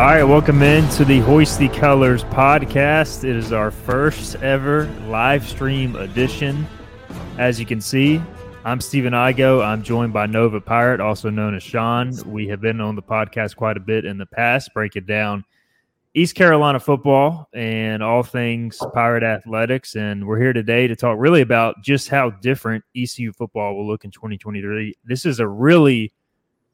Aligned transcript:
All 0.00 0.06
right, 0.06 0.24
welcome 0.24 0.62
in 0.62 0.88
to 0.92 1.04
the 1.04 1.20
Hoist 1.20 1.58
the 1.58 1.68
Colors 1.68 2.24
podcast. 2.24 3.22
It 3.22 3.36
is 3.36 3.52
our 3.52 3.70
first 3.70 4.36
ever 4.36 4.86
live 5.08 5.46
stream 5.46 5.94
edition. 5.94 6.66
As 7.36 7.60
you 7.60 7.66
can 7.66 7.82
see, 7.82 8.18
I'm 8.64 8.80
Stephen 8.80 9.12
Igo. 9.12 9.62
I'm 9.62 9.82
joined 9.82 10.14
by 10.14 10.24
Nova 10.24 10.58
Pirate, 10.58 11.02
also 11.02 11.28
known 11.28 11.54
as 11.54 11.62
Sean. 11.62 12.14
We 12.24 12.48
have 12.48 12.62
been 12.62 12.80
on 12.80 12.96
the 12.96 13.02
podcast 13.02 13.56
quite 13.56 13.76
a 13.76 13.80
bit 13.80 14.06
in 14.06 14.16
the 14.16 14.24
past, 14.24 14.72
breaking 14.72 15.04
down 15.04 15.44
East 16.14 16.34
Carolina 16.34 16.80
football 16.80 17.50
and 17.52 18.02
all 18.02 18.22
things 18.22 18.78
Pirate 18.94 19.22
athletics. 19.22 19.96
And 19.96 20.26
we're 20.26 20.40
here 20.40 20.54
today 20.54 20.86
to 20.86 20.96
talk 20.96 21.18
really 21.18 21.42
about 21.42 21.82
just 21.82 22.08
how 22.08 22.30
different 22.30 22.82
ECU 22.96 23.34
football 23.34 23.76
will 23.76 23.86
look 23.86 24.06
in 24.06 24.10
2023. 24.10 24.94
This 25.04 25.26
is 25.26 25.40
a 25.40 25.46
really, 25.46 26.10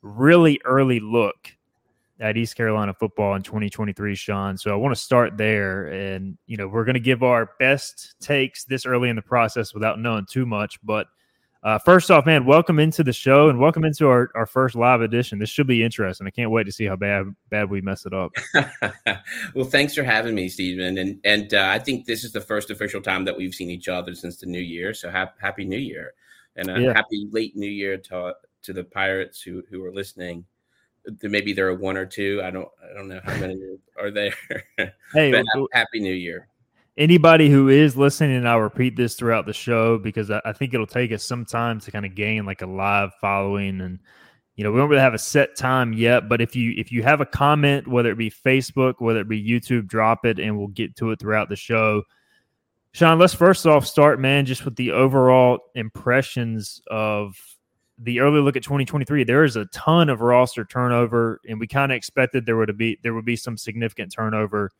really 0.00 0.60
early 0.64 1.00
look 1.00 1.55
at 2.20 2.36
East 2.36 2.56
Carolina 2.56 2.94
football 2.94 3.34
in 3.34 3.42
2023, 3.42 4.14
Sean. 4.14 4.56
So 4.56 4.72
I 4.72 4.76
want 4.76 4.94
to 4.94 5.00
start 5.00 5.36
there. 5.36 5.86
And, 5.86 6.38
you 6.46 6.56
know, 6.56 6.66
we're 6.66 6.84
going 6.84 6.94
to 6.94 7.00
give 7.00 7.22
our 7.22 7.50
best 7.58 8.14
takes 8.20 8.64
this 8.64 8.86
early 8.86 9.08
in 9.10 9.16
the 9.16 9.22
process 9.22 9.74
without 9.74 9.98
knowing 9.98 10.26
too 10.26 10.46
much. 10.46 10.78
But 10.82 11.08
uh, 11.62 11.78
first 11.78 12.10
off, 12.10 12.24
man, 12.24 12.46
welcome 12.46 12.78
into 12.78 13.02
the 13.02 13.12
show 13.12 13.48
and 13.48 13.58
welcome 13.58 13.84
into 13.84 14.08
our, 14.08 14.30
our 14.34 14.46
first 14.46 14.76
live 14.76 15.00
edition. 15.00 15.38
This 15.38 15.50
should 15.50 15.66
be 15.66 15.82
interesting. 15.82 16.26
I 16.26 16.30
can't 16.30 16.50
wait 16.50 16.64
to 16.64 16.72
see 16.72 16.84
how 16.84 16.96
bad 16.96 17.34
bad 17.50 17.68
we 17.68 17.80
mess 17.80 18.06
it 18.06 18.14
up. 18.14 18.30
well, 19.54 19.64
thanks 19.64 19.94
for 19.94 20.04
having 20.04 20.34
me, 20.34 20.48
Stephen. 20.48 20.98
And 20.98 21.18
and 21.24 21.52
uh, 21.52 21.68
I 21.68 21.80
think 21.80 22.06
this 22.06 22.24
is 22.24 22.32
the 22.32 22.40
first 22.40 22.70
official 22.70 23.00
time 23.00 23.24
that 23.24 23.36
we've 23.36 23.54
seen 23.54 23.68
each 23.68 23.88
other 23.88 24.14
since 24.14 24.36
the 24.36 24.46
new 24.46 24.60
year. 24.60 24.94
So 24.94 25.10
ha- 25.10 25.32
happy 25.40 25.64
New 25.64 25.76
Year, 25.76 26.14
and 26.54 26.70
a 26.70 26.80
yeah. 26.80 26.92
happy 26.92 27.26
late 27.32 27.56
New 27.56 27.66
Year 27.66 27.98
to 27.98 28.34
to 28.62 28.72
the 28.72 28.84
Pirates 28.84 29.42
who 29.42 29.64
who 29.68 29.84
are 29.84 29.92
listening 29.92 30.44
maybe 31.22 31.52
there 31.52 31.68
are 31.68 31.74
one 31.74 31.96
or 31.96 32.06
two. 32.06 32.40
I 32.44 32.50
don't 32.50 32.68
I 32.82 32.94
don't 32.94 33.08
know 33.08 33.20
how 33.24 33.36
many 33.38 33.56
are 33.98 34.10
there. 34.10 34.34
Hey, 35.12 35.32
happy 35.72 36.00
New 36.00 36.14
Year. 36.14 36.48
Anybody 36.98 37.50
who 37.50 37.68
is 37.68 37.96
listening, 37.96 38.36
and 38.36 38.48
I'll 38.48 38.60
repeat 38.60 38.96
this 38.96 39.14
throughout 39.14 39.46
the 39.46 39.52
show 39.52 39.98
because 39.98 40.30
I, 40.30 40.40
I 40.44 40.52
think 40.52 40.74
it'll 40.74 40.86
take 40.86 41.12
us 41.12 41.22
some 41.22 41.44
time 41.44 41.78
to 41.80 41.90
kind 41.90 42.06
of 42.06 42.14
gain 42.14 42.46
like 42.46 42.62
a 42.62 42.66
live 42.66 43.10
following 43.20 43.80
and 43.80 44.00
you 44.56 44.64
know 44.64 44.72
we 44.72 44.78
don't 44.78 44.88
really 44.88 45.02
have 45.02 45.14
a 45.14 45.18
set 45.18 45.54
time 45.54 45.92
yet 45.92 46.28
but 46.28 46.40
if 46.40 46.56
you 46.56 46.74
if 46.76 46.90
you 46.90 47.02
have 47.02 47.20
a 47.20 47.26
comment 47.26 47.86
whether 47.86 48.10
it 48.10 48.18
be 48.18 48.30
facebook 48.30 48.94
whether 48.98 49.20
it 49.20 49.28
be 49.28 49.42
youtube 49.42 49.86
drop 49.86 50.24
it 50.24 50.38
and 50.38 50.58
we'll 50.58 50.66
get 50.68 50.96
to 50.96 51.10
it 51.10 51.20
throughout 51.20 51.48
the 51.48 51.56
show 51.56 52.02
sean 52.92 53.18
let's 53.18 53.34
first 53.34 53.66
off 53.66 53.86
start 53.86 54.18
man 54.18 54.44
just 54.44 54.64
with 54.64 54.74
the 54.76 54.90
overall 54.90 55.58
impressions 55.74 56.80
of 56.90 57.36
the 57.98 58.20
early 58.20 58.40
look 58.40 58.56
at 58.56 58.62
2023, 58.62 59.24
there 59.24 59.44
is 59.44 59.56
a 59.56 59.64
ton 59.66 60.08
of 60.08 60.20
roster 60.20 60.64
turnover, 60.64 61.40
and 61.48 61.58
we 61.58 61.66
kind 61.66 61.92
of 61.92 61.96
expected 61.96 62.44
there 62.44 62.56
would 62.56 62.76
be 62.76 62.98
there 63.02 63.14
would 63.14 63.24
be 63.24 63.36
some 63.36 63.56
significant 63.56 64.12
turnover 64.12 64.70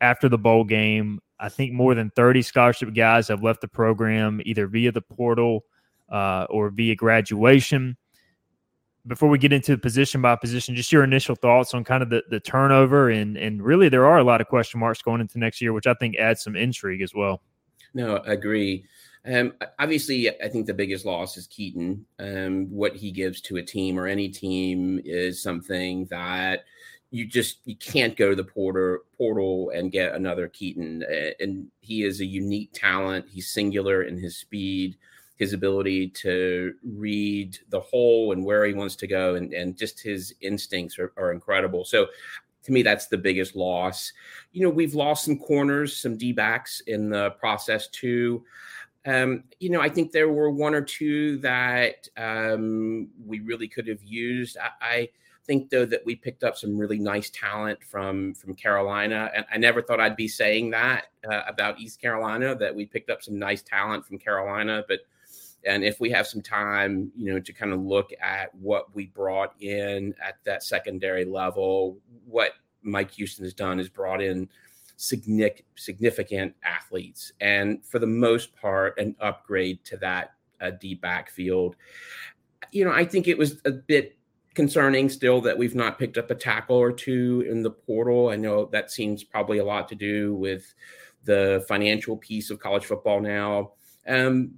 after 0.00 0.28
the 0.28 0.38
bowl 0.38 0.64
game. 0.64 1.20
I 1.38 1.48
think 1.48 1.72
more 1.72 1.94
than 1.94 2.10
30 2.10 2.42
scholarship 2.42 2.94
guys 2.94 3.28
have 3.28 3.42
left 3.42 3.62
the 3.62 3.68
program 3.68 4.42
either 4.44 4.66
via 4.66 4.92
the 4.92 5.00
portal 5.00 5.64
uh, 6.10 6.46
or 6.50 6.68
via 6.68 6.94
graduation. 6.94 7.96
Before 9.06 9.30
we 9.30 9.38
get 9.38 9.54
into 9.54 9.78
position 9.78 10.20
by 10.20 10.36
position, 10.36 10.76
just 10.76 10.92
your 10.92 11.02
initial 11.02 11.34
thoughts 11.34 11.72
on 11.72 11.84
kind 11.84 12.02
of 12.02 12.10
the, 12.10 12.22
the 12.28 12.40
turnover 12.40 13.08
and 13.08 13.38
and 13.38 13.62
really 13.62 13.88
there 13.88 14.06
are 14.06 14.18
a 14.18 14.24
lot 14.24 14.42
of 14.42 14.48
question 14.48 14.78
marks 14.78 15.00
going 15.00 15.22
into 15.22 15.38
next 15.38 15.62
year, 15.62 15.72
which 15.72 15.86
I 15.86 15.94
think 15.94 16.16
adds 16.16 16.42
some 16.42 16.56
intrigue 16.56 17.00
as 17.00 17.14
well. 17.14 17.40
No, 17.94 18.18
I 18.18 18.32
agree. 18.32 18.84
Um, 19.26 19.52
obviously, 19.78 20.30
I 20.40 20.48
think 20.48 20.66
the 20.66 20.74
biggest 20.74 21.04
loss 21.04 21.36
is 21.36 21.46
Keaton. 21.46 22.06
Um, 22.18 22.70
what 22.70 22.96
he 22.96 23.10
gives 23.10 23.40
to 23.42 23.56
a 23.56 23.62
team 23.62 23.98
or 23.98 24.06
any 24.06 24.28
team 24.28 25.00
is 25.04 25.42
something 25.42 26.06
that 26.06 26.64
you 27.10 27.26
just 27.26 27.58
you 27.64 27.76
can't 27.76 28.16
go 28.16 28.30
to 28.30 28.36
the 28.36 28.44
porter 28.44 29.00
portal 29.16 29.70
and 29.74 29.92
get 29.92 30.14
another 30.14 30.48
Keaton. 30.48 31.04
And 31.38 31.66
he 31.80 32.04
is 32.04 32.20
a 32.20 32.24
unique 32.24 32.70
talent. 32.72 33.26
He's 33.28 33.52
singular 33.52 34.04
in 34.04 34.16
his 34.16 34.36
speed, 34.36 34.96
his 35.36 35.52
ability 35.52 36.08
to 36.08 36.74
read 36.82 37.58
the 37.68 37.80
hole 37.80 38.32
and 38.32 38.44
where 38.44 38.64
he 38.64 38.72
wants 38.72 38.96
to 38.96 39.06
go, 39.06 39.34
and 39.34 39.52
and 39.52 39.76
just 39.76 40.00
his 40.00 40.34
instincts 40.40 40.98
are, 40.98 41.12
are 41.18 41.32
incredible. 41.32 41.84
So 41.84 42.06
to 42.62 42.72
me, 42.72 42.82
that's 42.82 43.06
the 43.06 43.18
biggest 43.18 43.56
loss. 43.56 44.12
You 44.52 44.62
know, 44.62 44.70
we've 44.70 44.94
lost 44.94 45.24
some 45.24 45.38
corners, 45.38 45.96
some 45.96 46.16
D 46.16 46.32
backs 46.32 46.80
in 46.86 47.10
the 47.10 47.30
process 47.32 47.88
too. 47.88 48.44
Um, 49.06 49.44
you 49.60 49.70
know, 49.70 49.80
I 49.80 49.88
think 49.88 50.12
there 50.12 50.28
were 50.28 50.50
one 50.50 50.74
or 50.74 50.82
two 50.82 51.38
that 51.38 52.06
um, 52.16 53.08
we 53.24 53.40
really 53.40 53.68
could 53.68 53.86
have 53.88 54.02
used. 54.02 54.58
I, 54.58 54.70
I, 54.80 55.08
think 55.46 55.70
though 55.70 55.86
that 55.86 56.04
we 56.04 56.14
picked 56.14 56.44
up 56.44 56.56
some 56.56 56.78
really 56.78 56.98
nice 56.98 57.28
talent 57.30 57.82
from 57.82 58.34
from 58.34 58.54
Carolina, 58.54 59.30
and 59.34 59.44
I 59.52 59.56
never 59.56 59.82
thought 59.82 59.98
I'd 59.98 60.14
be 60.14 60.28
saying 60.28 60.70
that 60.70 61.06
uh, 61.28 61.42
about 61.48 61.80
East 61.80 62.00
Carolina 62.00 62.54
that 62.54 62.72
we 62.72 62.86
picked 62.86 63.10
up 63.10 63.22
some 63.22 63.38
nice 63.38 63.62
talent 63.62 64.06
from 64.06 64.18
Carolina. 64.18 64.84
But 64.86 65.00
and 65.64 65.82
if 65.82 65.98
we 65.98 66.10
have 66.10 66.26
some 66.26 66.40
time, 66.40 67.10
you 67.16 67.32
know, 67.32 67.40
to 67.40 67.52
kind 67.52 67.72
of 67.72 67.80
look 67.80 68.10
at 68.20 68.54
what 68.54 68.94
we 68.94 69.06
brought 69.06 69.54
in 69.60 70.14
at 70.22 70.36
that 70.44 70.62
secondary 70.62 71.24
level, 71.24 71.98
what 72.26 72.52
Mike 72.82 73.10
Houston 73.12 73.44
has 73.44 73.54
done 73.54 73.80
is 73.80 73.88
brought 73.88 74.22
in 74.22 74.48
significant 75.00 76.54
athletes, 76.62 77.32
and 77.40 77.84
for 77.84 77.98
the 77.98 78.06
most 78.06 78.54
part, 78.54 78.98
an 78.98 79.16
upgrade 79.20 79.84
to 79.84 79.96
that 79.96 80.34
uh, 80.60 80.70
deep 80.70 81.00
backfield. 81.00 81.76
You 82.70 82.84
know, 82.84 82.92
I 82.92 83.04
think 83.04 83.26
it 83.26 83.38
was 83.38 83.60
a 83.64 83.70
bit 83.72 84.16
concerning 84.54 85.08
still 85.08 85.40
that 85.40 85.56
we've 85.56 85.74
not 85.74 85.98
picked 85.98 86.18
up 86.18 86.30
a 86.30 86.34
tackle 86.34 86.76
or 86.76 86.92
two 86.92 87.46
in 87.48 87.62
the 87.62 87.70
portal. 87.70 88.28
I 88.28 88.36
know 88.36 88.66
that 88.66 88.90
seems 88.90 89.24
probably 89.24 89.58
a 89.58 89.64
lot 89.64 89.88
to 89.88 89.94
do 89.94 90.34
with 90.34 90.74
the 91.24 91.64
financial 91.66 92.16
piece 92.16 92.50
of 92.50 92.58
college 92.58 92.84
football 92.84 93.20
now. 93.20 93.72
Um, 94.06 94.54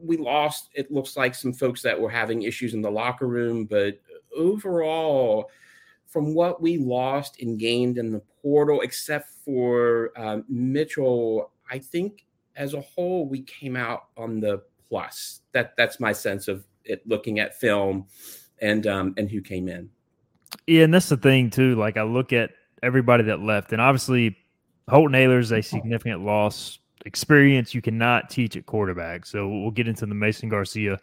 we 0.00 0.16
lost, 0.16 0.70
it 0.74 0.90
looks 0.90 1.16
like, 1.16 1.34
some 1.34 1.52
folks 1.52 1.82
that 1.82 2.00
were 2.00 2.10
having 2.10 2.42
issues 2.42 2.72
in 2.72 2.80
the 2.80 2.90
locker 2.90 3.26
room, 3.26 3.64
but 3.64 4.00
overall, 4.34 5.50
from 6.08 6.34
what 6.34 6.60
we 6.60 6.78
lost 6.78 7.40
and 7.40 7.58
gained 7.58 7.98
in 7.98 8.10
the 8.10 8.22
portal, 8.42 8.80
except 8.80 9.30
for 9.44 10.12
um, 10.16 10.44
Mitchell, 10.48 11.52
I 11.70 11.78
think 11.78 12.24
as 12.56 12.74
a 12.74 12.80
whole 12.80 13.28
we 13.28 13.42
came 13.42 13.76
out 13.76 14.06
on 14.16 14.40
the 14.40 14.62
plus. 14.88 15.42
That 15.52 15.74
that's 15.76 16.00
my 16.00 16.12
sense 16.12 16.48
of 16.48 16.64
it. 16.84 17.06
Looking 17.06 17.38
at 17.38 17.58
film 17.58 18.06
and 18.60 18.86
um, 18.86 19.14
and 19.16 19.30
who 19.30 19.40
came 19.40 19.68
in. 19.68 19.90
Yeah, 20.66 20.84
and 20.84 20.94
that's 20.94 21.08
the 21.08 21.16
thing 21.16 21.50
too. 21.50 21.76
Like 21.76 21.96
I 21.96 22.02
look 22.02 22.32
at 22.32 22.50
everybody 22.82 23.24
that 23.24 23.40
left, 23.40 23.72
and 23.72 23.80
obviously 23.80 24.36
Holton 24.88 25.14
Ahlers 25.14 25.40
is 25.40 25.52
a 25.52 25.62
significant 25.62 26.24
loss. 26.24 26.78
Experience 27.06 27.74
you 27.74 27.80
cannot 27.80 28.28
teach 28.28 28.56
at 28.56 28.66
quarterback. 28.66 29.24
So 29.24 29.48
we'll 29.48 29.70
get 29.70 29.86
into 29.86 30.04
the 30.04 30.14
Mason 30.14 30.48
Garcia 30.48 30.98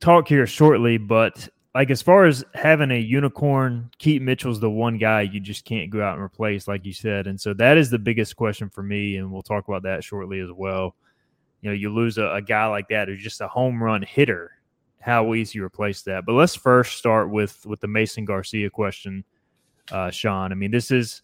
talk 0.00 0.28
here 0.28 0.46
shortly, 0.46 0.98
but 0.98 1.48
like 1.74 1.90
as 1.90 2.02
far 2.02 2.24
as 2.24 2.44
having 2.54 2.92
a 2.92 3.00
unicorn, 3.00 3.90
Keaton 3.98 4.24
Mitchell's 4.24 4.60
the 4.60 4.70
one 4.70 4.96
guy 4.96 5.22
you 5.22 5.40
just 5.40 5.64
can't 5.64 5.90
go 5.90 6.02
out 6.02 6.14
and 6.14 6.22
replace, 6.22 6.68
like 6.68 6.86
you 6.86 6.92
said. 6.92 7.26
And 7.26 7.40
so 7.40 7.52
that 7.54 7.76
is 7.76 7.90
the 7.90 7.98
biggest 7.98 8.36
question 8.36 8.70
for 8.70 8.82
me, 8.82 9.16
and 9.16 9.32
we'll 9.32 9.42
talk 9.42 9.66
about 9.66 9.82
that 9.82 10.04
shortly 10.04 10.38
as 10.38 10.52
well. 10.52 10.94
You 11.62 11.70
know, 11.70 11.74
you 11.74 11.92
lose 11.92 12.16
a, 12.16 12.26
a 12.34 12.42
guy 12.42 12.66
like 12.66 12.88
that 12.88 13.08
who's 13.08 13.22
just 13.22 13.40
a 13.40 13.48
home 13.48 13.82
run 13.82 14.02
hitter. 14.02 14.52
How 15.00 15.34
easy 15.34 15.58
you 15.58 15.64
replace 15.64 16.02
that? 16.02 16.24
But 16.24 16.34
let's 16.34 16.54
first 16.54 16.96
start 16.96 17.28
with 17.28 17.66
with 17.66 17.80
the 17.80 17.88
Mason 17.88 18.24
Garcia 18.24 18.70
question, 18.70 19.24
uh, 19.90 20.10
Sean. 20.10 20.52
I 20.52 20.54
mean, 20.54 20.70
this 20.70 20.90
is 20.90 21.22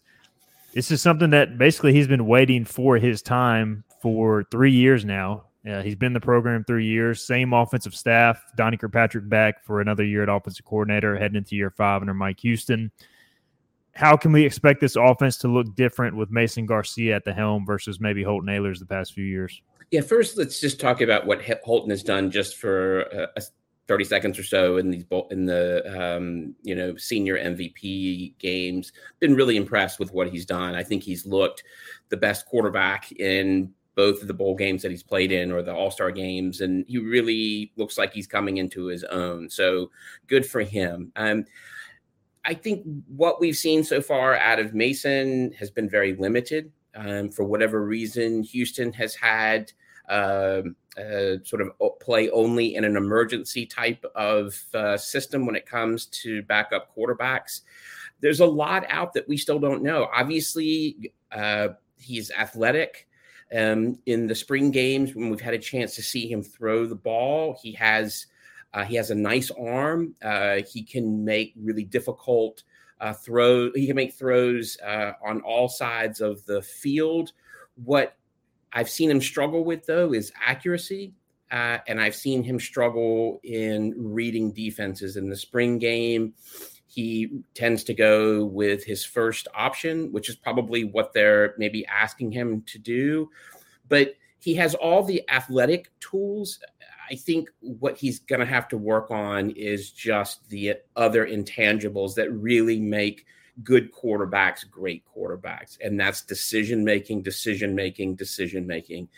this 0.73 0.91
is 0.91 1.01
something 1.01 1.29
that 1.29 1.57
basically 1.57 1.93
he's 1.93 2.07
been 2.07 2.27
waiting 2.27 2.65
for 2.65 2.97
his 2.97 3.21
time 3.21 3.83
for 4.01 4.43
three 4.51 4.71
years 4.71 5.05
now. 5.05 5.45
Uh, 5.69 5.81
he's 5.81 5.95
been 5.95 6.13
the 6.13 6.19
program 6.19 6.63
three 6.63 6.87
years, 6.87 7.23
same 7.25 7.53
offensive 7.53 7.93
staff. 7.93 8.43
Donnie 8.57 8.77
Kirkpatrick 8.77 9.29
back 9.29 9.63
for 9.63 9.79
another 9.79 10.03
year 10.03 10.23
at 10.23 10.29
offensive 10.29 10.65
coordinator, 10.65 11.17
heading 11.17 11.37
into 11.37 11.55
year 11.55 11.69
five 11.69 12.01
under 12.01 12.13
Mike 12.13 12.39
Houston. 12.39 12.91
How 13.93 14.17
can 14.17 14.31
we 14.31 14.43
expect 14.43 14.81
this 14.81 14.95
offense 14.95 15.37
to 15.39 15.47
look 15.47 15.75
different 15.75 16.15
with 16.15 16.31
Mason 16.31 16.65
Garcia 16.65 17.15
at 17.15 17.25
the 17.25 17.33
helm 17.33 17.65
versus 17.65 17.99
maybe 17.99 18.23
Holton 18.23 18.49
Ahlers 18.49 18.79
the 18.79 18.85
past 18.85 19.13
few 19.13 19.25
years? 19.25 19.61
Yeah, 19.91 20.01
first 20.01 20.37
let's 20.37 20.59
just 20.59 20.79
talk 20.79 21.01
about 21.01 21.25
what 21.25 21.41
Holton 21.63 21.89
has 21.89 22.01
done 22.01 22.31
just 22.31 22.55
for 22.57 23.05
uh, 23.35 23.41
30 23.87 24.05
seconds 24.05 24.39
or 24.39 24.43
so 24.43 24.77
in 24.77 24.89
these 24.89 25.03
in 25.31 25.45
the 25.45 25.83
um, 25.99 26.55
you 26.63 26.73
know 26.73 26.95
senior 26.95 27.37
MVP 27.37 28.37
games. 28.39 28.93
Been 29.19 29.35
really 29.35 29.57
impressed 29.57 29.99
with 29.99 30.13
what 30.13 30.29
he's 30.29 30.45
done. 30.45 30.75
I 30.75 30.83
think 30.83 31.03
he's 31.03 31.25
looked 31.25 31.63
the 32.07 32.17
best 32.17 32.45
quarterback 32.45 33.11
in 33.11 33.73
both 34.01 34.23
of 34.23 34.27
the 34.27 34.33
bowl 34.33 34.55
games 34.55 34.81
that 34.81 34.89
he's 34.89 35.03
played 35.03 35.31
in 35.31 35.51
or 35.51 35.61
the 35.61 35.71
All 35.71 35.91
Star 35.91 36.09
games, 36.09 36.61
and 36.61 36.83
he 36.87 36.97
really 36.97 37.71
looks 37.75 37.99
like 37.99 38.11
he's 38.11 38.25
coming 38.25 38.57
into 38.57 38.85
his 38.85 39.03
own. 39.03 39.47
So 39.47 39.91
good 40.25 40.43
for 40.43 40.61
him. 40.61 41.11
Um, 41.15 41.45
I 42.43 42.55
think 42.55 42.83
what 43.07 43.39
we've 43.39 43.55
seen 43.55 43.83
so 43.83 44.01
far 44.01 44.35
out 44.35 44.57
of 44.57 44.73
Mason 44.73 45.51
has 45.51 45.69
been 45.69 45.87
very 45.87 46.15
limited. 46.15 46.71
Um, 46.95 47.29
for 47.29 47.43
whatever 47.43 47.85
reason, 47.85 48.41
Houston 48.41 48.91
has 48.93 49.13
had 49.13 49.71
uh, 50.09 50.63
uh, 50.97 51.37
sort 51.43 51.61
of 51.61 51.69
play 51.99 52.31
only 52.31 52.73
in 52.73 52.83
an 52.83 52.97
emergency 52.97 53.67
type 53.67 54.03
of 54.15 54.59
uh, 54.73 54.97
system 54.97 55.45
when 55.45 55.55
it 55.55 55.67
comes 55.67 56.07
to 56.07 56.41
backup 56.41 56.89
quarterbacks. 56.97 57.61
There's 58.19 58.39
a 58.39 58.47
lot 58.47 58.83
out 58.89 59.13
that 59.13 59.29
we 59.29 59.37
still 59.37 59.59
don't 59.59 59.83
know. 59.83 60.09
Obviously, 60.11 61.13
uh, 61.31 61.67
he's 61.99 62.31
athletic. 62.31 63.07
Um, 63.55 63.99
in 64.05 64.27
the 64.27 64.35
spring 64.35 64.71
games, 64.71 65.13
when 65.13 65.29
we've 65.29 65.41
had 65.41 65.53
a 65.53 65.59
chance 65.59 65.95
to 65.95 66.01
see 66.01 66.31
him 66.31 66.41
throw 66.41 66.85
the 66.85 66.95
ball, 66.95 67.57
he 67.61 67.73
has 67.73 68.27
uh, 68.73 68.85
he 68.85 68.95
has 68.95 69.11
a 69.11 69.15
nice 69.15 69.51
arm. 69.51 70.15
Uh, 70.21 70.61
he 70.71 70.83
can 70.83 71.25
make 71.25 71.53
really 71.61 71.83
difficult 71.83 72.63
uh, 73.01 73.13
throws. 73.13 73.71
He 73.75 73.87
can 73.87 73.95
make 73.95 74.13
throws 74.13 74.77
uh, 74.85 75.13
on 75.25 75.41
all 75.41 75.67
sides 75.67 76.21
of 76.21 76.45
the 76.45 76.61
field. 76.61 77.33
What 77.83 78.15
I've 78.71 78.89
seen 78.89 79.11
him 79.11 79.21
struggle 79.21 79.65
with 79.65 79.85
though 79.85 80.13
is 80.13 80.31
accuracy. 80.45 81.13
Uh, 81.51 81.79
and 81.85 81.99
I've 81.99 82.15
seen 82.15 82.43
him 82.43 82.61
struggle 82.61 83.41
in 83.43 83.93
reading 83.97 84.53
defenses 84.53 85.17
in 85.17 85.29
the 85.29 85.35
spring 85.35 85.79
game 85.79 86.33
he 86.93 87.29
tends 87.53 87.85
to 87.85 87.93
go 87.93 88.43
with 88.43 88.83
his 88.83 89.05
first 89.05 89.47
option, 89.55 90.11
which 90.11 90.27
is 90.27 90.35
probably 90.35 90.83
what 90.83 91.13
they're 91.13 91.55
maybe 91.57 91.85
asking 91.85 92.33
him 92.33 92.63
to 92.63 92.77
do. 92.77 93.29
But 93.87 94.15
he 94.39 94.55
has 94.55 94.75
all 94.75 95.01
the 95.01 95.23
athletic 95.29 95.89
tools. 96.01 96.59
I 97.09 97.15
think 97.15 97.49
what 97.61 97.97
he's 97.97 98.19
going 98.19 98.41
to 98.41 98.45
have 98.45 98.67
to 98.69 98.77
work 98.77 99.09
on 99.09 99.51
is 99.51 99.91
just 99.91 100.49
the 100.49 100.75
other 100.97 101.25
intangibles 101.25 102.15
that 102.15 102.29
really 102.29 102.79
make 102.81 103.25
good 103.63 103.93
quarterbacks 103.93 104.67
great 104.67 105.03
quarterbacks 105.05 105.77
and 105.81 105.99
that's 105.99 106.21
decision 106.21 106.85
making 106.85 107.21
decision 107.21 107.75
making 107.75 108.15
decision 108.15 108.65
making 108.65 109.09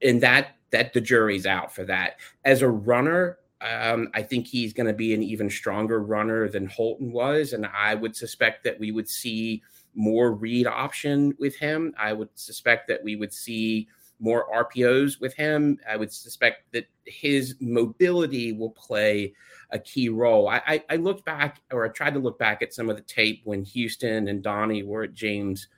and 0.00 0.22
that 0.22 0.54
that 0.70 0.92
the 0.92 1.00
jury's 1.00 1.46
out 1.46 1.74
for 1.74 1.84
that 1.84 2.14
as 2.44 2.62
a 2.62 2.68
runner 2.68 3.38
um, 3.60 4.08
I 4.14 4.22
think 4.22 4.46
he's 4.46 4.72
going 4.72 4.86
to 4.86 4.92
be 4.92 5.14
an 5.14 5.22
even 5.22 5.48
stronger 5.48 6.00
runner 6.00 6.48
than 6.48 6.66
Holton 6.66 7.12
was, 7.12 7.52
and 7.52 7.66
I 7.66 7.94
would 7.94 8.14
suspect 8.14 8.64
that 8.64 8.78
we 8.78 8.92
would 8.92 9.08
see 9.08 9.62
more 9.94 10.32
read 10.32 10.66
option 10.66 11.34
with 11.38 11.56
him. 11.56 11.94
I 11.98 12.12
would 12.12 12.28
suspect 12.34 12.88
that 12.88 13.02
we 13.02 13.16
would 13.16 13.32
see 13.32 13.88
more 14.18 14.46
RPOs 14.52 15.20
with 15.20 15.34
him. 15.34 15.78
I 15.88 15.96
would 15.96 16.12
suspect 16.12 16.72
that 16.72 16.86
his 17.04 17.56
mobility 17.60 18.52
will 18.52 18.70
play 18.70 19.34
a 19.70 19.78
key 19.78 20.08
role. 20.08 20.48
I, 20.48 20.62
I, 20.66 20.84
I 20.90 20.96
looked 20.96 21.24
back, 21.24 21.60
or 21.72 21.84
I 21.84 21.88
tried 21.88 22.14
to 22.14 22.20
look 22.20 22.38
back 22.38 22.62
at 22.62 22.74
some 22.74 22.90
of 22.90 22.96
the 22.96 23.02
tape 23.02 23.40
when 23.44 23.64
Houston 23.64 24.28
and 24.28 24.42
Donnie 24.42 24.82
were 24.82 25.04
at 25.04 25.14
James 25.14 25.68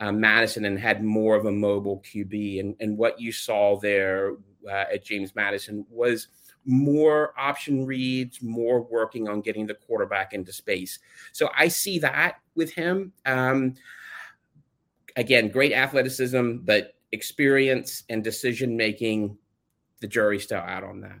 uh, 0.00 0.12
Madison 0.12 0.64
and 0.64 0.78
had 0.78 1.04
more 1.04 1.36
of 1.36 1.44
a 1.44 1.52
mobile 1.52 2.02
QB, 2.06 2.60
and 2.60 2.74
and 2.80 2.96
what 2.96 3.20
you 3.20 3.32
saw 3.32 3.78
there 3.78 4.36
uh, 4.66 4.86
at 4.92 5.04
James 5.04 5.34
Madison 5.34 5.84
was 5.90 6.28
more 6.64 7.34
option 7.38 7.86
reads, 7.86 8.42
more 8.42 8.82
working 8.82 9.28
on 9.28 9.40
getting 9.40 9.66
the 9.66 9.74
quarterback 9.74 10.32
into 10.32 10.52
space. 10.52 10.98
So 11.32 11.50
I 11.56 11.68
see 11.68 11.98
that 12.00 12.36
with 12.54 12.72
him. 12.72 13.12
Um, 13.26 13.74
again, 15.16 15.48
great 15.48 15.72
athleticism, 15.72 16.58
but 16.62 16.94
experience 17.12 18.04
and 18.08 18.22
decision 18.22 18.76
making, 18.76 19.36
the 20.00 20.06
jury's 20.06 20.44
still 20.44 20.58
out 20.58 20.84
on 20.84 21.00
that. 21.00 21.20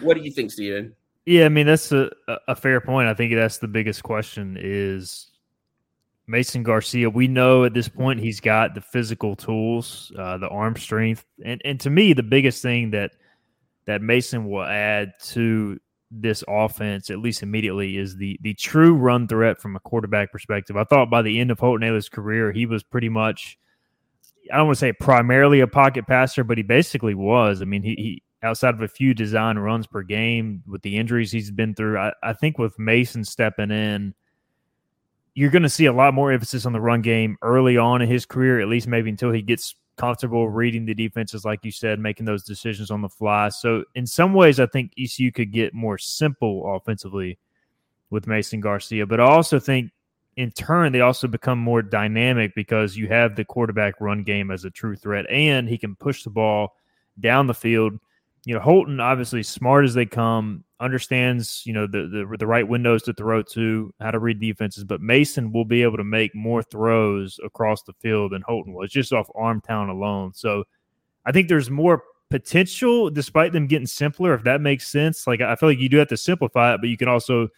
What 0.00 0.16
do 0.16 0.22
you 0.22 0.30
think, 0.30 0.50
Stephen? 0.50 0.94
Yeah, 1.26 1.44
I 1.44 1.48
mean 1.48 1.66
that's 1.66 1.92
a, 1.92 2.10
a 2.48 2.56
fair 2.56 2.80
point. 2.80 3.08
I 3.08 3.14
think 3.14 3.34
that's 3.34 3.58
the 3.58 3.68
biggest 3.68 4.02
question 4.02 4.56
is 4.60 5.30
Mason 6.26 6.62
Garcia. 6.62 7.10
We 7.10 7.28
know 7.28 7.64
at 7.64 7.74
this 7.74 7.88
point 7.88 8.20
he's 8.20 8.40
got 8.40 8.74
the 8.74 8.80
physical 8.80 9.36
tools, 9.36 10.12
uh, 10.18 10.38
the 10.38 10.48
arm 10.48 10.76
strength, 10.76 11.24
and 11.44 11.60
and 11.64 11.78
to 11.80 11.90
me 11.90 12.12
the 12.12 12.22
biggest 12.22 12.62
thing 12.62 12.90
that 12.92 13.12
that 13.90 14.02
Mason 14.02 14.48
will 14.48 14.62
add 14.62 15.12
to 15.24 15.78
this 16.10 16.42
offense, 16.48 17.10
at 17.10 17.18
least 17.18 17.42
immediately, 17.42 17.96
is 17.96 18.16
the 18.16 18.38
the 18.42 18.54
true 18.54 18.94
run 18.94 19.28
threat 19.28 19.60
from 19.60 19.76
a 19.76 19.80
quarterback 19.80 20.32
perspective. 20.32 20.76
I 20.76 20.84
thought 20.84 21.10
by 21.10 21.22
the 21.22 21.40
end 21.40 21.50
of 21.50 21.58
Holton 21.58 21.88
Ahlers' 21.88 22.10
career, 22.10 22.52
he 22.52 22.66
was 22.66 22.82
pretty 22.82 23.08
much 23.08 23.58
I 24.52 24.56
don't 24.56 24.66
want 24.66 24.76
to 24.76 24.80
say 24.80 24.92
primarily 24.92 25.60
a 25.60 25.66
pocket 25.66 26.06
passer, 26.06 26.44
but 26.44 26.56
he 26.58 26.62
basically 26.62 27.14
was. 27.14 27.62
I 27.62 27.64
mean, 27.64 27.82
he, 27.82 27.94
he 27.94 28.22
outside 28.42 28.74
of 28.74 28.82
a 28.82 28.88
few 28.88 29.14
design 29.14 29.58
runs 29.58 29.86
per 29.86 30.02
game 30.02 30.62
with 30.66 30.82
the 30.82 30.96
injuries 30.96 31.30
he's 31.30 31.50
been 31.50 31.74
through, 31.74 31.98
I, 31.98 32.12
I 32.22 32.32
think 32.32 32.58
with 32.58 32.78
Mason 32.78 33.24
stepping 33.24 33.70
in, 33.70 34.14
you're 35.34 35.50
going 35.50 35.62
to 35.62 35.68
see 35.68 35.86
a 35.86 35.92
lot 35.92 36.14
more 36.14 36.32
emphasis 36.32 36.66
on 36.66 36.72
the 36.72 36.80
run 36.80 37.02
game 37.02 37.36
early 37.42 37.76
on 37.76 38.02
in 38.02 38.08
his 38.08 38.26
career, 38.26 38.60
at 38.60 38.68
least 38.68 38.88
maybe 38.88 39.10
until 39.10 39.30
he 39.30 39.42
gets 39.42 39.74
comfortable 40.00 40.48
reading 40.48 40.86
the 40.86 40.94
defenses, 40.94 41.44
like 41.44 41.62
you 41.62 41.70
said, 41.70 41.98
making 41.98 42.24
those 42.24 42.42
decisions 42.42 42.90
on 42.90 43.02
the 43.02 43.08
fly. 43.08 43.50
So, 43.50 43.84
in 43.94 44.06
some 44.06 44.32
ways, 44.32 44.58
I 44.58 44.64
think 44.64 44.92
ECU 44.98 45.30
could 45.30 45.52
get 45.52 45.74
more 45.74 45.98
simple 45.98 46.74
offensively 46.74 47.38
with 48.08 48.26
Mason 48.26 48.60
Garcia, 48.60 49.06
but 49.06 49.20
I 49.20 49.24
also 49.24 49.60
think 49.60 49.90
in 50.36 50.52
turn 50.52 50.92
they 50.92 51.02
also 51.02 51.28
become 51.28 51.58
more 51.58 51.82
dynamic 51.82 52.54
because 52.54 52.96
you 52.96 53.08
have 53.08 53.36
the 53.36 53.44
quarterback 53.44 54.00
run 54.00 54.22
game 54.22 54.50
as 54.50 54.64
a 54.64 54.70
true 54.70 54.96
threat, 54.96 55.26
and 55.28 55.68
he 55.68 55.76
can 55.76 55.94
push 55.94 56.24
the 56.24 56.30
ball 56.30 56.76
down 57.20 57.46
the 57.46 57.52
field 57.52 57.92
you 58.44 58.54
know, 58.54 58.60
Holton 58.60 59.00
obviously 59.00 59.42
smart 59.42 59.84
as 59.84 59.94
they 59.94 60.06
come, 60.06 60.64
understands 60.80 61.62
you 61.66 61.74
know 61.74 61.86
the, 61.86 62.08
the 62.08 62.36
the 62.38 62.46
right 62.46 62.66
windows 62.66 63.02
to 63.02 63.12
throw 63.12 63.42
to, 63.42 63.92
how 64.00 64.10
to 64.10 64.18
read 64.18 64.40
defenses. 64.40 64.84
But 64.84 65.00
Mason 65.00 65.52
will 65.52 65.64
be 65.64 65.82
able 65.82 65.98
to 65.98 66.04
make 66.04 66.34
more 66.34 66.62
throws 66.62 67.38
across 67.44 67.82
the 67.82 67.92
field 67.94 68.32
than 68.32 68.42
Holton 68.42 68.72
was 68.72 68.90
just 68.90 69.12
off 69.12 69.28
arm 69.34 69.60
talent 69.60 69.90
alone. 69.90 70.32
So 70.34 70.64
I 71.26 71.32
think 71.32 71.48
there's 71.48 71.70
more 71.70 72.02
potential, 72.30 73.10
despite 73.10 73.52
them 73.52 73.66
getting 73.66 73.86
simpler. 73.86 74.32
If 74.34 74.44
that 74.44 74.60
makes 74.60 74.86
sense, 74.86 75.26
like 75.26 75.40
I 75.40 75.54
feel 75.56 75.68
like 75.68 75.78
you 75.78 75.88
do 75.88 75.98
have 75.98 76.08
to 76.08 76.16
simplify 76.16 76.74
it, 76.74 76.80
but 76.80 76.88
you 76.88 76.96
can 76.96 77.08
also 77.08 77.48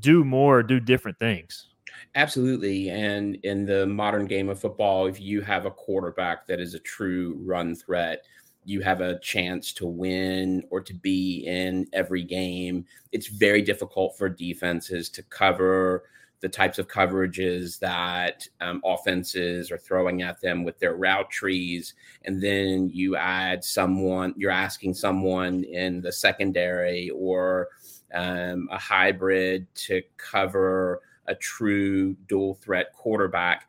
do 0.00 0.24
more, 0.24 0.62
do 0.62 0.80
different 0.80 1.18
things. 1.18 1.68
Absolutely. 2.14 2.90
And 2.90 3.36
in 3.42 3.66
the 3.66 3.86
modern 3.86 4.26
game 4.26 4.48
of 4.48 4.60
football, 4.60 5.06
if 5.06 5.20
you 5.20 5.40
have 5.42 5.66
a 5.66 5.70
quarterback 5.70 6.46
that 6.46 6.60
is 6.60 6.74
a 6.74 6.78
true 6.80 7.36
run 7.44 7.74
threat, 7.74 8.24
you 8.64 8.80
have 8.80 9.00
a 9.00 9.18
chance 9.20 9.72
to 9.74 9.86
win 9.86 10.64
or 10.70 10.80
to 10.80 10.94
be 10.94 11.44
in 11.46 11.86
every 11.92 12.22
game. 12.22 12.86
It's 13.12 13.28
very 13.28 13.62
difficult 13.62 14.16
for 14.16 14.28
defenses 14.28 15.08
to 15.10 15.22
cover 15.24 16.04
the 16.40 16.48
types 16.50 16.78
of 16.78 16.88
coverages 16.88 17.78
that 17.78 18.46
um, 18.60 18.82
offenses 18.84 19.70
are 19.70 19.78
throwing 19.78 20.20
at 20.20 20.42
them 20.42 20.62
with 20.62 20.78
their 20.78 20.94
route 20.94 21.30
trees. 21.30 21.94
And 22.24 22.42
then 22.42 22.90
you 22.92 23.16
add 23.16 23.64
someone, 23.64 24.34
you're 24.36 24.50
asking 24.50 24.92
someone 24.92 25.64
in 25.64 26.02
the 26.02 26.12
secondary 26.12 27.08
or 27.10 27.68
um, 28.12 28.68
a 28.70 28.78
hybrid 28.78 29.66
to 29.74 30.02
cover 30.18 31.00
a 31.26 31.34
true 31.34 32.14
dual 32.28 32.54
threat 32.56 32.92
quarterback. 32.92 33.66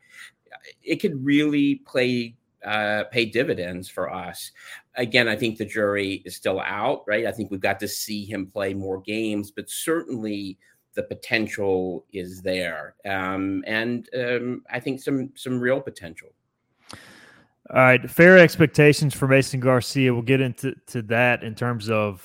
It 0.82 0.96
could 0.96 1.24
really 1.24 1.76
play 1.76 2.36
uh, 2.66 3.04
pay 3.10 3.24
dividends 3.24 3.88
for 3.88 4.12
us. 4.12 4.50
Again, 4.96 5.28
I 5.28 5.36
think 5.36 5.56
the 5.56 5.64
jury 5.64 6.22
is 6.24 6.34
still 6.34 6.60
out, 6.60 7.04
right? 7.06 7.26
I 7.26 7.32
think 7.32 7.50
we've 7.50 7.60
got 7.60 7.80
to 7.80 7.88
see 7.88 8.24
him 8.24 8.46
play 8.46 8.74
more 8.74 9.00
games, 9.00 9.50
but 9.50 9.70
certainly 9.70 10.58
the 10.94 11.04
potential 11.04 12.04
is 12.12 12.42
there, 12.42 12.96
um, 13.04 13.62
and 13.66 14.08
um, 14.18 14.62
I 14.70 14.80
think 14.80 15.00
some 15.00 15.30
some 15.36 15.60
real 15.60 15.80
potential. 15.80 16.30
All 17.70 17.80
right, 17.82 18.10
fair 18.10 18.38
expectations 18.38 19.14
for 19.14 19.28
Mason 19.28 19.60
Garcia. 19.60 20.12
We'll 20.12 20.22
get 20.22 20.40
into 20.40 20.74
to 20.88 21.02
that 21.02 21.42
in 21.42 21.54
terms 21.54 21.90
of 21.90 22.24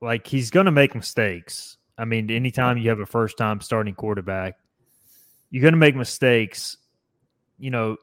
like 0.00 0.26
he's 0.26 0.50
going 0.50 0.66
to 0.66 0.72
make 0.72 0.94
mistakes. 0.94 1.76
I 1.96 2.04
mean, 2.04 2.30
anytime 2.30 2.78
you 2.78 2.88
have 2.90 3.00
a 3.00 3.06
first 3.06 3.38
time 3.38 3.60
starting 3.60 3.94
quarterback, 3.94 4.56
you're 5.50 5.62
going 5.62 5.74
to 5.74 5.78
make 5.78 5.96
mistakes. 5.96 6.76
You 7.58 7.70
know, 7.70 7.96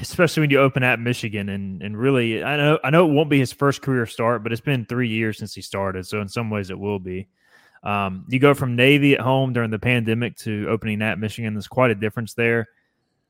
especially 0.00 0.42
when 0.42 0.50
you 0.50 0.60
open 0.60 0.82
at 0.82 1.00
Michigan 1.00 1.48
and 1.48 1.82
and 1.82 1.96
really, 1.96 2.42
I 2.42 2.56
know 2.56 2.78
I 2.82 2.90
know 2.90 3.08
it 3.08 3.12
won't 3.12 3.30
be 3.30 3.38
his 3.38 3.52
first 3.52 3.82
career 3.82 4.06
start, 4.06 4.42
but 4.42 4.52
it's 4.52 4.60
been 4.60 4.84
three 4.84 5.08
years 5.08 5.38
since 5.38 5.54
he 5.54 5.62
started, 5.62 6.06
so 6.06 6.20
in 6.20 6.28
some 6.28 6.50
ways 6.50 6.70
it 6.70 6.78
will 6.78 6.98
be. 6.98 7.28
Um, 7.82 8.24
you 8.28 8.38
go 8.38 8.54
from 8.54 8.76
Navy 8.76 9.14
at 9.14 9.20
home 9.20 9.52
during 9.52 9.70
the 9.70 9.78
pandemic 9.78 10.36
to 10.38 10.66
opening 10.68 11.00
at 11.02 11.18
Michigan. 11.18 11.54
There's 11.54 11.68
quite 11.68 11.90
a 11.90 11.94
difference 11.94 12.34
there. 12.34 12.66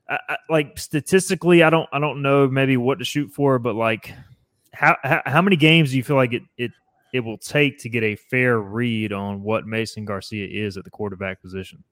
I, 0.09 0.17
I, 0.27 0.37
like 0.49 0.77
statistically, 0.79 1.63
I 1.63 1.69
don't 1.69 1.87
I 1.91 1.99
don't 1.99 2.21
know 2.21 2.47
maybe 2.47 2.77
what 2.77 2.99
to 2.99 3.05
shoot 3.05 3.31
for, 3.31 3.59
but 3.59 3.75
like 3.75 4.13
how, 4.73 4.97
how 5.03 5.21
how 5.25 5.41
many 5.41 5.55
games 5.55 5.91
do 5.91 5.97
you 5.97 6.03
feel 6.03 6.15
like 6.15 6.33
it 6.33 6.43
it 6.57 6.71
it 7.13 7.19
will 7.21 7.37
take 7.37 7.79
to 7.79 7.89
get 7.89 8.03
a 8.03 8.15
fair 8.15 8.59
read 8.59 9.13
on 9.13 9.43
what 9.43 9.65
Mason 9.65 10.05
Garcia 10.05 10.47
is 10.47 10.77
at 10.77 10.83
the 10.83 10.89
quarterback 10.89 11.41
position? 11.41 11.83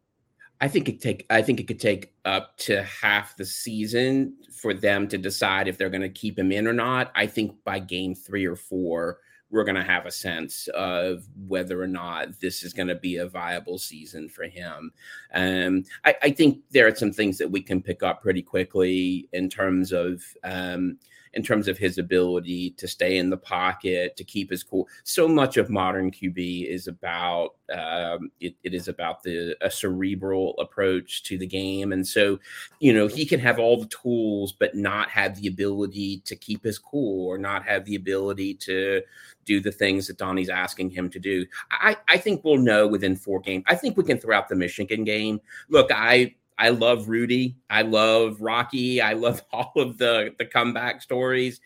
I 0.59 0.67
think 0.67 0.89
it 0.89 1.01
take 1.01 1.25
I 1.29 1.41
think 1.41 1.59
it 1.59 1.67
could 1.67 1.79
take 1.79 2.13
up 2.25 2.57
to 2.59 2.83
half 2.83 3.37
the 3.37 3.45
season 3.45 4.35
for 4.51 4.73
them 4.73 5.07
to 5.09 5.17
decide 5.17 5.67
if 5.67 5.77
they're 5.77 5.89
going 5.89 6.01
to 6.01 6.09
keep 6.09 6.37
him 6.37 6.51
in 6.51 6.67
or 6.67 6.73
not. 6.73 7.11
I 7.15 7.27
think 7.27 7.63
by 7.63 7.79
game 7.79 8.15
3 8.15 8.45
or 8.45 8.55
4 8.55 9.19
we're 9.49 9.63
going 9.63 9.75
to 9.75 9.83
have 9.83 10.05
a 10.05 10.11
sense 10.11 10.67
of 10.73 11.25
whether 11.47 11.81
or 11.81 11.87
not 11.87 12.39
this 12.41 12.63
is 12.63 12.73
going 12.73 12.87
to 12.89 12.95
be 12.95 13.17
a 13.17 13.27
viable 13.27 13.77
season 13.77 14.27
for 14.27 14.43
him. 14.43 14.91
Um, 15.33 15.83
I, 16.03 16.15
I, 16.21 16.31
think 16.31 16.63
there 16.71 16.85
are 16.85 16.95
some 16.95 17.13
things 17.13 17.37
that 17.37 17.49
we 17.49 17.61
can 17.61 17.81
pick 17.81 18.03
up 18.03 18.21
pretty 18.21 18.41
quickly 18.41 19.29
in 19.31 19.49
terms 19.49 19.93
of 19.93 20.21
um, 20.43 20.97
in 21.37 21.43
terms 21.43 21.67
of 21.67 21.77
his 21.77 21.99
ability 21.99 22.71
to 22.71 22.87
stay 22.87 23.19
in 23.19 23.29
the 23.29 23.37
pocket, 23.37 24.17
to 24.17 24.23
keep 24.23 24.49
his 24.49 24.63
cool. 24.63 24.87
So 25.03 25.27
much 25.27 25.55
of 25.55 25.69
modern 25.69 26.09
QB 26.09 26.67
is 26.67 26.87
about 26.87 27.51
um, 27.71 28.31
it, 28.39 28.55
it 28.63 28.73
is 28.73 28.87
about 28.87 29.21
the 29.21 29.55
a 29.61 29.69
cerebral 29.69 30.55
approach 30.57 31.21
to 31.23 31.37
the 31.37 31.45
game, 31.45 31.93
and 31.93 32.05
so 32.05 32.39
you 32.79 32.91
know 32.91 33.05
he 33.05 33.23
can 33.23 33.39
have 33.39 33.59
all 33.59 33.79
the 33.79 33.87
tools, 33.87 34.51
but 34.51 34.75
not 34.75 35.11
have 35.11 35.39
the 35.39 35.47
ability 35.47 36.23
to 36.25 36.35
keep 36.35 36.63
his 36.63 36.79
cool 36.79 37.27
or 37.27 37.37
not 37.37 37.63
have 37.63 37.85
the 37.85 37.95
ability 37.95 38.55
to 38.55 39.03
do 39.45 39.59
the 39.61 39.71
things 39.71 40.07
that 40.07 40.17
Donnie's 40.17 40.49
asking 40.49 40.89
him 40.89 41.07
to 41.11 41.19
do. 41.19 41.45
I, 41.69 41.97
I 42.07 42.17
think 42.17 42.43
we'll 42.43 42.57
know 42.57 42.87
within 42.87 43.15
four 43.15 43.39
games. 43.39 43.63
I 43.67 43.75
think 43.75 43.95
we 43.95 44.03
can 44.03 44.17
throw 44.17 44.35
out 44.35 44.49
the 44.49 44.55
Michigan 44.55 45.03
game. 45.03 45.39
Look, 45.69 45.91
I 45.93 46.33
I 46.57 46.69
love 46.69 47.07
Rudy. 47.09 47.57
I 47.69 47.83
love 47.83 48.41
Rocky. 48.41 49.01
I 49.01 49.13
love 49.13 49.41
all 49.51 49.73
of 49.75 49.97
the 49.97 50.33
the 50.37 50.45
comeback 50.45 51.01
stories. 51.01 51.61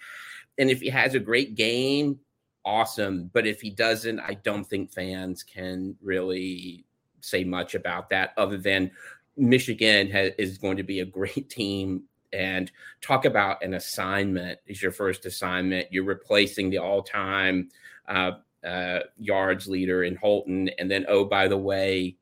And 0.57 0.69
if 0.69 0.81
he 0.81 0.89
has 0.89 1.15
a 1.15 1.19
great 1.19 1.55
game, 1.55 2.19
awesome. 2.65 3.29
But 3.33 3.47
if 3.47 3.61
he 3.61 3.69
doesn't, 3.69 4.19
I 4.19 4.35
don't 4.35 4.65
think 4.65 4.91
fans 4.91 5.43
can 5.43 5.95
really 6.01 6.85
say 7.21 7.43
much 7.43 7.75
about 7.75 8.09
that 8.09 8.33
other 8.37 8.57
than 8.57 8.91
Michigan 9.37 10.09
has, 10.11 10.31
is 10.37 10.57
going 10.57 10.77
to 10.77 10.83
be 10.83 10.99
a 10.99 11.05
great 11.05 11.49
team. 11.49 12.03
And 12.33 12.71
talk 13.01 13.25
about 13.25 13.63
an 13.63 13.73
assignment 13.73 14.59
is 14.65 14.81
your 14.81 14.91
first 14.91 15.25
assignment. 15.25 15.91
You're 15.91 16.05
replacing 16.05 16.69
the 16.69 16.77
all 16.77 17.03
time 17.03 17.69
uh, 18.07 18.31
uh, 18.65 18.99
yards 19.17 19.67
leader 19.67 20.03
in 20.03 20.15
Holton. 20.15 20.69
And 20.77 20.89
then, 20.89 21.05
oh, 21.09 21.25
by 21.25 21.47
the 21.47 21.57
way, 21.57 22.15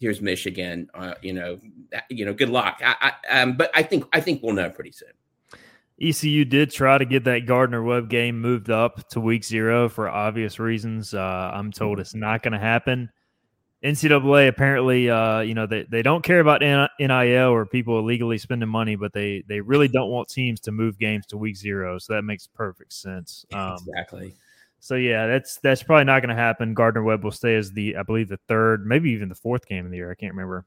here's 0.00 0.20
Michigan. 0.20 0.88
Uh, 0.94 1.14
you 1.22 1.32
know, 1.32 1.58
you 2.08 2.24
know, 2.24 2.34
good 2.34 2.50
luck. 2.50 2.80
I, 2.84 3.12
I, 3.28 3.40
um, 3.40 3.56
but 3.56 3.70
I 3.74 3.82
think 3.82 4.04
I 4.12 4.20
think 4.20 4.42
we'll 4.42 4.54
know 4.54 4.70
pretty 4.70 4.92
soon. 4.92 5.12
ECU 6.00 6.44
did 6.44 6.70
try 6.70 6.98
to 6.98 7.04
get 7.04 7.24
that 7.24 7.46
Gardner 7.46 7.82
Webb 7.82 8.10
game 8.10 8.40
moved 8.40 8.68
up 8.68 9.08
to 9.10 9.20
week 9.20 9.44
zero 9.44 9.88
for 9.88 10.08
obvious 10.08 10.58
reasons. 10.58 11.14
Uh, 11.14 11.50
I'm 11.54 11.70
told 11.70 12.00
it's 12.00 12.14
not 12.14 12.42
going 12.42 12.52
to 12.52 12.58
happen. 12.58 13.10
NCAA 13.84 14.48
apparently, 14.48 15.10
uh, 15.10 15.40
you 15.40 15.54
know, 15.54 15.66
they, 15.66 15.82
they 15.82 16.02
don't 16.02 16.24
care 16.24 16.40
about 16.40 16.62
NIL 16.62 17.50
or 17.50 17.66
people 17.66 17.98
illegally 17.98 18.38
spending 18.38 18.68
money, 18.68 18.96
but 18.96 19.12
they 19.12 19.44
they 19.46 19.60
really 19.60 19.88
don't 19.88 20.10
want 20.10 20.28
teams 20.28 20.58
to 20.60 20.72
move 20.72 20.98
games 20.98 21.26
to 21.26 21.36
week 21.36 21.56
zero. 21.56 21.98
So 21.98 22.14
that 22.14 22.22
makes 22.22 22.46
perfect 22.46 22.94
sense. 22.94 23.44
Um, 23.52 23.74
exactly. 23.74 24.34
So 24.84 24.96
yeah, 24.96 25.26
that's 25.26 25.56
that's 25.62 25.82
probably 25.82 26.04
not 26.04 26.20
going 26.20 26.28
to 26.28 26.42
happen. 26.42 26.74
Gardner 26.74 27.02
Webb 27.02 27.24
will 27.24 27.30
stay 27.30 27.54
as 27.56 27.72
the 27.72 27.96
I 27.96 28.02
believe 28.02 28.28
the 28.28 28.38
third, 28.48 28.84
maybe 28.84 29.12
even 29.12 29.30
the 29.30 29.34
fourth 29.34 29.66
game 29.66 29.86
of 29.86 29.90
the 29.90 29.96
year. 29.96 30.10
I 30.10 30.14
can't 30.14 30.34
remember 30.34 30.66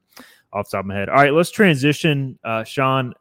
off 0.52 0.72
top 0.72 0.80
of 0.80 0.86
my 0.88 0.96
head. 0.96 1.08
All 1.08 1.18
right, 1.18 1.32
let's 1.32 1.52
transition, 1.52 2.40
uh, 2.44 2.64
Sean. 2.64 3.14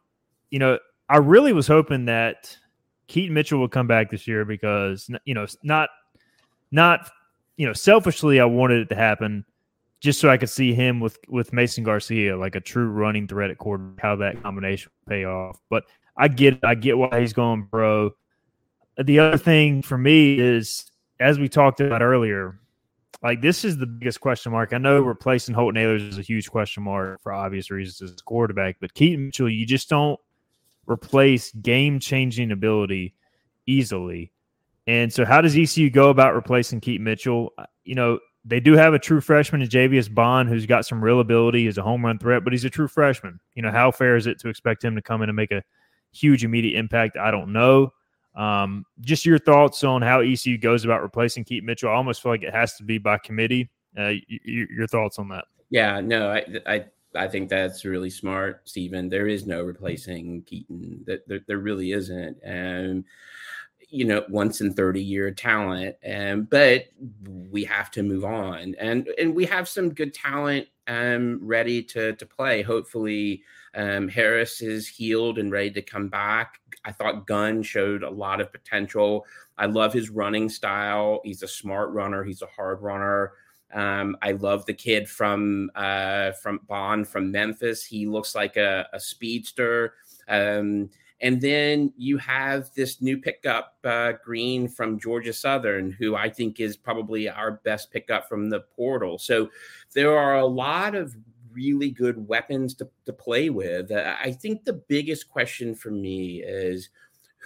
You 0.49 0.57
know, 0.57 0.79
I 1.07 1.17
really 1.17 1.53
was 1.53 1.67
hoping 1.67 2.05
that 2.05 2.57
Keaton 3.05 3.31
Mitchell 3.31 3.59
would 3.59 3.69
come 3.69 3.85
back 3.85 4.09
this 4.09 4.27
year 4.27 4.43
because 4.43 5.07
you 5.23 5.35
know 5.35 5.45
not 5.61 5.89
not 6.71 7.11
you 7.57 7.67
know 7.67 7.73
selfishly 7.73 8.39
I 8.39 8.45
wanted 8.45 8.79
it 8.79 8.89
to 8.89 8.95
happen 8.95 9.45
just 9.99 10.19
so 10.19 10.29
I 10.29 10.37
could 10.37 10.49
see 10.49 10.73
him 10.73 10.99
with 10.99 11.19
with 11.27 11.53
Mason 11.53 11.83
Garcia 11.83 12.35
like 12.35 12.55
a 12.55 12.59
true 12.59 12.89
running 12.89 13.27
threat 13.27 13.51
at 13.51 13.59
quarter, 13.59 13.93
how 13.99 14.15
that 14.15 14.41
combination 14.41 14.91
would 15.05 15.13
pay 15.13 15.25
off. 15.25 15.59
But 15.69 15.83
I 16.17 16.27
get 16.27 16.57
I 16.63 16.73
get 16.73 16.97
why 16.97 17.19
he's 17.21 17.33
going 17.33 17.67
pro 17.67 18.15
the 19.05 19.19
other 19.19 19.37
thing 19.37 19.81
for 19.81 19.97
me 19.97 20.39
is, 20.39 20.91
as 21.19 21.39
we 21.39 21.49
talked 21.49 21.79
about 21.81 22.01
earlier, 22.01 22.59
like 23.23 23.41
this 23.41 23.65
is 23.65 23.77
the 23.77 23.87
biggest 23.87 24.21
question 24.21 24.51
mark. 24.51 24.73
I 24.73 24.77
know 24.77 25.01
replacing 25.01 25.55
Holton 25.55 25.81
Ahlers 25.81 26.07
is 26.07 26.17
a 26.17 26.23
huge 26.23 26.49
question 26.49 26.83
mark 26.83 27.21
for 27.21 27.33
obvious 27.33 27.71
reasons 27.71 28.11
as 28.11 28.21
quarterback, 28.21 28.77
but 28.79 28.93
Keaton 28.93 29.27
Mitchell, 29.27 29.49
you 29.49 29.65
just 29.65 29.89
don't 29.89 30.19
replace 30.85 31.51
game 31.51 31.99
changing 31.99 32.51
ability 32.51 33.13
easily. 33.65 34.31
And 34.85 35.11
so, 35.11 35.25
how 35.25 35.41
does 35.41 35.57
ECU 35.57 35.89
go 35.89 36.09
about 36.09 36.35
replacing 36.35 36.79
Keaton 36.79 37.03
Mitchell? 37.03 37.53
Uh, 37.57 37.65
you 37.83 37.95
know, 37.95 38.19
they 38.45 38.59
do 38.59 38.73
have 38.73 38.93
a 38.93 38.99
true 38.99 39.19
freshman 39.19 39.61
in 39.61 39.67
Javius 39.67 40.13
Bond 40.13 40.47
who's 40.47 40.65
got 40.65 40.85
some 40.85 41.03
real 41.03 41.19
ability 41.19 41.67
as 41.67 41.77
a 41.77 41.83
home 41.83 42.05
run 42.05 42.17
threat, 42.17 42.43
but 42.43 42.53
he's 42.53 42.63
a 42.65 42.69
true 42.69 42.87
freshman. 42.87 43.39
You 43.55 43.61
know, 43.61 43.71
how 43.71 43.91
fair 43.91 44.15
is 44.15 44.27
it 44.27 44.39
to 44.39 44.49
expect 44.49 44.83
him 44.83 44.95
to 44.95 45.01
come 45.01 45.21
in 45.21 45.29
and 45.29 45.35
make 45.35 45.51
a 45.51 45.63
huge 46.13 46.45
immediate 46.45 46.79
impact? 46.79 47.17
I 47.17 47.31
don't 47.31 47.51
know. 47.51 47.91
Um, 48.37 48.85
just 49.01 49.25
your 49.25 49.39
thoughts 49.39 49.83
on 49.83 50.03
how 50.03 50.21
ECU 50.21 50.57
goes 50.59 50.85
about 50.85 51.01
replacing 51.01 51.43
Keaton 51.43 51.65
Mitchell. 51.65 51.89
I 51.89 51.95
almost 51.95 52.21
feel 52.21 52.31
like 52.31 52.43
it 52.43 52.53
has 52.53 52.75
to 52.75 52.83
be 52.83 52.99
by 52.99 53.17
committee. 53.17 53.69
Uh, 53.97 54.13
y- 54.29 54.39
your 54.45 54.87
thoughts 54.87 55.17
on 55.17 55.27
that? 55.29 55.45
Yeah, 55.71 55.99
no, 55.99 56.29
I, 56.29 56.45
I, 56.67 56.85
I 57.15 57.27
think 57.27 57.49
that's 57.49 57.83
really 57.83 58.11
smart, 58.11 58.61
Stephen. 58.69 59.09
There 59.09 59.27
is 59.27 59.47
no 59.47 59.63
replacing 59.63 60.43
Keaton. 60.43 61.03
That 61.07 61.27
there, 61.27 61.41
there, 61.47 61.57
really 61.57 61.93
isn't. 61.93 62.37
Um, 62.45 63.05
you 63.89 64.05
know, 64.05 64.23
once 64.29 64.61
in 64.61 64.73
30 64.73 65.01
year 65.01 65.31
talent. 65.31 65.95
Um, 66.07 66.43
but 66.43 66.85
we 67.49 67.63
have 67.63 67.89
to 67.91 68.03
move 68.03 68.23
on. 68.25 68.75
And 68.79 69.07
and 69.17 69.33
we 69.33 69.45
have 69.45 69.67
some 69.67 69.93
good 69.93 70.13
talent 70.13 70.67
um 70.87 71.39
ready 71.41 71.81
to 71.83 72.13
to 72.13 72.25
play. 72.25 72.61
Hopefully 72.61 73.43
um, 73.77 74.07
Harris 74.07 74.61
is 74.61 74.87
healed 74.87 75.37
and 75.37 75.51
ready 75.51 75.71
to 75.71 75.81
come 75.81 76.09
back. 76.09 76.59
I 76.83 76.91
thought 76.91 77.27
Gunn 77.27 77.61
showed 77.61 78.01
a 78.03 78.09
lot 78.09 78.41
of 78.41 78.51
potential. 78.51 79.25
I 79.57 79.67
love 79.67 79.93
his 79.93 80.09
running 80.09 80.49
style. 80.49 81.21
He's 81.23 81.43
a 81.43 81.47
smart 81.47 81.91
runner. 81.91 82.23
He's 82.23 82.41
a 82.41 82.47
hard 82.47 82.81
runner. 82.81 83.33
Um, 83.73 84.17
I 84.21 84.31
love 84.31 84.65
the 84.65 84.73
kid 84.73 85.07
from 85.07 85.69
uh, 85.75 86.31
from 86.31 86.61
Bond 86.67 87.07
from 87.07 87.31
Memphis. 87.31 87.85
He 87.85 88.07
looks 88.07 88.33
like 88.33 88.57
a, 88.57 88.87
a 88.93 88.99
speedster. 88.99 89.93
Um, 90.27 90.89
and 91.21 91.41
then 91.41 91.91
you 91.97 92.17
have 92.17 92.71
this 92.75 93.01
new 93.01 93.17
pickup, 93.17 93.75
uh, 93.83 94.13
Green 94.23 94.67
from 94.67 94.99
Georgia 94.99 95.33
Southern, 95.33 95.91
who 95.91 96.15
I 96.15 96.29
think 96.29 96.59
is 96.59 96.77
probably 96.77 97.27
our 97.27 97.59
best 97.63 97.91
pickup 97.91 98.29
from 98.29 98.49
the 98.49 98.61
portal. 98.75 99.17
So 99.17 99.49
there 99.93 100.15
are 100.15 100.37
a 100.37 100.45
lot 100.45 100.93
of 100.93 101.15
really 101.57 101.89
good 101.89 102.27
weapons 102.27 102.75
to, 102.75 102.87
to 103.05 103.13
play 103.13 103.49
with. 103.49 103.91
I 103.91 104.31
think 104.31 104.63
the 104.63 104.81
biggest 104.87 105.27
question 105.29 105.73
for 105.73 105.89
me 105.89 106.43
is 106.43 106.89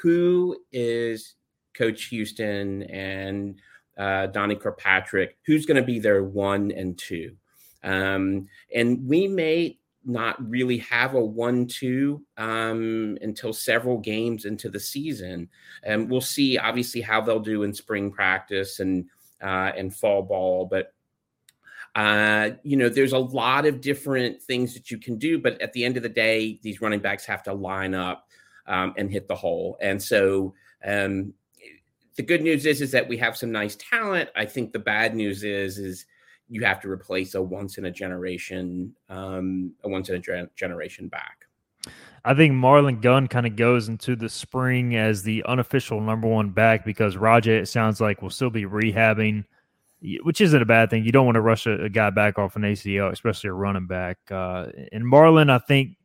who 0.01 0.57
is 0.71 1.35
Coach 1.73 2.05
Houston 2.05 2.83
and 2.83 3.59
uh, 3.97 4.27
Donnie 4.27 4.55
Kirkpatrick? 4.55 5.37
Who's 5.45 5.65
going 5.65 5.77
to 5.77 5.83
be 5.83 5.99
their 5.99 6.23
one 6.23 6.71
and 6.71 6.97
two? 6.97 7.35
Um, 7.83 8.47
and 8.75 9.07
we 9.07 9.27
may 9.27 9.79
not 10.03 10.49
really 10.49 10.79
have 10.79 11.13
a 11.13 11.23
one-two 11.23 12.23
um, 12.37 13.17
until 13.21 13.53
several 13.53 13.99
games 13.99 14.45
into 14.45 14.69
the 14.69 14.79
season, 14.79 15.49
and 15.83 16.09
we'll 16.09 16.21
see. 16.21 16.57
Obviously, 16.57 17.01
how 17.01 17.21
they'll 17.21 17.39
do 17.39 17.63
in 17.63 17.73
spring 17.73 18.11
practice 18.11 18.79
and 18.79 19.05
uh, 19.41 19.71
and 19.77 19.95
fall 19.95 20.23
ball, 20.23 20.65
but 20.65 20.93
uh, 21.95 22.51
you 22.63 22.77
know, 22.77 22.89
there's 22.89 23.13
a 23.13 23.17
lot 23.17 23.65
of 23.65 23.81
different 23.81 24.41
things 24.41 24.73
that 24.73 24.91
you 24.91 24.97
can 24.97 25.17
do, 25.17 25.37
but 25.39 25.61
at 25.61 25.73
the 25.73 25.83
end 25.83 25.97
of 25.97 26.03
the 26.03 26.09
day, 26.09 26.59
these 26.61 26.81
running 26.81 26.99
backs 26.99 27.25
have 27.25 27.43
to 27.43 27.53
line 27.53 27.93
up 27.93 28.27
um, 28.67 28.93
and 28.97 29.11
hit 29.11 29.27
the 29.27 29.35
hole. 29.35 29.77
And 29.81 30.01
so 30.01 30.53
um, 30.85 31.33
the 32.15 32.23
good 32.23 32.41
news 32.41 32.65
is 32.65 32.81
is 32.81 32.91
that 32.91 33.07
we 33.07 33.17
have 33.17 33.35
some 33.35 33.51
nice 33.51 33.75
talent. 33.75 34.29
I 34.35 34.45
think 34.45 34.71
the 34.71 34.79
bad 34.79 35.15
news 35.15 35.43
is 35.43 35.77
is 35.77 36.05
you 36.47 36.63
have 36.65 36.81
to 36.81 36.89
replace 36.89 37.35
a 37.35 37.41
once 37.41 37.77
in 37.77 37.85
a 37.85 37.91
generation 37.91 38.93
um, 39.09 39.73
a 39.83 39.89
once 39.89 40.09
in 40.09 40.15
a 40.15 40.47
generation 40.55 41.07
back. 41.07 41.45
I 42.23 42.35
think 42.35 42.53
Marlon 42.53 43.01
Gunn 43.01 43.27
kind 43.27 43.47
of 43.47 43.55
goes 43.55 43.89
into 43.89 44.15
the 44.15 44.29
spring 44.29 44.95
as 44.95 45.23
the 45.23 45.43
unofficial 45.47 45.99
number 45.99 46.27
one 46.27 46.51
back 46.51 46.85
because 46.85 47.15
Rahjai, 47.15 47.61
it 47.61 47.67
sounds 47.67 47.99
like, 47.99 48.21
will 48.21 48.29
still 48.29 48.51
be 48.51 48.65
rehabbing, 48.65 49.43
which 50.23 50.41
isn't 50.41 50.61
a 50.61 50.65
bad 50.65 50.89
thing. 50.89 51.05
You 51.05 51.11
don't 51.11 51.25
want 51.25 51.35
to 51.35 51.41
rush 51.41 51.67
a, 51.67 51.83
a 51.83 51.89
guy 51.89 52.09
back 52.09 52.39
off 52.39 52.55
an 52.55 52.63
ACL, 52.63 53.11
especially 53.11 53.49
a 53.49 53.53
running 53.53 53.87
back. 53.87 54.17
Uh, 54.29 54.67
and 54.91 55.03
Marlon, 55.03 55.49
I 55.49 55.59
think 55.59 55.97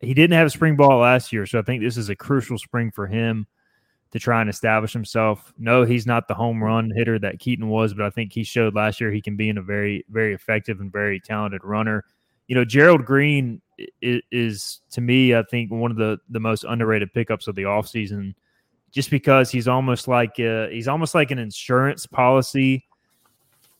he 0.00 0.12
didn't 0.12 0.36
have 0.36 0.46
a 0.46 0.50
spring 0.50 0.76
ball 0.76 1.00
last 1.00 1.32
year, 1.32 1.46
so 1.46 1.58
I 1.58 1.62
think 1.62 1.82
this 1.82 1.96
is 1.96 2.10
a 2.10 2.16
crucial 2.16 2.58
spring 2.58 2.90
for 2.90 3.06
him 3.06 3.46
to 4.10 4.18
try 4.18 4.40
and 4.40 4.50
establish 4.50 4.92
himself. 4.92 5.52
No, 5.58 5.84
he's 5.84 6.06
not 6.06 6.28
the 6.28 6.34
home 6.34 6.62
run 6.62 6.92
hitter 6.94 7.18
that 7.18 7.40
Keaton 7.40 7.68
was, 7.68 7.94
but 7.94 8.04
I 8.04 8.10
think 8.10 8.32
he 8.32 8.44
showed 8.44 8.74
last 8.74 9.00
year 9.00 9.10
he 9.10 9.22
can 9.22 9.36
be 9.36 9.48
in 9.48 9.58
a 9.58 9.62
very, 9.62 10.04
very 10.10 10.34
effective 10.34 10.80
and 10.80 10.92
very 10.92 11.18
talented 11.18 11.64
runner. 11.64 12.04
You 12.46 12.54
know, 12.54 12.64
Gerald 12.64 13.06
Green 13.06 13.62
is, 14.02 14.20
is 14.30 14.80
to 14.92 15.00
me, 15.00 15.34
I 15.34 15.42
think, 15.50 15.72
one 15.72 15.90
of 15.90 15.96
the 15.96 16.18
the 16.28 16.40
most 16.40 16.64
underrated 16.64 17.12
pickups 17.14 17.48
of 17.48 17.54
the 17.54 17.62
offseason 17.62 18.34
just 18.92 19.10
because 19.10 19.50
he's 19.50 19.66
almost 19.66 20.06
like 20.06 20.38
uh, 20.38 20.68
he's 20.68 20.86
almost 20.86 21.14
like 21.14 21.30
an 21.30 21.38
insurance 21.38 22.06
policy 22.06 22.84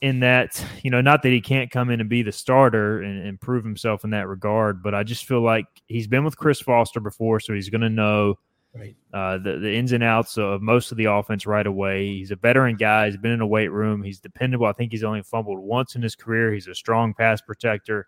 in 0.04 0.20
that 0.20 0.62
you 0.82 0.90
know 0.90 1.00
not 1.00 1.22
that 1.22 1.30
he 1.30 1.40
can't 1.40 1.70
come 1.70 1.88
in 1.88 1.98
and 1.98 2.10
be 2.10 2.22
the 2.22 2.30
starter 2.30 3.00
and, 3.00 3.26
and 3.26 3.40
prove 3.40 3.64
himself 3.64 4.04
in 4.04 4.10
that 4.10 4.28
regard 4.28 4.82
but 4.82 4.94
i 4.94 5.02
just 5.02 5.24
feel 5.24 5.40
like 5.40 5.64
he's 5.86 6.06
been 6.06 6.24
with 6.24 6.36
chris 6.36 6.60
foster 6.60 7.00
before 7.00 7.40
so 7.40 7.54
he's 7.54 7.70
going 7.70 7.80
to 7.80 7.88
know 7.88 8.34
right. 8.74 8.94
uh, 9.14 9.38
the, 9.38 9.56
the 9.56 9.74
ins 9.74 9.92
and 9.92 10.04
outs 10.04 10.36
of 10.36 10.60
most 10.60 10.92
of 10.92 10.98
the 10.98 11.06
offense 11.06 11.46
right 11.46 11.66
away 11.66 12.06
he's 12.06 12.30
a 12.30 12.36
veteran 12.36 12.76
guy 12.76 13.06
he's 13.06 13.16
been 13.16 13.32
in 13.32 13.40
a 13.40 13.46
weight 13.46 13.72
room 13.72 14.02
he's 14.02 14.20
dependable 14.20 14.66
i 14.66 14.72
think 14.72 14.92
he's 14.92 15.04
only 15.04 15.22
fumbled 15.22 15.58
once 15.58 15.94
in 15.94 16.02
his 16.02 16.14
career 16.14 16.52
he's 16.52 16.68
a 16.68 16.74
strong 16.74 17.14
pass 17.14 17.40
protector 17.40 18.06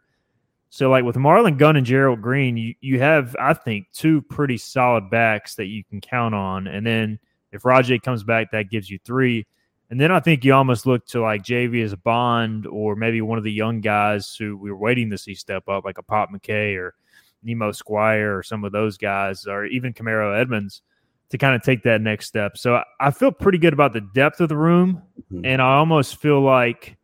so, 0.69 0.91
like 0.91 1.05
with 1.05 1.17
Marlon 1.17 1.57
Gunn 1.57 1.77
and 1.77 1.87
Gerald 1.87 2.21
Green, 2.21 2.57
you, 2.57 2.75
you 2.81 2.99
have, 2.99 3.37
I 3.41 3.55
think, 3.55 3.87
two 3.93 4.21
pretty 4.21 4.59
solid 4.59 5.09
backs 5.09 5.55
that 5.55 5.67
you 5.67 5.85
can 5.85 6.01
count 6.01 6.35
on. 6.35 6.67
And 6.67 6.85
then 6.85 7.21
if 7.53 7.63
Rahjai 7.63 8.03
comes 8.03 8.25
back, 8.25 8.51
that 8.51 8.69
gives 8.69 8.91
you 8.91 8.99
three. 9.05 9.47
And 9.91 10.01
then 10.01 10.11
I 10.11 10.21
think 10.21 10.45
you 10.45 10.53
almost 10.53 10.87
look 10.87 11.07
to 11.09 11.21
like 11.21 11.45
Javius 11.45 12.01
Bond 12.03 12.67
or 12.67 12.97
maybe 12.97 13.21
one 13.21 13.39
of 13.39 13.45
the 13.45 13.53
young 13.53 13.81
guys 13.81 14.35
who 14.37 14.57
we 14.57 14.71
were 14.71 14.77
waiting 14.77 15.11
to 15.11 15.19
see 15.19 15.35
step 15.35 15.69
up, 15.69 15.85
like 15.85 15.99
a 15.99 16.03
Pop 16.03 16.31
McKay 16.31 16.77
or 16.77 16.95
Nemo 17.43 17.71
Squire 17.71 18.37
or 18.37 18.43
some 18.43 18.65
of 18.65 18.73
those 18.73 18.99
guys, 18.99 19.47
or 19.47 19.65
even 19.67 19.95
Kamarro 19.95 20.39
Edmonds 20.39 20.83
to 21.31 21.39
kind 21.39 21.55
of 21.55 21.63
take 21.63 21.83
that 21.85 22.01
next 22.01 22.27
step. 22.27 22.57
So 22.59 22.83
I 23.01 23.11
feel 23.11 23.31
pretty 23.31 23.59
good 23.59 23.73
about 23.73 23.93
the 23.93 24.01
depth 24.01 24.41
of 24.41 24.49
the 24.49 24.57
room. 24.57 25.03
Mm-hmm. 25.33 25.45
And 25.45 25.63
I 25.63 25.75
almost 25.75 26.17
feel 26.17 26.41
like 26.41 26.97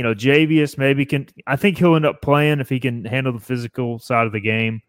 you 0.00 0.04
know, 0.04 0.14
Javius 0.14 0.78
maybe 0.78 1.04
can. 1.04 1.26
I 1.46 1.56
think 1.56 1.76
he'll 1.76 1.94
end 1.94 2.06
up 2.06 2.22
playing 2.22 2.60
if 2.60 2.70
he 2.70 2.80
can 2.80 3.04
handle 3.04 3.34
the 3.34 3.38
physical 3.38 3.98
side 3.98 4.26
of 4.26 4.32
the 4.32 4.40
game 4.40 4.80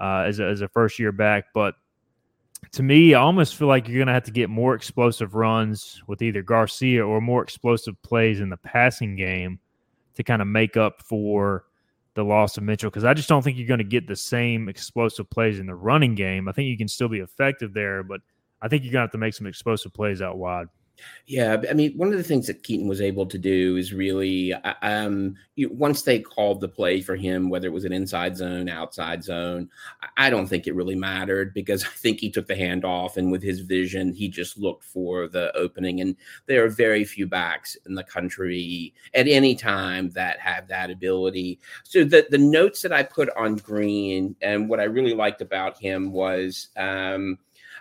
uh, 0.00 0.24
as 0.26 0.40
a, 0.40 0.46
as 0.46 0.62
a 0.62 0.68
first 0.68 0.98
year 0.98 1.12
back. 1.12 1.46
But 1.52 1.74
to 2.74 2.82
me, 2.82 3.14
I 3.14 3.20
almost 3.20 3.54
feel 3.54 3.68
like 3.68 3.86
you're 3.86 3.98
going 3.98 4.08
to 4.08 4.12
have 4.12 4.24
to 4.24 4.32
get 4.32 4.50
more 4.50 4.74
explosive 4.74 5.36
runs 5.36 6.02
with 6.08 6.22
either 6.22 6.42
Garcia 6.42 7.06
or 7.06 7.20
more 7.20 7.40
explosive 7.40 8.00
plays 8.02 8.40
in 8.40 8.48
the 8.48 8.56
passing 8.56 9.14
game 9.14 9.60
to 10.14 10.24
kind 10.24 10.42
of 10.42 10.48
make 10.48 10.76
up 10.76 11.00
for 11.00 11.66
the 12.14 12.24
loss 12.24 12.56
of 12.56 12.64
Mitchell 12.64 12.90
because 12.90 13.04
I 13.04 13.14
just 13.14 13.28
don't 13.28 13.42
think 13.42 13.58
you're 13.58 13.68
going 13.68 13.78
to 13.78 13.84
get 13.84 14.08
the 14.08 14.16
same 14.16 14.68
explosive 14.68 15.30
plays 15.30 15.60
in 15.60 15.66
the 15.66 15.74
running 15.74 16.16
game. 16.16 16.48
I 16.48 16.52
think 16.52 16.68
you 16.68 16.76
can 16.76 16.88
still 16.88 17.08
be 17.08 17.20
effective 17.20 17.74
there, 17.74 18.02
but 18.02 18.20
I 18.60 18.66
think 18.66 18.82
you're 18.82 18.92
going 18.92 19.02
to 19.02 19.06
have 19.06 19.12
to 19.12 19.18
make 19.18 19.34
some 19.34 19.46
explosive 19.46 19.92
plays 19.92 20.20
out 20.20 20.36
wide. 20.36 20.66
Yeah, 21.26 21.56
I 21.68 21.72
mean, 21.72 21.96
one 21.96 22.08
of 22.08 22.18
the 22.18 22.22
things 22.22 22.46
that 22.46 22.62
Keaton 22.62 22.86
was 22.86 23.00
able 23.00 23.24
to 23.26 23.38
do 23.38 23.76
is 23.76 23.94
really, 23.94 24.52
uh, 24.52 24.74
um, 24.82 25.36
you, 25.54 25.70
once 25.70 26.02
they 26.02 26.20
called 26.20 26.60
the 26.60 26.68
play 26.68 27.00
for 27.00 27.16
him, 27.16 27.48
whether 27.48 27.66
it 27.66 27.72
was 27.72 27.86
an 27.86 27.92
inside 27.92 28.36
zone, 28.36 28.68
outside 28.68 29.24
zone, 29.24 29.70
I 30.18 30.28
don't 30.28 30.46
think 30.46 30.66
it 30.66 30.74
really 30.74 30.94
mattered 30.94 31.54
because 31.54 31.82
I 31.84 31.88
think 31.88 32.20
he 32.20 32.30
took 32.30 32.46
the 32.46 32.54
handoff 32.54 33.16
and 33.16 33.32
with 33.32 33.42
his 33.42 33.60
vision, 33.60 34.12
he 34.12 34.28
just 34.28 34.58
looked 34.58 34.84
for 34.84 35.26
the 35.26 35.54
opening. 35.56 36.00
And 36.00 36.16
there 36.46 36.64
are 36.64 36.68
very 36.68 37.04
few 37.04 37.26
backs 37.26 37.76
in 37.86 37.94
the 37.94 38.04
country 38.04 38.92
at 39.14 39.26
any 39.26 39.54
time 39.54 40.10
that 40.10 40.38
have 40.40 40.68
that 40.68 40.90
ability. 40.90 41.58
So 41.84 42.04
the 42.04 42.26
the 42.30 42.38
notes 42.38 42.82
that 42.82 42.92
I 42.92 43.02
put 43.02 43.30
on 43.36 43.56
Green 43.56 44.36
and 44.42 44.68
what 44.68 44.80
I 44.80 44.84
really 44.84 45.14
liked 45.14 45.40
about 45.40 45.78
him 45.78 46.12
was. 46.12 46.68
Um, 46.76 47.38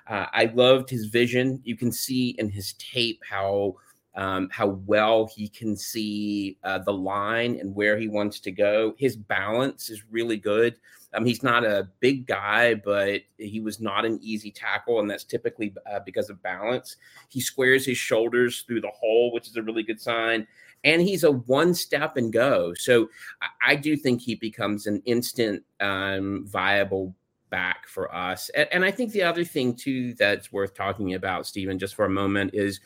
uh, 0.08 0.26
I 0.32 0.52
loved 0.54 0.89
his 0.89 1.06
vision. 1.06 1.62
You 1.63 1.76
can 1.76 1.92
see 1.92 2.30
in 2.39 2.50
his 2.50 2.74
tape 2.74 3.22
how 3.28 3.76
um, 4.16 4.50
how 4.52 4.68
well 4.86 5.28
he 5.36 5.48
can 5.48 5.76
see 5.76 6.58
uh, 6.63 6.78
the 6.80 6.94
line 6.94 7.58
and 7.60 7.74
where 7.74 7.98
he 7.98 8.08
wants 8.08 8.39
to 8.42 8.52
go. 8.52 8.94
His 8.98 9.16
balance 9.16 9.89
is 9.89 10.04
really 10.12 10.38
good. 10.38 10.76
Um, 11.16 11.26
he's 11.26 11.44
not 11.44 11.63
a 11.63 11.89
big 12.00 12.26
guy, 12.26 12.76
but 12.76 13.22
he 13.38 13.60
was 13.60 13.80
not 13.80 14.06
an 14.06 14.20
easy 14.22 14.52
tackle, 14.52 15.00
and 15.00 15.10
that's 15.10 15.24
typically 15.24 15.74
uh, 15.92 16.00
because 16.06 16.30
of 16.30 16.42
balance. 16.42 16.98
He 17.30 17.39
squares 17.39 17.86
his 17.86 17.98
shoulders 17.98 18.63
through 18.68 18.82
the 18.82 18.92
hole, 18.94 19.32
which 19.32 19.48
is 19.48 19.56
a 19.56 19.63
really 19.63 19.84
good 19.84 20.02
sign. 20.02 20.48
And 20.84 21.02
he's 21.02 21.24
a 21.24 21.32
one 21.32 21.74
step 21.74 22.18
and 22.18 22.34
go. 22.34 22.74
So 22.74 23.10
I, 23.42 23.72
I 23.72 23.76
do 23.76 23.96
think 23.96 24.22
he 24.22 24.36
becomes 24.36 24.86
an 24.86 25.02
instant 25.06 25.63
um, 25.80 26.46
viable 26.48 27.16
back 27.54 27.88
for 27.88 28.13
us. 28.16 28.50
And, 28.50 28.68
and 28.72 28.84
I 28.84 28.89
think 28.89 29.12
the 29.12 29.22
other 29.22 29.44
thing 29.44 29.76
too 29.76 30.16
that's 30.16 30.52
worth 30.52 30.74
talking 30.74 31.13
about, 31.13 31.46
Stephen, 31.46 31.78
just 31.78 31.94
for 31.94 32.06
a 32.06 32.10
moment, 32.10 32.50
is 32.56 32.80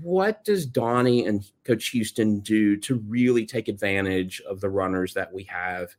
what 0.00 0.44
does 0.44 0.66
Donnie 0.66 1.26
and 1.26 1.44
Coach 1.64 1.88
Houston 1.88 2.38
do 2.38 2.76
to 2.76 3.02
really 3.08 3.44
take 3.44 3.66
advantage 3.66 4.40
of 4.42 4.60
the 4.60 4.70
runners 4.70 5.14
that 5.14 5.32
we 5.32 5.42
have? 5.44 5.96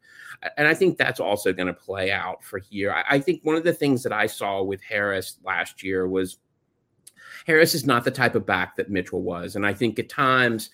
And 0.55 0.65
I 0.65 0.73
think 0.73 0.97
that's 0.97 1.19
also 1.19 1.51
going 1.51 1.67
to 1.67 1.73
play 1.73 2.09
out 2.09 2.41
for 2.41 2.57
here. 2.57 2.93
I, 2.93 3.15
I, 3.15 3.19
think 3.19 3.41
one 3.43 3.57
of 3.57 3.65
the 3.65 3.73
things 3.73 4.01
that 4.03 4.13
I 4.13 4.27
saw 4.27 4.63
with 4.63 4.81
Harris 4.81 5.39
last 5.43 5.83
year 5.83 6.07
was 6.07 6.37
Harris 7.45 7.75
is 7.75 7.85
not 7.85 8.05
the 8.05 8.11
type 8.11 8.35
of 8.35 8.45
back 8.45 8.77
that 8.77 8.89
Mitchell 8.89 9.23
was. 9.23 9.57
And 9.57 9.65
I 9.65 9.73
think 9.73 9.99
at 9.99 10.07
times 10.07 10.69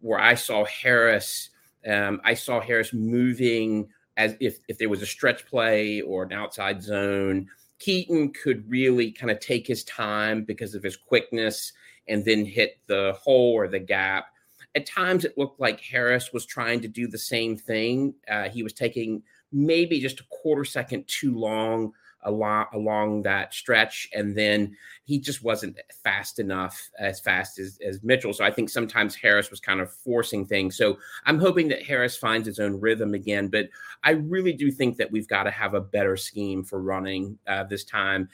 where 0.00 0.20
I 0.20 0.34
saw 0.34 0.64
Harris, 0.64 1.50
um, 1.84 2.20
I 2.22 2.34
saw 2.34 2.60
Harris 2.60 2.92
moving 2.92 3.88
as 4.16 4.36
if 4.40 4.58
if 4.68 4.78
there 4.78 4.88
was 4.88 5.02
a 5.02 5.06
stretch 5.06 5.46
play 5.46 6.00
or 6.00 6.24
an 6.24 6.32
outside 6.32 6.82
zone, 6.82 7.48
Keaton 7.78 8.32
could 8.32 8.68
really 8.68 9.10
kind 9.10 9.30
of 9.30 9.40
take 9.40 9.66
his 9.66 9.84
time 9.84 10.44
because 10.44 10.74
of 10.74 10.82
his 10.82 10.96
quickness 10.96 11.72
and 12.08 12.24
then 12.24 12.44
hit 12.44 12.78
the 12.86 13.16
hole 13.20 13.52
or 13.52 13.68
the 13.68 13.78
gap. 13.78 14.26
At 14.74 14.86
times, 14.86 15.24
it 15.24 15.36
looked 15.36 15.60
like 15.60 15.80
Harris 15.80 16.32
was 16.32 16.46
trying 16.46 16.80
to 16.80 16.88
do 16.88 17.06
the 17.06 17.18
same 17.18 17.56
thing. 17.56 18.14
Uh, 18.28 18.48
he 18.48 18.62
was 18.62 18.72
taking 18.72 19.22
maybe 19.52 20.00
just 20.00 20.20
a 20.20 20.24
quarter 20.30 20.64
second 20.64 21.04
too 21.08 21.38
long 21.38 21.92
along 22.24 22.66
along 22.72 23.22
that 23.22 23.54
stretch, 23.54 24.08
and 24.12 24.36
then 24.36 24.76
he 25.04 25.18
just 25.18 25.42
wasn't 25.42 25.78
fast 26.04 26.38
enough, 26.38 26.90
as 26.98 27.20
fast 27.20 27.58
as, 27.58 27.78
as 27.86 28.02
Mitchell. 28.02 28.32
So 28.32 28.44
I 28.44 28.50
think 28.50 28.70
sometimes 28.70 29.14
Harris 29.14 29.50
was 29.50 29.60
kind 29.60 29.80
of 29.80 29.92
forcing 29.92 30.46
things. 30.46 30.76
So 30.76 30.98
I'm 31.26 31.38
hoping 31.38 31.68
that 31.68 31.82
Harris 31.82 32.16
finds 32.16 32.46
his 32.46 32.58
own 32.58 32.80
rhythm 32.80 33.14
again. 33.14 33.48
But 33.48 33.68
I 34.04 34.12
really 34.12 34.52
do 34.52 34.70
think 34.70 34.96
that 34.96 35.10
we've 35.10 35.28
got 35.28 35.44
to 35.44 35.50
have 35.50 35.74
a 35.74 35.80
better 35.80 36.16
scheme 36.16 36.62
for 36.64 36.80
running 36.80 37.38
uh, 37.46 37.64
this 37.64 37.84
time. 37.84 38.28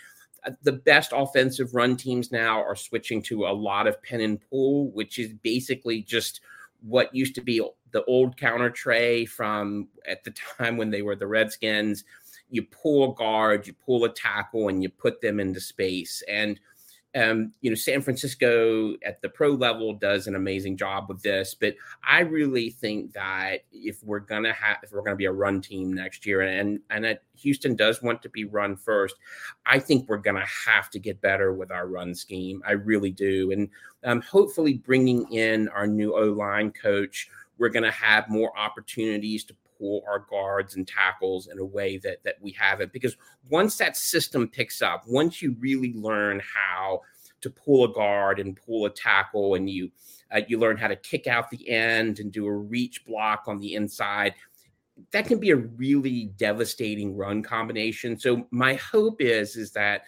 Uh, 0.45 0.53
the 0.63 0.73
best 0.73 1.13
offensive 1.15 1.75
run 1.75 1.97
teams 1.97 2.31
now 2.31 2.63
are 2.63 2.77
switching 2.77 3.23
to 3.23 3.47
a 3.47 3.53
lot 3.53 3.87
of 3.87 4.01
pin 4.03 4.21
and 4.21 4.41
pull, 4.51 4.91
which 4.93 5.19
is 5.19 5.33
basically 5.43 6.03
just 6.03 6.41
what 6.81 7.13
used 7.15 7.35
to 7.35 7.41
be 7.41 7.61
the 7.91 8.05
old 8.05 8.37
counter 8.37 8.71
tray 8.71 9.25
from 9.25 9.89
at 10.07 10.23
the 10.25 10.31
time 10.59 10.77
when 10.77 10.91
they 10.91 11.03
were 11.03 11.17
the 11.17 11.27
Redskins 11.27 12.05
you 12.51 12.63
pull 12.63 13.13
a 13.13 13.15
guard, 13.15 13.67
you 13.67 13.75
pull 13.75 14.05
a 14.05 14.13
tackle, 14.13 14.69
and 14.69 14.83
you 14.83 14.89
put 14.89 15.21
them 15.21 15.41
into 15.41 15.61
space. 15.61 16.23
And 16.29 16.59
um, 17.15 17.53
you 17.63 17.71
know, 17.71 17.75
San 17.75 18.03
Francisco 18.03 18.95
at 19.03 19.23
the 19.23 19.31
pro 19.31 19.51
level 19.51 19.95
does 19.95 20.27
an 20.27 20.37
amazing 20.37 20.77
job 20.77 21.07
with 21.09 21.23
this, 21.23 21.55
but 21.55 21.75
I 22.07 22.21
really 22.21 22.69
think 22.69 23.15
that 23.15 23.61
if 23.73 24.03
we're 24.05 24.21
gonna 24.21 24.53
have, 24.53 24.77
if 24.83 24.93
we're 24.93 25.03
gonna 25.03 25.17
be 25.17 25.25
a 25.25 25.33
run 25.33 25.63
team 25.63 25.93
next 25.93 26.27
year, 26.27 26.43
and 26.43 26.81
and 26.91 27.05
that 27.05 27.23
Houston 27.39 27.77
does 27.77 28.03
want 28.03 28.21
to 28.23 28.29
be 28.29 28.45
run 28.45 28.77
first, 28.77 29.17
I 29.65 29.79
think 29.79 30.07
we're 30.09 30.19
gonna 30.19 30.45
have 30.67 30.91
to 30.91 30.99
get 30.99 31.23
better 31.23 31.55
with 31.55 31.73
our 31.73 31.89
run 31.89 32.15
scheme. 32.15 32.63
I 32.67 32.73
really 32.73 33.11
do, 33.11 33.53
and 33.53 33.71
um, 34.05 34.21
hopefully 34.21 34.75
bringing 34.75 35.33
in 35.33 35.69
our 35.71 35.87
new 35.87 36.15
O 36.15 36.25
line 36.25 36.73
coach, 36.73 37.31
we're 37.57 37.71
gonna 37.71 37.91
have 37.91 38.29
more 38.29 38.57
opportunities 38.57 39.45
to 39.45 39.55
pull 39.79 40.03
our 40.09 40.21
guards 40.31 40.77
and 40.77 40.87
tackles 40.87 41.47
in 41.47 41.59
a 41.59 41.65
way 41.65 41.99
that 41.99 42.23
that 42.25 42.37
we 42.41 42.53
haven't. 42.53 42.93
Because 42.93 43.17
once 43.51 43.77
that 43.77 43.97
system 43.97 44.49
picks 44.49 44.83
up, 44.83 45.05
once 45.07 45.41
you 45.41 45.57
really 45.61 45.93
learn 45.95 46.41
how 46.41 47.01
to 47.41 47.51
pull 47.51 47.85
a 47.85 47.93
guard 47.93 48.41
and 48.41 48.57
pull 48.57 48.87
a 48.87 48.91
tackle, 48.91 49.55
and 49.55 49.71
you 49.71 49.91
uh, 50.35 50.41
you 50.49 50.59
learn 50.59 50.77
how 50.77 50.89
to 50.89 50.97
kick 50.97 51.27
out 51.27 51.51
the 51.51 51.69
end 51.69 52.19
and 52.19 52.33
do 52.33 52.47
a 52.47 52.53
reach 52.53 53.05
block 53.07 53.45
on 53.47 53.59
the 53.59 53.75
inside. 53.75 54.35
that 55.13 55.27
can 55.27 55.39
be 55.39 55.51
a 55.51 55.57
really 55.57 56.27
devastating 56.37 57.17
run 57.17 57.43
combination. 57.43 58.19
So 58.19 58.47
my 58.51 58.75
hope 58.75 59.21
is 59.21 59.57
is 59.57 59.71
that 59.73 60.03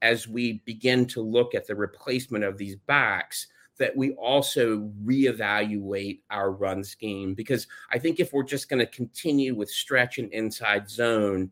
as 0.00 0.28
we 0.28 0.62
begin 0.64 1.06
to 1.06 1.20
look 1.20 1.54
at 1.54 1.66
the 1.66 1.74
replacement 1.74 2.44
of 2.44 2.56
these 2.56 2.76
backs, 2.76 3.48
that 3.78 3.96
we 3.96 4.12
also 4.14 4.90
reevaluate 5.04 6.20
our 6.30 6.50
run 6.50 6.84
scheme 6.84 7.34
because 7.34 7.66
I 7.90 7.98
think 7.98 8.20
if 8.20 8.32
we're 8.32 8.42
just 8.42 8.68
going 8.68 8.80
to 8.80 8.86
continue 8.86 9.54
with 9.54 9.70
stretch 9.70 10.18
and 10.18 10.32
inside 10.32 10.90
zone, 10.90 11.50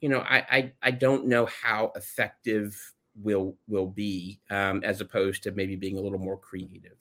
you 0.00 0.08
know, 0.08 0.20
I 0.20 0.44
I, 0.50 0.72
I 0.82 0.90
don't 0.90 1.26
know 1.26 1.46
how 1.46 1.92
effective 1.94 2.94
will 3.22 3.54
will 3.68 3.86
be 3.86 4.40
um, 4.50 4.82
as 4.84 5.00
opposed 5.00 5.42
to 5.44 5.52
maybe 5.52 5.76
being 5.76 5.98
a 5.98 6.00
little 6.00 6.18
more 6.18 6.38
creative. 6.38 6.96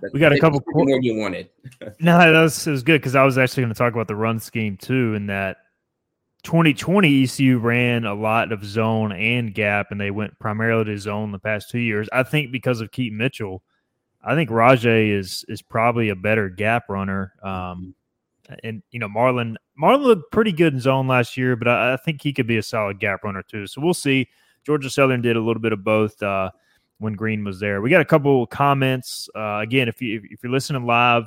But 0.00 0.12
we 0.12 0.20
got 0.20 0.32
a 0.32 0.38
couple 0.38 0.60
more 0.66 1.00
you 1.00 1.16
wanted. 1.16 1.48
no, 2.00 2.18
that 2.18 2.40
was, 2.40 2.66
was 2.66 2.82
good 2.82 3.00
because 3.00 3.14
I 3.14 3.24
was 3.24 3.38
actually 3.38 3.62
going 3.62 3.72
to 3.72 3.78
talk 3.78 3.92
about 3.92 4.08
the 4.08 4.16
run 4.16 4.38
scheme 4.38 4.76
too, 4.76 5.14
and 5.14 5.28
that 5.30 5.58
2020 6.44 7.24
ECU 7.24 7.58
ran 7.58 8.04
a 8.04 8.14
lot 8.14 8.52
of 8.52 8.64
zone 8.64 9.12
and 9.12 9.54
gap, 9.54 9.90
and 9.90 10.00
they 10.00 10.10
went 10.10 10.38
primarily 10.38 10.84
to 10.84 10.98
zone 10.98 11.32
the 11.32 11.38
past 11.38 11.70
two 11.70 11.78
years. 11.78 12.08
I 12.12 12.22
think 12.22 12.52
because 12.52 12.80
of 12.80 12.92
Keaton 12.92 13.18
Mitchell, 13.18 13.62
I 14.22 14.34
think 14.34 14.50
Rahjai 14.50 15.10
is 15.10 15.44
is 15.48 15.62
probably 15.62 16.10
a 16.10 16.16
better 16.16 16.48
gap 16.48 16.88
runner. 16.88 17.32
Um, 17.42 17.94
and 18.62 18.82
you 18.90 18.98
know, 18.98 19.08
Marlon 19.08 19.56
Marlon 19.80 20.02
looked 20.02 20.32
pretty 20.32 20.52
good 20.52 20.74
in 20.74 20.80
zone 20.80 21.08
last 21.08 21.36
year, 21.36 21.56
but 21.56 21.68
I, 21.68 21.94
I, 21.94 21.96
think 21.96 22.22
he 22.22 22.32
could 22.32 22.46
be 22.46 22.58
a 22.58 22.62
solid 22.62 23.00
gap 23.00 23.24
runner 23.24 23.42
too. 23.42 23.66
So 23.66 23.80
we'll 23.80 23.94
see. 23.94 24.28
Georgia 24.64 24.88
Southern 24.88 25.20
did 25.20 25.36
a 25.36 25.40
little 25.40 25.60
bit 25.60 25.72
of 25.72 25.84
both 25.84 26.22
uh, 26.22 26.50
when 26.98 27.14
Green 27.14 27.44
was 27.44 27.60
there. 27.60 27.82
We 27.82 27.90
got 27.90 28.00
a 28.00 28.06
couple 28.06 28.46
comments. 28.46 29.28
Uh, 29.34 29.60
again, 29.62 29.88
if 29.88 30.00
you 30.00 30.22
if 30.30 30.42
you're 30.42 30.52
listening 30.52 30.86
live 30.86 31.24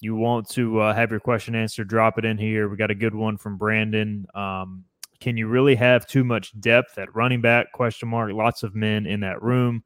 you 0.00 0.14
want 0.14 0.48
to 0.50 0.80
uh, 0.80 0.94
have 0.94 1.10
your 1.10 1.20
question 1.20 1.54
answered, 1.54 1.88
drop 1.88 2.18
it 2.18 2.24
in 2.24 2.38
here. 2.38 2.68
We 2.68 2.76
got 2.76 2.90
a 2.90 2.94
good 2.94 3.14
one 3.14 3.36
from 3.36 3.56
Brandon. 3.56 4.26
Um, 4.34 4.84
can 5.20 5.36
you 5.36 5.46
really 5.46 5.74
have 5.76 6.06
too 6.06 6.24
much 6.24 6.58
depth 6.60 6.98
at 6.98 7.14
running 7.14 7.40
back? 7.40 7.72
Question 7.72 8.08
mark. 8.08 8.32
Lots 8.32 8.62
of 8.62 8.74
men 8.74 9.06
in 9.06 9.20
that 9.20 9.42
room. 9.42 9.82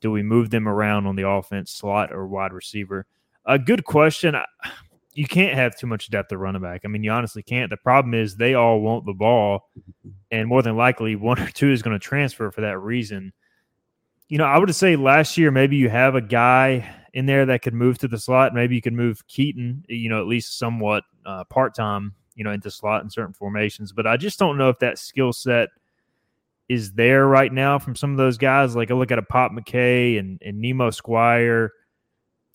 Do 0.00 0.10
we 0.10 0.22
move 0.22 0.50
them 0.50 0.66
around 0.66 1.06
on 1.06 1.14
the 1.14 1.28
offense, 1.28 1.70
slot 1.70 2.12
or 2.12 2.26
wide 2.26 2.52
receiver? 2.52 3.06
A 3.46 3.58
good 3.58 3.84
question. 3.84 4.34
You 5.14 5.26
can't 5.26 5.54
have 5.54 5.76
too 5.78 5.86
much 5.86 6.10
depth 6.10 6.32
at 6.32 6.38
running 6.38 6.62
back. 6.62 6.80
I 6.84 6.88
mean, 6.88 7.04
you 7.04 7.12
honestly 7.12 7.42
can't. 7.42 7.70
The 7.70 7.76
problem 7.76 8.14
is 8.14 8.34
they 8.34 8.54
all 8.54 8.80
want 8.80 9.06
the 9.06 9.12
ball, 9.12 9.68
and 10.30 10.48
more 10.48 10.62
than 10.62 10.76
likely, 10.76 11.14
one 11.14 11.38
or 11.38 11.48
two 11.48 11.70
is 11.70 11.82
going 11.82 11.94
to 11.94 12.04
transfer 12.04 12.50
for 12.50 12.62
that 12.62 12.78
reason. 12.78 13.32
You 14.28 14.38
know, 14.38 14.46
I 14.46 14.58
would 14.58 14.74
say 14.74 14.96
last 14.96 15.36
year 15.36 15.50
maybe 15.50 15.76
you 15.76 15.90
have 15.90 16.14
a 16.14 16.22
guy 16.22 16.92
in 17.14 17.26
there 17.26 17.46
that 17.46 17.62
could 17.62 17.74
move 17.74 17.98
to 17.98 18.08
the 18.08 18.18
slot. 18.18 18.54
Maybe 18.54 18.74
you 18.74 18.82
could 18.82 18.92
move 18.92 19.26
Keaton, 19.26 19.84
you 19.88 20.08
know, 20.08 20.20
at 20.20 20.26
least 20.26 20.58
somewhat 20.58 21.04
uh, 21.26 21.44
part 21.44 21.74
time, 21.74 22.14
you 22.34 22.44
know, 22.44 22.52
into 22.52 22.70
slot 22.70 23.02
in 23.02 23.10
certain 23.10 23.34
formations. 23.34 23.92
But 23.92 24.06
I 24.06 24.16
just 24.16 24.38
don't 24.38 24.58
know 24.58 24.68
if 24.68 24.78
that 24.78 24.98
skill 24.98 25.32
set 25.32 25.68
is 26.68 26.92
there 26.92 27.26
right 27.26 27.52
now 27.52 27.78
from 27.78 27.94
some 27.94 28.12
of 28.12 28.16
those 28.16 28.38
guys. 28.38 28.74
Like 28.74 28.90
I 28.90 28.94
look 28.94 29.10
at 29.10 29.18
a 29.18 29.22
Pop 29.22 29.52
McKay 29.52 30.18
and, 30.18 30.40
and 30.44 30.60
Nemo 30.60 30.90
Squire. 30.90 31.72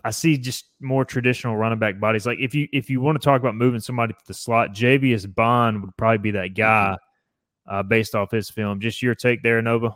I 0.03 0.11
see 0.11 0.37
just 0.37 0.65
more 0.79 1.05
traditional 1.05 1.57
running 1.57 1.79
back 1.79 1.99
bodies. 1.99 2.25
Like 2.25 2.39
if 2.39 2.55
you 2.55 2.67
if 2.71 2.89
you 2.89 3.01
want 3.01 3.19
to 3.19 3.23
talk 3.23 3.41
about 3.41 3.55
moving 3.55 3.81
somebody 3.81 4.13
to 4.13 4.19
the 4.25 4.33
slot, 4.33 4.73
Javius 4.73 5.33
Bond 5.33 5.81
would 5.81 5.95
probably 5.97 6.19
be 6.19 6.31
that 6.31 6.55
guy 6.55 6.95
mm-hmm. 6.95 7.75
uh, 7.75 7.83
based 7.83 8.15
off 8.15 8.31
his 8.31 8.49
film. 8.49 8.79
Just 8.79 9.01
your 9.01 9.15
take 9.15 9.43
there, 9.43 9.61
Nova. 9.61 9.95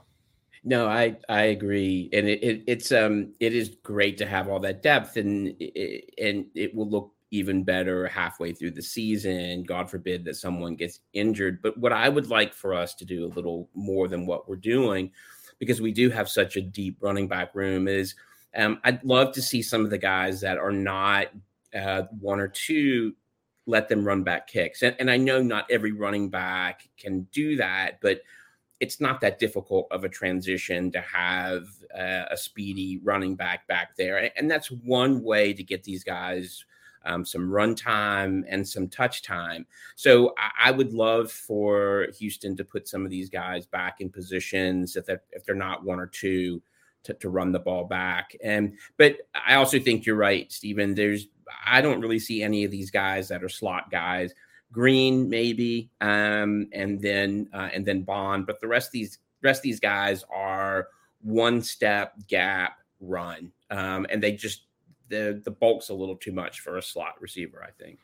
No, 0.63 0.87
I 0.87 1.17
I 1.27 1.43
agree, 1.43 2.09
and 2.13 2.27
it, 2.27 2.43
it, 2.43 2.63
it's 2.67 2.91
um 2.91 3.33
it 3.39 3.55
is 3.55 3.69
great 3.81 4.17
to 4.19 4.27
have 4.27 4.47
all 4.47 4.59
that 4.59 4.83
depth, 4.83 5.17
and 5.17 5.55
it, 5.59 6.13
and 6.19 6.45
it 6.53 6.75
will 6.75 6.87
look 6.87 7.11
even 7.31 7.63
better 7.63 8.07
halfway 8.07 8.53
through 8.53 8.71
the 8.71 8.81
season. 8.81 9.63
God 9.63 9.89
forbid 9.89 10.23
that 10.25 10.35
someone 10.35 10.75
gets 10.75 10.99
injured. 11.13 11.61
But 11.63 11.77
what 11.77 11.93
I 11.93 12.09
would 12.09 12.27
like 12.27 12.53
for 12.53 12.75
us 12.75 12.93
to 12.95 13.05
do 13.05 13.25
a 13.25 13.33
little 13.33 13.69
more 13.73 14.07
than 14.07 14.25
what 14.27 14.47
we're 14.47 14.57
doing, 14.57 15.11
because 15.57 15.81
we 15.81 15.91
do 15.91 16.09
have 16.11 16.29
such 16.29 16.57
a 16.57 16.61
deep 16.61 16.97
running 16.99 17.27
back 17.27 17.55
room, 17.55 17.87
is 17.87 18.13
um, 18.55 18.79
I'd 18.83 19.03
love 19.03 19.31
to 19.33 19.41
see 19.41 19.63
some 19.63 19.83
of 19.83 19.89
the 19.89 19.97
guys 19.97 20.41
that 20.41 20.59
are 20.59 20.73
not 20.73 21.27
uh, 21.73 22.03
one 22.19 22.39
or 22.39 22.49
two 22.49 23.15
let 23.65 23.87
them 23.87 24.05
run 24.05 24.23
back 24.23 24.45
kicks, 24.45 24.83
and, 24.83 24.95
and 24.99 25.09
I 25.09 25.17
know 25.17 25.41
not 25.41 25.65
every 25.71 25.91
running 25.91 26.29
back 26.29 26.87
can 26.99 27.23
do 27.31 27.55
that, 27.55 27.99
but 28.01 28.21
it's 28.81 28.99
not 28.99 29.21
that 29.21 29.39
difficult 29.39 29.87
of 29.91 30.03
a 30.03 30.09
transition 30.09 30.91
to 30.91 30.99
have 31.01 31.67
uh, 31.95 32.25
a 32.31 32.35
speedy 32.35 32.99
running 33.03 33.35
back 33.35 33.67
back 33.67 33.95
there. 33.95 34.31
And 34.35 34.49
that's 34.49 34.71
one 34.71 35.23
way 35.23 35.53
to 35.53 35.63
get 35.63 35.83
these 35.83 36.03
guys 36.03 36.65
um, 37.05 37.23
some 37.23 37.49
run 37.49 37.75
time 37.75 38.43
and 38.47 38.67
some 38.67 38.87
touch 38.87 39.21
time. 39.21 39.65
So 39.95 40.33
I, 40.37 40.69
I, 40.69 40.71
would 40.71 40.93
love 40.93 41.31
for 41.31 42.09
Houston 42.19 42.55
to 42.57 42.63
put 42.63 42.87
some 42.87 43.05
of 43.05 43.09
these 43.09 43.27
guys 43.27 43.65
back 43.65 44.01
in 44.01 44.11
positions 44.11 44.95
if 44.95 45.07
they're, 45.07 45.23
if 45.31 45.43
they're 45.43 45.55
not 45.55 45.83
one 45.83 45.99
or 45.99 46.05
two 46.05 46.61
to, 47.03 47.15
to 47.15 47.29
run 47.29 47.51
the 47.51 47.59
ball 47.59 47.85
back. 47.85 48.35
And 48.43 48.77
but 48.97 49.17
I 49.33 49.55
also 49.55 49.79
think 49.79 50.05
you're 50.05 50.15
right, 50.15 50.51
Stephen. 50.51 50.93
There's 50.93 51.27
I 51.65 51.81
don't 51.81 52.01
really 52.01 52.19
see 52.19 52.43
any 52.43 52.63
of 52.63 52.71
these 52.71 52.91
guys 52.91 53.27
that 53.29 53.43
are 53.43 53.49
slot 53.49 53.89
guys 53.89 54.33
Green 54.71 55.29
maybe, 55.29 55.89
um, 55.99 56.67
and 56.71 57.01
then 57.01 57.49
uh, 57.53 57.69
and 57.73 57.85
then 57.85 58.03
Bond. 58.03 58.45
But 58.45 58.61
the 58.61 58.67
rest 58.67 58.87
of 58.87 58.91
these 58.93 59.19
rest 59.41 59.59
of 59.59 59.63
these 59.63 59.79
guys 59.79 60.23
are 60.33 60.87
one 61.21 61.61
step 61.61 62.13
gap 62.27 62.77
run, 62.99 63.51
um, 63.69 64.05
and 64.09 64.23
they 64.23 64.31
just 64.31 64.63
the 65.09 65.41
the 65.43 65.51
bulk's 65.51 65.89
a 65.89 65.93
little 65.93 66.15
too 66.15 66.31
much 66.31 66.61
for 66.61 66.77
a 66.77 66.81
slot 66.81 67.15
receiver. 67.19 67.63
I 67.63 67.71
think. 67.83 67.99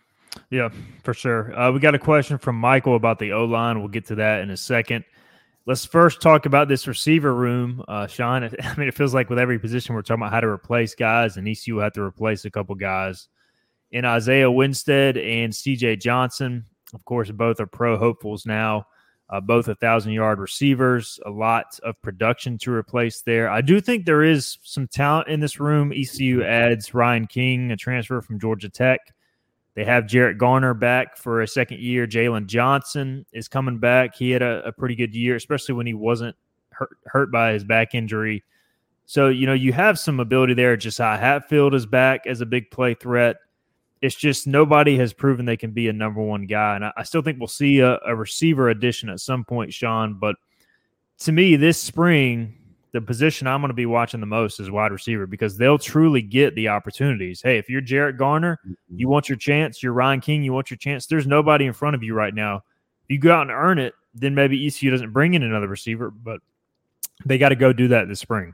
Yeah, 0.49 0.69
for 1.03 1.13
sure. 1.13 1.58
Uh, 1.58 1.71
we 1.71 1.80
got 1.80 1.95
a 1.95 1.99
question 1.99 2.38
from 2.38 2.58
Michael 2.58 2.95
about 2.95 3.17
the 3.17 3.32
O 3.32 3.45
line. 3.45 3.80
We'll 3.80 3.88
get 3.88 4.06
to 4.08 4.15
that 4.15 4.41
in 4.41 4.49
a 4.49 4.58
second. 4.58 5.06
Let's 5.65 5.84
first 5.86 6.21
talk 6.21 6.45
about 6.45 6.69
this 6.69 6.88
receiver 6.88 7.34
room, 7.34 7.84
uh, 7.88 8.08
Sean. 8.08 8.43
I 8.63 8.75
mean, 8.77 8.88
it 8.88 8.93
feels 8.93 9.13
like 9.13 9.30
with 9.30 9.39
every 9.39 9.60
position 9.60 9.95
we're 9.95 10.01
talking 10.01 10.21
about 10.21 10.32
how 10.32 10.41
to 10.41 10.47
replace 10.47 10.95
guys, 10.95 11.38
and 11.38 11.47
ECU 11.47 11.77
had 11.77 11.93
to 11.95 12.01
replace 12.01 12.45
a 12.45 12.51
couple 12.51 12.75
guys 12.75 13.30
in 13.91 14.06
Isaiah 14.06 14.52
Winstead 14.52 15.17
and 15.17 15.52
CJ 15.52 16.02
Johnson. 16.02 16.65
Of 16.93 17.04
course, 17.06 17.32
both 17.32 17.60
are 17.60 17.67
pro 17.67 17.97
hopefuls 17.97 18.45
now. 18.45 18.86
Uh, 19.30 19.41
both 19.41 19.67
a 19.67 19.76
thousand 19.76 20.13
yard 20.13 20.39
receivers, 20.39 21.19
a 21.26 21.30
lot 21.30 21.78
of 21.84 22.02
production 22.02 22.58
to 22.58 22.71
replace 22.71 23.21
there. 23.21 23.50
I 23.50 23.60
do 23.60 23.82
think 23.82 24.06
there 24.06 24.23
is 24.23 24.58
some 24.63 24.88
talent 24.88 25.28
in 25.28 25.41
this 25.41 25.60
room. 25.60 25.91
ECU 25.91 26.43
adds 26.45 26.93
Ryan 26.93 27.28
King, 27.28 27.71
a 27.71 27.76
transfer 27.76 28.21
from 28.21 28.39
Georgia 28.39 28.69
Tech. 28.69 29.02
They 29.76 29.84
have 29.84 30.08
Jarrett 30.08 30.38
Garner 30.38 30.73
back 30.73 31.17
for 31.17 31.41
a 31.41 31.47
second 31.47 31.82
year. 31.82 32.08
Jalen 32.08 32.47
Johnson 32.47 33.26
is 33.34 33.50
coming 33.50 33.80
back. 33.80 34.15
He 34.15 34.32
had 34.32 34.41
a, 34.41 34.65
a, 34.65 34.71
pretty 34.71 34.95
good 34.95 35.13
year, 35.13 35.36
especially 35.36 35.76
when 35.76 35.86
he 35.86 35.93
wasn't 35.93 36.36
hurt, 36.71 36.97
hurt 37.06 37.30
by 37.30 37.52
his 37.52 37.65
back 37.65 37.93
injury. 37.93 38.45
So, 39.06 39.28
you 39.28 39.45
know, 39.45 39.54
you 39.54 39.73
have 39.73 40.00
some 40.00 40.21
ability 40.21 40.54
there. 40.54 40.78
Josiah 40.78 41.17
Hatfield 41.17 41.76
is 41.76 41.86
back 41.86 42.26
as 42.26 42.39
a 42.39 42.45
big 42.45 42.71
play 42.71 42.93
threat 42.93 43.36
it's 44.01 44.15
just 44.15 44.47
nobody 44.47 44.97
has 44.97 45.13
proven 45.13 45.45
they 45.45 45.57
can 45.57 45.71
be 45.71 45.88
a 45.88 45.93
number 45.93 46.21
one 46.21 46.45
guy. 46.45 46.75
And 46.75 46.86
I, 46.86 46.93
I 46.97 47.03
still 47.03 47.21
think 47.21 47.39
we'll 47.39 47.47
see 47.47 47.79
a, 47.79 47.99
a, 48.05 48.15
receiver 48.15 48.69
addition 48.69 49.10
at 49.10 49.19
some 49.19 49.43
point, 49.43 49.73
Sean. 49.73 50.15
But 50.15 50.36
to 51.19 51.31
me, 51.31 51.55
this 51.55 51.81
spring, 51.81 52.53
the 52.91 53.01
position 53.01 53.47
I'm 53.47 53.62
going 53.62 53.69
to 53.69 53.75
be 53.75 53.86
watching 53.86 54.19
the 54.19 54.27
most 54.27 54.60
is 54.60 54.69
wide 54.69 54.91
receiver 54.91 55.25
because 55.25 55.57
they'll 55.57 55.79
truly 55.79 56.21
get 56.21 56.55
the 56.55 56.67
opportunities. 56.69 57.41
Hey, 57.41 57.57
if 57.57 57.69
you're 57.69 57.81
Jarrett 57.81 58.17
Garner, 58.17 58.60
mm-hmm. 58.63 58.99
you 58.99 59.07
want 59.07 59.29
your 59.29 59.38
chance. 59.38 59.81
You're 59.81 59.93
Ryan 59.93 60.21
King, 60.21 60.43
you 60.43 60.53
want 60.53 60.69
your 60.69 60.77
chance. 60.77 61.07
There's 61.07 61.27
nobody 61.27 61.65
in 61.65 61.73
front 61.73 61.95
of 61.95 62.03
you 62.03 62.13
right 62.13 62.33
now. 62.33 62.57
If 62.57 63.10
you 63.10 63.19
go 63.19 63.33
out 63.33 63.41
and 63.43 63.51
earn 63.51 63.79
it, 63.79 63.93
then 64.13 64.36
maybe 64.36 64.65
ECU 64.65 64.91
doesn't 64.91 65.12
bring 65.12 65.33
in 65.33 65.43
another 65.43 65.67
receiver, 65.67 66.12
but 66.12 66.39
they 67.25 67.38
got 67.38 67.49
to 67.49 67.55
go 67.55 67.73
do 67.73 67.88
that 67.89 68.07
this 68.07 68.19
spring. 68.19 68.53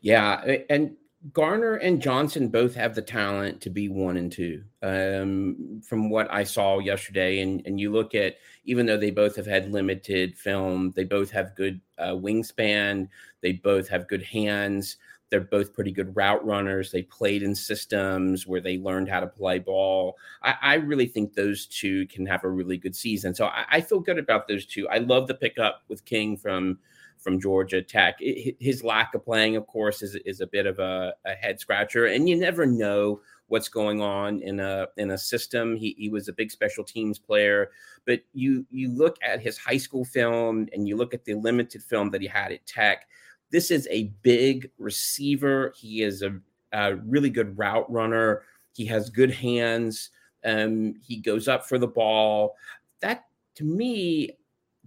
Yeah, 0.00 0.56
and 0.68 0.96
Garner 1.32 1.74
and 1.74 2.02
Johnson 2.02 2.48
both 2.48 2.74
have 2.74 2.94
the 2.94 3.02
talent 3.02 3.60
to 3.60 3.70
be 3.70 3.88
one 3.88 4.16
and 4.16 4.32
two. 4.32 4.64
Um, 4.82 5.80
from 5.86 6.10
what 6.10 6.28
I 6.32 6.42
saw 6.42 6.80
yesterday, 6.80 7.40
and 7.40 7.64
and 7.64 7.78
you 7.78 7.92
look 7.92 8.14
at 8.14 8.36
even 8.64 8.86
though 8.86 8.96
they 8.96 9.12
both 9.12 9.36
have 9.36 9.46
had 9.46 9.70
limited 9.70 10.36
film, 10.36 10.92
they 10.96 11.04
both 11.04 11.30
have 11.30 11.54
good 11.54 11.80
uh, 11.98 12.12
wingspan. 12.12 13.08
They 13.40 13.52
both 13.52 13.88
have 13.88 14.08
good 14.08 14.22
hands. 14.22 14.96
They're 15.30 15.40
both 15.40 15.72
pretty 15.72 15.92
good 15.92 16.14
route 16.14 16.44
runners. 16.44 16.90
They 16.90 17.02
played 17.02 17.42
in 17.42 17.54
systems 17.54 18.46
where 18.46 18.60
they 18.60 18.76
learned 18.76 19.08
how 19.08 19.20
to 19.20 19.26
play 19.26 19.60
ball. 19.60 20.18
I, 20.42 20.54
I 20.60 20.74
really 20.74 21.06
think 21.06 21.32
those 21.32 21.66
two 21.66 22.06
can 22.08 22.26
have 22.26 22.44
a 22.44 22.50
really 22.50 22.76
good 22.76 22.94
season. 22.94 23.34
So 23.34 23.46
I, 23.46 23.64
I 23.70 23.80
feel 23.80 24.00
good 24.00 24.18
about 24.18 24.46
those 24.46 24.66
two. 24.66 24.86
I 24.88 24.98
love 24.98 25.28
the 25.28 25.34
pickup 25.34 25.84
with 25.88 26.04
King 26.04 26.36
from 26.36 26.80
from 27.22 27.40
Georgia 27.40 27.82
Tech. 27.82 28.16
It, 28.20 28.56
his 28.60 28.82
lack 28.82 29.14
of 29.14 29.24
playing, 29.24 29.56
of 29.56 29.66
course, 29.66 30.02
is 30.02 30.16
is 30.24 30.40
a 30.40 30.46
bit 30.46 30.66
of 30.66 30.78
a, 30.78 31.14
a, 31.24 31.34
head 31.34 31.60
scratcher, 31.60 32.06
and 32.06 32.28
you 32.28 32.36
never 32.36 32.66
know 32.66 33.20
what's 33.48 33.68
going 33.68 34.00
on 34.00 34.40
in 34.42 34.60
a 34.60 34.88
in 34.96 35.10
a 35.10 35.18
system. 35.18 35.76
He 35.76 35.94
he 35.98 36.08
was 36.08 36.28
a 36.28 36.32
big 36.32 36.50
special 36.50 36.84
teams 36.84 37.18
player, 37.18 37.70
but 38.06 38.20
you 38.32 38.66
you 38.70 38.90
look 38.90 39.16
at 39.22 39.40
his 39.40 39.58
high 39.58 39.76
school 39.76 40.04
film 40.04 40.68
and 40.72 40.88
you 40.88 40.96
look 40.96 41.14
at 41.14 41.24
the 41.24 41.34
limited 41.34 41.82
film 41.82 42.10
that 42.10 42.20
he 42.20 42.26
had 42.26 42.52
at 42.52 42.66
Tech. 42.66 43.06
This 43.50 43.70
is 43.70 43.86
a 43.90 44.04
big 44.22 44.70
receiver. 44.78 45.74
He 45.76 46.02
is 46.02 46.22
a, 46.22 46.38
a 46.72 46.96
really 46.96 47.28
good 47.28 47.58
route 47.58 47.90
runner. 47.92 48.42
He 48.72 48.86
has 48.86 49.10
good 49.10 49.30
hands. 49.30 50.10
Um, 50.44 50.94
he 51.02 51.18
goes 51.18 51.46
up 51.46 51.68
for 51.68 51.78
the 51.78 51.86
ball. 51.86 52.56
That 53.00 53.26
to 53.56 53.64
me, 53.64 54.38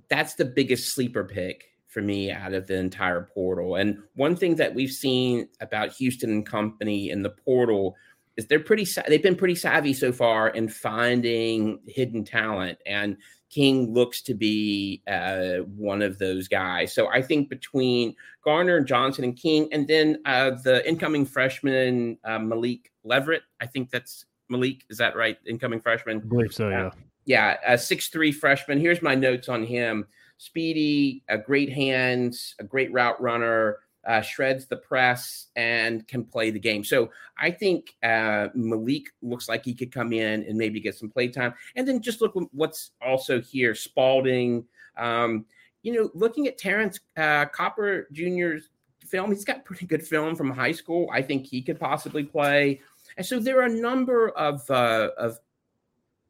that's 0.10 0.36
the 0.36 0.46
biggest 0.46 0.94
sleeper 0.94 1.24
pick 1.24 1.75
for 1.96 2.02
me 2.02 2.30
out 2.30 2.54
of 2.54 2.68
the 2.68 2.76
entire 2.76 3.22
portal. 3.34 3.78
And 3.78 4.04
one 4.16 4.36
thing 4.36 4.58
that 4.58 4.76
we've 4.76 4.92
seen 4.92 5.48
about 5.62 5.94
Houston 5.94 6.30
and 6.30 6.46
company 6.46 7.10
in 7.10 7.24
the 7.24 7.30
portal 7.30 7.96
is 8.36 8.48
they're 8.48 8.60
pretty 8.60 8.86
they've 9.08 9.24
been 9.24 9.38
pretty 9.38 9.56
savvy 9.56 9.94
so 9.94 10.12
far 10.12 10.50
in 10.50 10.68
finding 10.68 11.80
hidden 11.88 12.26
talent 12.26 12.80
and 12.86 13.16
King 13.50 13.94
looks 13.94 14.22
to 14.24 14.34
be 14.34 15.02
uh, 15.08 15.60
one 15.78 16.02
of 16.02 16.18
those 16.18 16.50
guys. 16.50 16.94
So 16.94 17.08
I 17.08 17.22
think 17.22 17.48
between 17.48 18.14
Garner, 18.44 18.82
Johnson, 18.82 19.24
and 19.24 19.38
King, 19.38 19.70
and 19.72 19.88
then 19.88 20.18
uh, 20.26 20.52
the 20.62 20.86
incoming 20.86 21.26
freshman 21.26 22.18
uh, 22.26 22.40
Malik 22.40 22.92
Leverett, 23.06 23.44
I 23.62 23.68
think 23.68 23.92
that's 23.92 24.26
Malik. 24.50 24.84
Is 24.90 24.98
that 24.98 25.16
right? 25.16 25.38
Incoming 25.48 25.80
freshman. 25.80 26.18
I 26.18 26.28
believe 26.28 26.54
so. 26.54 26.68
Yeah. 26.68 26.90
yeah, 27.26 27.58
a 27.66 27.78
six 27.78 28.10
three 28.10 28.34
freshman. 28.34 28.82
Here's 28.82 29.02
my 29.02 29.16
notes 29.16 29.48
on 29.48 29.64
him: 29.64 30.06
speedy, 30.38 31.24
a 31.30 31.38
great 31.38 31.72
hands, 31.72 32.56
a 32.60 32.64
great 32.64 32.92
route 32.92 33.22
runner 33.22 33.80
uh, 34.06 34.22
shreds 34.22 34.68
the 34.68 34.78
press 34.78 35.48
and 35.56 36.08
can 36.08 36.24
play 36.24 36.52
the 36.52 36.60
game. 36.60 36.84
So 36.84 37.10
I 37.38 37.52
think 37.52 37.96
uh, 38.04 38.50
Malik 38.54 39.08
looks 39.22 39.50
like 39.50 39.66
he 39.66 39.74
could 39.74 39.92
come 39.92 40.14
in 40.14 40.44
and 40.44 40.58
maybe 40.58 40.80
get 40.80 40.96
some 40.96 41.10
play 41.10 41.28
time. 41.28 41.54
And 41.76 41.88
then 41.88 42.02
just 42.02 42.22
look 42.22 42.34
what's 42.52 42.92
also 43.02 43.42
here 43.42 43.74
Spalding. 43.74 44.66
Um, 44.98 45.46
you 45.82 45.94
know, 45.94 46.10
looking 46.14 46.48
at 46.48 46.58
Terrence 46.58 47.00
uh, 47.18 47.46
Copper 47.46 48.08
Jr.'s 48.12 48.70
film, 49.06 49.32
he's 49.32 49.46
got 49.46 49.66
pretty 49.66 49.86
good 49.86 50.06
film 50.06 50.36
from 50.36 50.52
high 50.52 50.72
school. 50.72 51.10
I 51.12 51.22
think 51.22 51.46
he 51.46 51.62
could 51.62 51.80
possibly 51.80 52.24
play. 52.24 52.82
And 53.18 53.26
so 53.26 53.40
there 53.40 53.60
are 53.60 53.66
a 53.66 53.70
number 53.70 54.30
of 54.30 54.70
uh, 54.70 55.10
of 55.18 55.40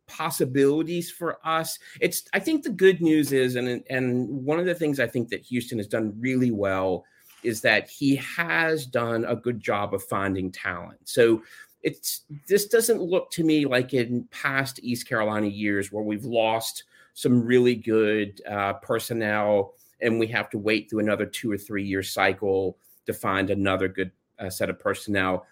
possibilities 0.07 1.11
for 1.11 1.37
us. 1.45 1.79
It's 2.01 2.23
I 2.33 2.39
think 2.39 2.63
the 2.63 2.69
good 2.69 3.01
news 3.01 3.31
is, 3.31 3.55
and 3.55 3.83
and 3.89 4.29
one 4.29 4.59
of 4.59 4.65
the 4.65 4.75
things 4.75 4.99
I 4.99 5.07
think 5.07 5.29
that 5.29 5.41
Houston 5.41 5.77
has 5.77 5.87
done 5.87 6.13
really 6.19 6.51
well 6.51 7.05
is 7.43 7.61
that 7.61 7.89
he 7.89 8.15
has 8.15 8.85
done 8.85 9.23
a 9.25 9.35
good 9.35 9.61
job 9.61 9.93
of 9.93 10.03
finding 10.03 10.51
talent. 10.51 10.99
So 11.03 11.43
it's 11.83 12.21
this 12.47 12.67
doesn't 12.67 13.01
look 13.01 13.29
to 13.31 13.43
me 13.43 13.65
like 13.65 13.93
in 13.93 14.27
past 14.31 14.79
East 14.81 15.07
Carolina 15.07 15.47
years 15.47 15.91
where 15.91 16.03
we've 16.03 16.25
lost 16.25 16.83
some 17.13 17.45
really 17.45 17.75
good 17.75 18.41
uh, 18.49 18.73
personnel 18.73 19.73
and 20.01 20.19
we 20.19 20.27
have 20.27 20.49
to 20.49 20.57
wait 20.57 20.89
through 20.89 20.99
another 20.99 21.25
two 21.25 21.51
or 21.51 21.57
three 21.57 21.83
year 21.83 22.03
cycle 22.03 22.77
to 23.05 23.13
find 23.13 23.49
another 23.49 23.87
good 23.87 24.11
uh, 24.39 24.49
set 24.49 24.69
of 24.69 24.79
personnel. 24.79 25.45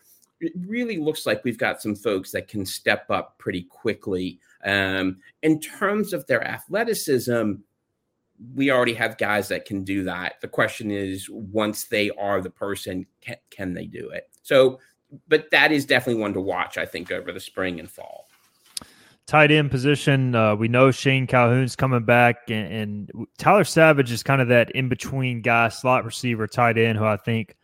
It 0.44 0.54
really 0.68 0.98
looks 0.98 1.26
like 1.26 1.44
we've 1.44 1.58
got 1.58 1.82
some 1.82 1.96
folks 1.96 2.32
that 2.32 2.48
can 2.48 2.66
step 2.66 3.10
up 3.10 3.38
pretty 3.38 3.64
quickly. 3.64 4.40
Um, 4.66 5.18
in 5.42 5.60
terms 5.60 6.14
of 6.14 6.28
their 6.28 6.46
athleticism, 6.46 7.54
we 8.54 8.72
already 8.72 8.94
have 8.94 9.18
guys 9.18 9.48
that 9.48 9.66
can 9.66 9.84
do 9.84 10.04
that. 10.04 10.42
The 10.42 10.48
question 10.48 10.92
is, 10.92 11.30
once 11.30 11.86
they 11.86 12.10
are 12.12 12.42
the 12.42 12.50
person, 12.50 13.06
can, 13.22 13.38
can 13.50 13.74
they 13.74 13.86
do 13.86 14.10
it? 14.10 14.30
So, 14.42 14.80
but 15.28 15.50
that 15.52 15.72
is 15.72 15.86
definitely 15.86 16.22
one 16.22 16.34
to 16.34 16.42
watch, 16.42 16.78
I 16.78 16.86
think, 16.86 17.12
over 17.12 17.32
the 17.32 17.40
spring 17.40 17.80
and 17.80 17.90
fall. 17.90 18.28
Tight 19.26 19.52
end 19.52 19.72
position, 19.72 20.36
uh, 20.36 20.56
we 20.56 20.68
know 20.68 20.92
Shane 20.92 21.28
Calhoun's 21.28 21.78
coming 21.78 22.04
back, 22.04 22.50
and, 22.50 22.74
and 22.74 23.28
Tyler 23.38 23.64
Savage 23.64 24.12
is 24.12 24.22
kind 24.22 24.42
of 24.42 24.50
that 24.50 24.72
in 24.72 24.90
between 24.90 25.42
guy, 25.42 25.70
slot 25.70 26.04
receiver, 26.04 26.46
tight 26.46 26.78
end, 26.78 26.98
who 26.98 27.06
I 27.06 27.16
think 27.16 27.56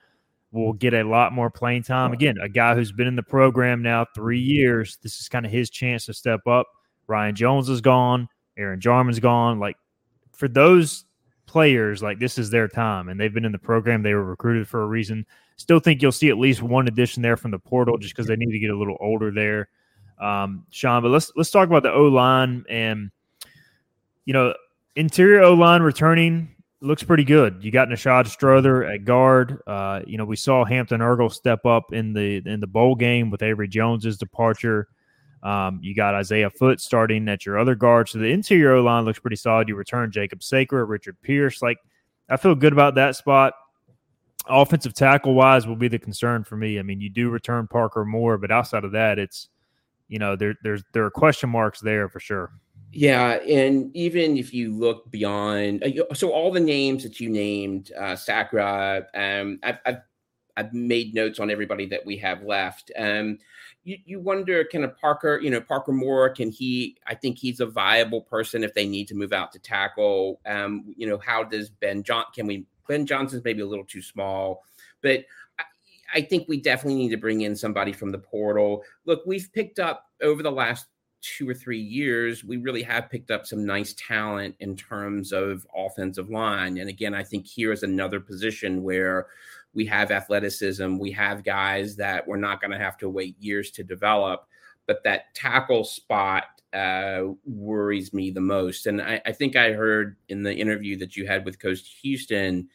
will 0.51 0.73
get 0.73 0.93
a 0.93 1.03
lot 1.03 1.33
more 1.33 1.49
playing 1.49 1.83
time. 1.83 2.11
Again, 2.11 2.37
a 2.41 2.49
guy 2.49 2.75
who's 2.75 2.91
been 2.91 3.07
in 3.07 3.15
the 3.15 3.23
program 3.23 3.81
now 3.81 4.05
three 4.15 4.39
years. 4.39 4.97
This 5.01 5.19
is 5.19 5.29
kind 5.29 5.45
of 5.45 5.51
his 5.51 5.69
chance 5.69 6.05
to 6.05 6.13
step 6.13 6.45
up. 6.47 6.67
Ryan 7.07 7.35
Jones 7.35 7.69
is 7.69 7.81
gone. 7.81 8.27
Aaron 8.57 8.79
Jarman's 8.79 9.19
gone. 9.19 9.59
Like 9.59 9.77
for 10.33 10.47
those 10.47 11.05
players, 11.45 12.01
like 12.03 12.19
this 12.19 12.37
is 12.37 12.49
their 12.49 12.67
time, 12.67 13.09
and 13.09 13.19
they've 13.19 13.33
been 13.33 13.45
in 13.45 13.51
the 13.51 13.59
program. 13.59 14.03
They 14.03 14.13
were 14.13 14.23
recruited 14.23 14.67
for 14.67 14.81
a 14.81 14.85
reason. 14.85 15.25
Still 15.57 15.79
think 15.79 16.01
you'll 16.01 16.11
see 16.11 16.29
at 16.29 16.37
least 16.37 16.61
one 16.61 16.87
addition 16.87 17.21
there 17.21 17.37
from 17.37 17.51
the 17.51 17.59
portal, 17.59 17.97
just 17.97 18.15
because 18.15 18.27
they 18.27 18.35
need 18.35 18.51
to 18.51 18.59
get 18.59 18.69
a 18.69 18.77
little 18.77 18.97
older 18.99 19.31
there, 19.31 19.69
um, 20.19 20.65
Sean. 20.69 21.01
But 21.01 21.09
let's 21.09 21.31
let's 21.35 21.51
talk 21.51 21.67
about 21.67 21.83
the 21.83 21.91
O 21.91 22.03
line 22.03 22.65
and 22.69 23.11
you 24.25 24.33
know 24.33 24.53
interior 24.95 25.41
O 25.41 25.53
line 25.53 25.81
returning 25.81 26.55
looks 26.81 27.03
pretty 27.03 27.23
good. 27.23 27.63
You 27.63 27.71
got 27.71 27.89
Nishad 27.89 28.27
Strother 28.27 28.83
at 28.85 29.05
guard. 29.05 29.59
Uh, 29.67 30.01
you 30.05 30.17
know 30.17 30.25
we 30.25 30.35
saw 30.35 30.65
Hampton 30.65 31.01
Ergle 31.01 31.31
step 31.31 31.65
up 31.65 31.93
in 31.93 32.13
the 32.13 32.41
in 32.45 32.59
the 32.59 32.67
bowl 32.67 32.95
game 32.95 33.29
with 33.29 33.43
Avery 33.43 33.67
Jones's 33.67 34.17
departure. 34.17 34.87
Um, 35.41 35.79
you 35.81 35.95
got 35.95 36.15
Isaiah 36.15 36.49
Foot 36.49 36.81
starting 36.81 37.27
at 37.29 37.45
your 37.45 37.57
other 37.57 37.75
guard. 37.75 38.09
So 38.09 38.19
the 38.19 38.27
interior 38.27 38.79
line 38.81 39.05
looks 39.05 39.19
pretty 39.19 39.37
solid. 39.37 39.69
You 39.69 39.75
return 39.75 40.11
Jacob 40.11 40.43
Sacre, 40.43 40.85
Richard 40.85 41.21
Pierce. 41.21 41.61
Like, 41.61 41.77
I 42.29 42.37
feel 42.37 42.55
good 42.55 42.73
about 42.73 42.95
that 42.95 43.15
spot. 43.15 43.53
Offensive 44.47 44.93
tackle 44.93 45.33
wise 45.33 45.65
will 45.65 45.75
be 45.75 45.87
the 45.87 45.99
concern 45.99 46.43
for 46.43 46.57
me. 46.57 46.79
I 46.79 46.81
mean, 46.81 46.99
you 46.99 47.09
do 47.09 47.29
return 47.29 47.67
Parker 47.67 48.03
Moore, 48.03 48.37
but 48.37 48.51
outside 48.51 48.83
of 48.83 48.91
that, 48.93 49.19
it's 49.19 49.47
you 50.07 50.19
know 50.19 50.35
there 50.35 50.55
there's 50.63 50.83
there 50.93 51.05
are 51.05 51.11
question 51.11 51.49
marks 51.49 51.79
there 51.79 52.09
for 52.09 52.19
sure. 52.19 52.51
Yeah, 52.91 53.33
and 53.47 53.95
even 53.95 54.35
if 54.37 54.53
you 54.53 54.73
look 54.73 55.09
beyond, 55.11 55.83
uh, 55.83 56.13
so 56.15 56.31
all 56.31 56.51
the 56.51 56.59
names 56.59 57.03
that 57.03 57.19
you 57.19 57.29
named, 57.29 57.91
uh, 57.97 58.15
Sacra, 58.15 59.05
um, 59.13 59.59
I've, 59.63 59.77
I've 59.85 59.97
I've 60.57 60.73
made 60.73 61.13
notes 61.13 61.39
on 61.39 61.49
everybody 61.49 61.85
that 61.85 62.05
we 62.05 62.17
have 62.17 62.43
left. 62.43 62.91
Um, 62.97 63.37
you, 63.83 63.97
you 64.05 64.19
wonder, 64.19 64.65
kind 64.69 64.83
of 64.83 64.97
Parker, 64.97 65.39
you 65.41 65.49
know, 65.49 65.61
Parker 65.61 65.93
Moore, 65.93 66.29
can 66.31 66.49
he? 66.49 66.97
I 67.07 67.15
think 67.15 67.37
he's 67.37 67.61
a 67.61 67.65
viable 67.65 68.21
person 68.21 68.63
if 68.63 68.73
they 68.73 68.87
need 68.87 69.07
to 69.09 69.15
move 69.15 69.31
out 69.31 69.53
to 69.53 69.59
tackle. 69.59 70.41
Um, 70.45 70.93
you 70.97 71.07
know, 71.07 71.17
how 71.17 71.43
does 71.43 71.69
Ben 71.69 72.03
John? 72.03 72.25
Can 72.33 72.47
we? 72.47 72.65
Ben 72.87 73.05
Johnson's 73.05 73.43
maybe 73.43 73.61
a 73.61 73.67
little 73.67 73.85
too 73.85 74.01
small, 74.01 74.63
but 75.01 75.23
I 76.13 76.21
think 76.21 76.47
we 76.47 76.59
definitely 76.59 76.95
need 76.95 77.11
to 77.11 77.17
bring 77.17 77.41
in 77.41 77.55
somebody 77.55 77.93
from 77.93 78.11
the 78.11 78.17
portal. 78.17 78.83
Look, 79.05 79.21
we've 79.25 79.49
picked 79.53 79.79
up 79.79 80.05
over 80.21 80.41
the 80.41 80.51
last 80.51 80.87
two 81.21 81.49
or 81.49 81.53
three 81.53 81.79
years, 81.79 82.43
we 82.43 82.57
really 82.57 82.83
have 82.83 83.09
picked 83.09 83.31
up 83.31 83.45
some 83.45 83.65
nice 83.65 83.93
talent 83.93 84.55
in 84.59 84.75
terms 84.75 85.31
of 85.31 85.65
offensive 85.75 86.29
line. 86.29 86.77
And 86.77 86.89
again, 86.89 87.13
I 87.13 87.23
think 87.23 87.45
here 87.45 87.71
is 87.71 87.83
another 87.83 88.19
position 88.19 88.83
where 88.83 89.27
we 89.73 89.85
have 89.85 90.11
athleticism, 90.11 90.97
we 90.97 91.11
have 91.11 91.43
guys 91.43 91.95
that 91.97 92.27
we're 92.27 92.37
not 92.37 92.61
going 92.61 92.71
to 92.71 92.77
have 92.77 92.97
to 92.99 93.09
wait 93.09 93.35
years 93.39 93.71
to 93.71 93.83
develop. 93.83 94.47
But 94.87 95.03
that 95.03 95.33
tackle 95.35 95.83
spot 95.83 96.45
uh, 96.73 97.23
worries 97.45 98.13
me 98.13 98.31
the 98.31 98.41
most. 98.41 98.87
And 98.87 99.01
I, 99.01 99.21
I, 99.25 99.31
think 99.31 99.55
I 99.55 99.71
heard 99.71 100.17
in 100.29 100.43
the 100.43 100.53
interview 100.53 100.97
that 100.99 101.15
you 101.15 101.25
had 101.25 101.45
with 101.45 101.59
Coach 101.59 101.97
Houston, 102.01 102.69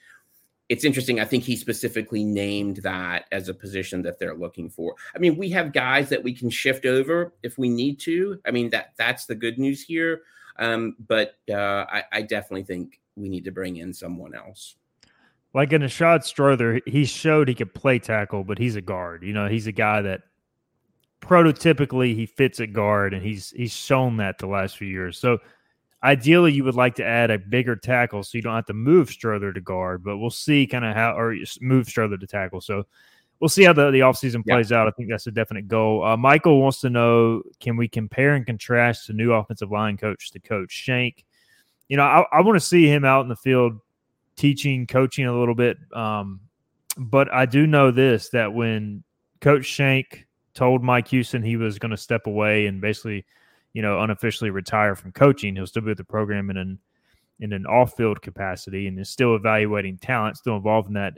it's 0.75 0.85
interesting. 0.85 1.21
I 1.21 1.25
think 1.25 1.45
he 1.45 1.55
specifically 1.55 2.25
named 2.25 2.79
that 2.79 3.27
as 3.31 3.49
a 3.49 3.55
position 3.55 4.03
that 4.03 4.19
they're 4.19 4.35
looking 4.35 4.69
for. 4.69 4.97
I 5.15 5.19
mean, 5.19 5.37
we 5.37 5.49
have 5.51 5.73
guys 5.73 6.09
that 6.09 6.23
we 6.23 6.35
can 6.35 6.51
shift 6.51 6.85
over 6.85 7.33
if 7.45 7.59
we 7.59 7.69
need 7.69 8.01
to. 8.01 8.41
I 8.45 8.51
mean, 8.51 8.71
that 8.71 8.95
that's 8.97 9.27
the 9.27 9.37
good 9.37 9.59
news 9.59 9.83
here. 9.83 10.23
Um, 10.59 10.97
but 11.07 11.37
uh, 11.49 11.87
I, 11.89 12.05
I 12.13 12.23
definitely 12.23 12.65
think 12.65 13.01
we 13.15 13.29
need 13.29 13.45
to 13.45 13.53
bring 13.53 13.77
in 13.77 13.93
someone 13.93 14.35
else 14.35 14.77
like 15.55 15.71
Nishad 15.71 16.25
Strother, 16.25 16.81
he 16.85 17.05
showed 17.05 17.49
he 17.49 17.55
could 17.55 17.73
play 17.73 18.01
tackle, 18.01 18.43
but 18.43 18.59
he's 18.59 18.75
a 18.75 18.81
guard. 18.81 19.23
You 19.23 19.33
know, 19.33 19.47
he's 19.47 19.69
a 19.69 19.73
guy 19.73 20.03
that 20.03 20.23
prototypically 21.21 22.15
he 22.15 22.27
fits 22.27 22.59
at 22.59 22.73
guard, 22.73 23.15
and 23.15 23.23
he's 23.23 23.51
he's 23.51 23.73
shown 23.73 24.17
that 24.17 24.39
the 24.39 24.49
last 24.49 24.77
few 24.77 24.89
years. 24.89 25.17
So 25.17 25.39
ideally, 26.05 26.53
you 26.53 26.63
would 26.65 26.75
like 26.75 26.95
to 26.97 27.05
add 27.05 27.31
a 27.31 27.39
bigger 27.39 27.75
tackle 27.75 28.23
so 28.23 28.37
you 28.39 28.43
don't 28.43 28.55
have 28.55 28.67
to 28.67 28.75
move 28.75 29.09
Strother 29.09 29.53
to 29.53 29.61
guard. 29.61 30.05
But 30.05 30.19
we'll 30.19 30.31
see 30.31 30.67
kind 30.67 30.85
of 30.85 30.95
how 30.95 31.17
or 31.17 31.35
move 31.61 31.89
Strother 31.89 32.19
to 32.19 32.27
tackle. 32.27 32.61
So 32.61 32.85
we'll 33.41 33.49
see 33.49 33.65
how 33.65 33.73
the, 33.73 33.91
the 33.91 34.01
offseason 34.01 34.47
plays 34.47 34.71
yeah. 34.71 34.81
out. 34.81 34.89
I 34.89 34.91
think 34.93 35.09
that's 35.11 35.27
a 35.27 35.33
definite 35.33 35.67
goal. 35.67 36.05
Uh, 36.05 36.17
Michael 36.17 36.61
wants 36.61 36.81
to 36.83 36.91
know 36.91 37.43
can 37.61 37.77
we 37.77 37.89
compare 37.89 38.35
and 38.35 38.47
contrast 38.47 39.09
the 39.09 39.15
new 39.15 39.33
offensive 39.33 39.71
line 39.71 39.97
coach 39.97 40.31
to 40.33 40.41
Coach 40.41 40.71
Shank? 40.71 41.25
You 41.89 41.97
know, 41.97 42.05
I, 42.05 42.25
I 42.33 42.41
want 42.43 42.57
to 42.57 42.67
see 42.67 42.87
him 42.87 43.05
out 43.05 43.23
in 43.23 43.29
the 43.29 43.37
field 43.37 43.79
teaching, 44.37 44.87
coaching 44.87 45.27
a 45.27 45.39
little 45.39 45.55
bit. 45.55 45.79
Um, 45.93 46.41
but 46.97 47.33
I 47.33 47.47
do 47.47 47.67
know 47.67 47.91
this 47.91 48.29
that 48.31 48.53
when 48.53 49.03
Coach 49.41 49.65
Shank 49.65 50.27
told 50.55 50.83
Mike 50.83 51.09
Houston 51.09 51.43
he 51.43 51.57
was 51.57 51.79
going 51.79 51.91
to 51.91 51.97
step 51.97 52.27
away 52.27 52.67
and 52.67 52.81
basically, 52.81 53.25
you 53.75 53.83
know, 53.83 54.01
unofficially 54.01 54.51
retire 54.51 54.95
from 54.95 55.13
coaching, 55.13 55.55
he'll 55.55 55.67
still 55.67 55.83
be 55.83 55.89
with 55.89 55.99
the 55.99 56.05
program 56.05 56.49
in 56.49 56.57
an 56.57 56.79
in 57.41 57.53
an 57.53 57.67
off-field 57.67 58.23
capacity 58.23 58.87
and 58.87 58.99
is 58.99 59.11
still 59.11 59.35
evaluating 59.35 59.99
talent, 59.99 60.37
still 60.37 60.57
involved 60.57 60.87
in 60.89 60.95
that. 60.95 61.15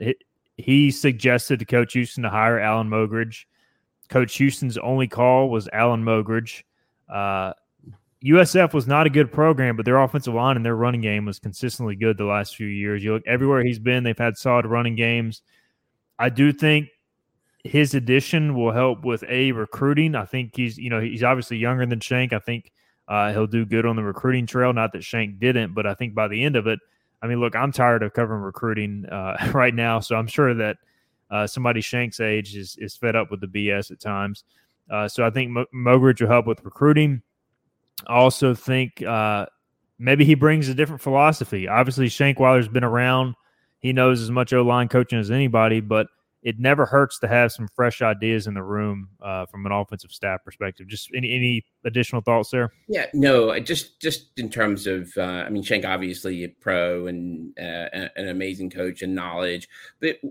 He 0.57 0.89
suggested 0.89 1.59
to 1.59 1.65
Coach 1.65 1.93
Houston 1.93 2.23
to 2.23 2.29
hire 2.29 2.59
Alan 2.59 2.89
Mogridge. 2.89 3.45
Coach 4.09 4.35
Houston's 4.37 4.79
only 4.79 5.07
call 5.07 5.49
was 5.49 5.69
Alan 5.71 6.03
Mogridge. 6.03 6.63
Uh, 7.07 7.53
USF 8.25 8.73
was 8.73 8.87
not 8.87 9.05
a 9.05 9.11
good 9.11 9.31
program, 9.31 9.75
but 9.75 9.85
their 9.85 9.99
offensive 9.99 10.33
line 10.33 10.55
and 10.55 10.65
their 10.65 10.75
running 10.75 11.01
game 11.01 11.25
was 11.25 11.37
consistently 11.37 11.95
good 11.95 12.17
the 12.17 12.25
last 12.25 12.55
few 12.55 12.67
years. 12.67 13.03
You 13.03 13.13
look 13.13 13.27
everywhere 13.27 13.63
he's 13.63 13.79
been, 13.79 14.03
they've 14.03 14.17
had 14.17 14.37
solid 14.37 14.65
running 14.65 14.95
games. 14.95 15.43
I 16.17 16.29
do 16.29 16.51
think 16.51 16.89
his 17.67 17.93
addition 17.93 18.55
will 18.55 18.71
help 18.71 19.03
with 19.03 19.23
a 19.27 19.51
recruiting. 19.51 20.15
I 20.15 20.25
think 20.25 20.55
he's 20.55 20.77
you 20.77 20.89
know 20.89 20.99
he's 20.99 21.23
obviously 21.23 21.57
younger 21.57 21.85
than 21.85 21.99
Shank. 21.99 22.33
I 22.33 22.39
think 22.39 22.71
uh, 23.07 23.31
he'll 23.31 23.47
do 23.47 23.65
good 23.65 23.85
on 23.85 23.95
the 23.95 24.03
recruiting 24.03 24.45
trail. 24.45 24.73
Not 24.73 24.93
that 24.93 25.03
Shank 25.03 25.39
didn't, 25.39 25.73
but 25.73 25.85
I 25.85 25.93
think 25.93 26.13
by 26.13 26.27
the 26.27 26.43
end 26.43 26.55
of 26.55 26.67
it, 26.67 26.79
I 27.21 27.27
mean, 27.27 27.39
look, 27.39 27.55
I'm 27.55 27.71
tired 27.71 28.03
of 28.03 28.13
covering 28.13 28.41
recruiting 28.41 29.05
uh, 29.05 29.49
right 29.53 29.73
now, 29.73 29.99
so 29.99 30.15
I'm 30.15 30.27
sure 30.27 30.53
that 30.53 30.77
uh, 31.29 31.47
somebody 31.47 31.81
Shank's 31.81 32.19
age 32.19 32.55
is 32.55 32.77
is 32.77 32.95
fed 32.95 33.15
up 33.15 33.31
with 33.31 33.41
the 33.41 33.47
BS 33.47 33.91
at 33.91 33.99
times. 33.99 34.43
Uh, 34.89 35.07
so 35.07 35.25
I 35.25 35.29
think 35.29 35.51
Mo- 35.51 35.65
Mogridge 35.73 36.21
will 36.21 36.29
help 36.29 36.47
with 36.47 36.63
recruiting. 36.63 37.21
I 38.07 38.15
also 38.15 38.53
think 38.53 39.01
uh, 39.03 39.47
maybe 39.99 40.23
he 40.23 40.35
brings 40.35 40.69
a 40.69 40.73
different 40.73 41.01
philosophy. 41.01 41.67
Obviously, 41.67 42.07
Shankweiler's 42.07 42.67
been 42.67 42.83
around; 42.83 43.35
he 43.79 43.91
knows 43.93 44.21
as 44.21 44.31
much 44.31 44.53
O 44.53 44.61
line 44.61 44.87
coaching 44.87 45.19
as 45.19 45.31
anybody, 45.31 45.81
but 45.81 46.07
it 46.47 46.59
never 46.59 46.85
hurts 46.85 47.19
to 47.19 47.27
have 47.27 47.51
some 47.51 47.67
fresh 47.75 48.01
ideas 48.01 48.47
in 48.47 48.53
the 48.53 48.63
room 48.63 49.09
uh, 49.21 49.45
from 49.47 49.65
an 49.65 49.73
offensive 49.73 50.13
staff 50.13 50.45
perspective. 50.45 50.87
Just 50.87 51.09
any 51.13 51.33
any 51.33 51.65
additional 51.83 52.21
thoughts 52.21 52.51
there? 52.51 52.71
Yeah, 52.87 53.07
no, 53.13 53.59
just 53.59 53.99
just 53.99 54.29
in 54.37 54.49
terms 54.49 54.87
of, 54.87 55.11
uh, 55.17 55.43
I 55.45 55.49
mean, 55.49 55.61
Shank 55.61 55.83
obviously 55.83 56.45
a 56.45 56.47
pro 56.47 57.07
and 57.07 57.51
uh, 57.59 58.07
an 58.15 58.29
amazing 58.29 58.69
coach 58.69 59.01
and 59.01 59.13
knowledge, 59.13 59.67
but 59.99 60.21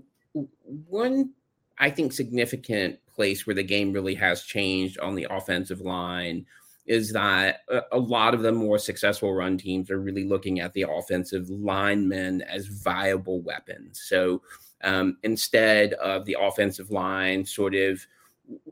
one 0.87 1.33
I 1.77 1.91
think 1.91 2.13
significant 2.13 2.97
place 3.13 3.45
where 3.45 3.53
the 3.53 3.61
game 3.61 3.93
really 3.93 4.15
has 4.15 4.41
changed 4.41 4.97
on 4.99 5.13
the 5.13 5.27
offensive 5.29 5.81
line 5.81 6.47
is 6.87 7.11
that 7.11 7.59
a, 7.91 7.99
lot 7.99 8.33
of 8.33 8.41
the 8.41 8.51
more 8.51 8.79
successful 8.79 9.33
run 9.33 9.57
teams 9.57 9.91
are 9.91 9.99
really 9.99 10.23
looking 10.23 10.61
at 10.61 10.73
the 10.73 10.85
offensive 10.89 11.49
linemen 11.49 12.41
as 12.43 12.67
viable 12.67 13.41
weapons. 13.41 14.01
So 14.05 14.41
um, 14.83 15.17
instead 15.23 15.93
of 15.93 16.25
the 16.25 16.37
offensive 16.39 16.91
line 16.91 17.45
sort 17.45 17.75
of, 17.75 18.05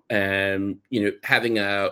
um, 0.10 0.80
you 0.90 1.04
know, 1.04 1.12
having 1.24 1.60
a, 1.60 1.90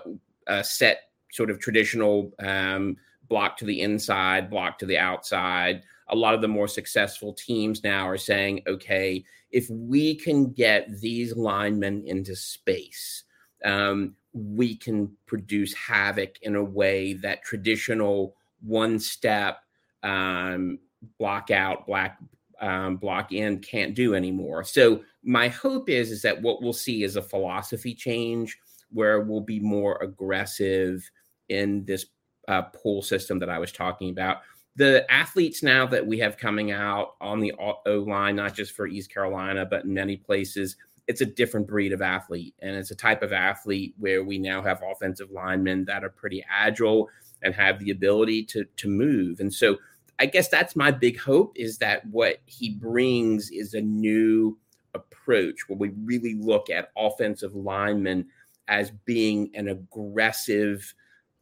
a, 0.48 0.64
set 0.64 1.10
sort 1.32 1.50
of 1.50 1.60
traditional 1.60 2.32
um, 2.40 2.96
block 3.28 3.58
to 3.58 3.66
the 3.66 3.82
inside, 3.82 4.50
block 4.50 4.78
to 4.80 4.86
the 4.86 4.98
outside, 4.98 5.84
a 6.10 6.16
lot 6.16 6.34
of 6.34 6.42
the 6.42 6.48
more 6.48 6.68
successful 6.68 7.34
teams 7.34 7.84
now 7.84 8.08
are 8.08 8.18
saying, 8.18 8.62
okay, 8.68 9.24
if 9.52 9.70
we 9.70 10.16
can 10.16 10.52
get 10.52 11.00
these 11.00 11.36
linemen 11.36 12.04
into 12.06 12.36
space, 12.36 13.24
um, 13.66 14.16
we 14.34 14.76
can 14.76 15.12
produce 15.26 15.74
havoc 15.74 16.36
in 16.42 16.56
a 16.56 16.64
way 16.64 17.14
that 17.14 17.44
traditional 17.44 18.36
one 18.62 19.00
step 19.00 19.60
um, 20.04 20.80
block 21.20 21.52
out, 21.52 21.86
black 21.86 22.20
um, 22.64 22.96
block 22.96 23.34
in 23.34 23.60
can't 23.60 23.94
do 23.94 24.16
anymore. 24.16 24.64
So 24.64 25.04
my 25.22 25.50
hope 25.50 25.90
is 25.90 26.12
is 26.12 26.22
that 26.22 26.42
what 26.42 26.62
we'll 26.62 26.72
see 26.72 27.04
is 27.04 27.18
a 27.18 27.22
philosophy 27.22 27.94
change 27.94 28.58
where 28.90 29.22
we'll 29.22 29.42
be 29.42 29.60
more 29.60 29.98
aggressive 30.02 31.10
in 31.50 31.84
this 31.84 32.06
uh, 32.48 32.62
pull 32.62 33.02
system 33.02 33.38
that 33.40 33.50
I 33.50 33.60
was 33.60 33.74
talking 33.74 34.10
about. 34.10 34.38
The 34.76 35.06
athletes 35.12 35.62
now 35.62 35.86
that 35.88 36.08
we 36.08 36.18
have 36.20 36.38
coming 36.38 36.72
out 36.72 37.16
on 37.20 37.40
the 37.40 37.54
O 37.60 38.06
line, 38.08 38.38
not 38.38 38.56
just 38.56 38.72
for 38.72 38.88
East 38.88 39.14
Carolina, 39.14 39.66
but 39.66 39.84
in 39.84 39.94
many 39.94 40.16
places, 40.16 40.78
it's 41.08 41.22
a 41.22 41.26
different 41.26 41.68
breed 41.68 41.92
of 41.92 42.02
athlete. 42.02 42.56
And 42.60 42.76
it's 42.76 42.92
a 42.92 42.96
type 42.96 43.22
of 43.24 43.34
athlete 43.34 43.94
where 43.98 44.24
we 44.24 44.38
now 44.38 44.62
have 44.62 44.82
offensive 44.90 45.32
linemen 45.32 45.86
that 45.86 46.04
are 46.04 46.10
pretty 46.10 46.44
agile 46.50 47.10
and 47.42 47.54
have 47.54 47.78
the 47.80 47.92
ability 47.92 48.46
to, 48.46 48.64
to 48.78 48.88
move. 48.88 49.42
And 49.42 49.54
so 49.54 49.78
I 50.20 50.26
guess 50.26 50.48
that's 50.50 50.76
my 50.76 50.92
big 50.92 51.20
hope 51.20 51.54
is 51.56 51.78
that 51.80 52.06
what 52.08 52.38
he 52.46 52.72
brings 52.72 53.50
is 53.50 53.74
a 53.74 53.82
new 53.82 54.58
approach 54.94 55.68
where 55.68 55.78
we 55.78 55.90
really 56.04 56.36
look 56.36 56.70
at 56.70 56.92
offensive 56.98 57.56
linemen 57.56 58.28
as 58.68 58.92
being 59.06 59.50
an 59.56 59.70
aggressive, 59.70 60.94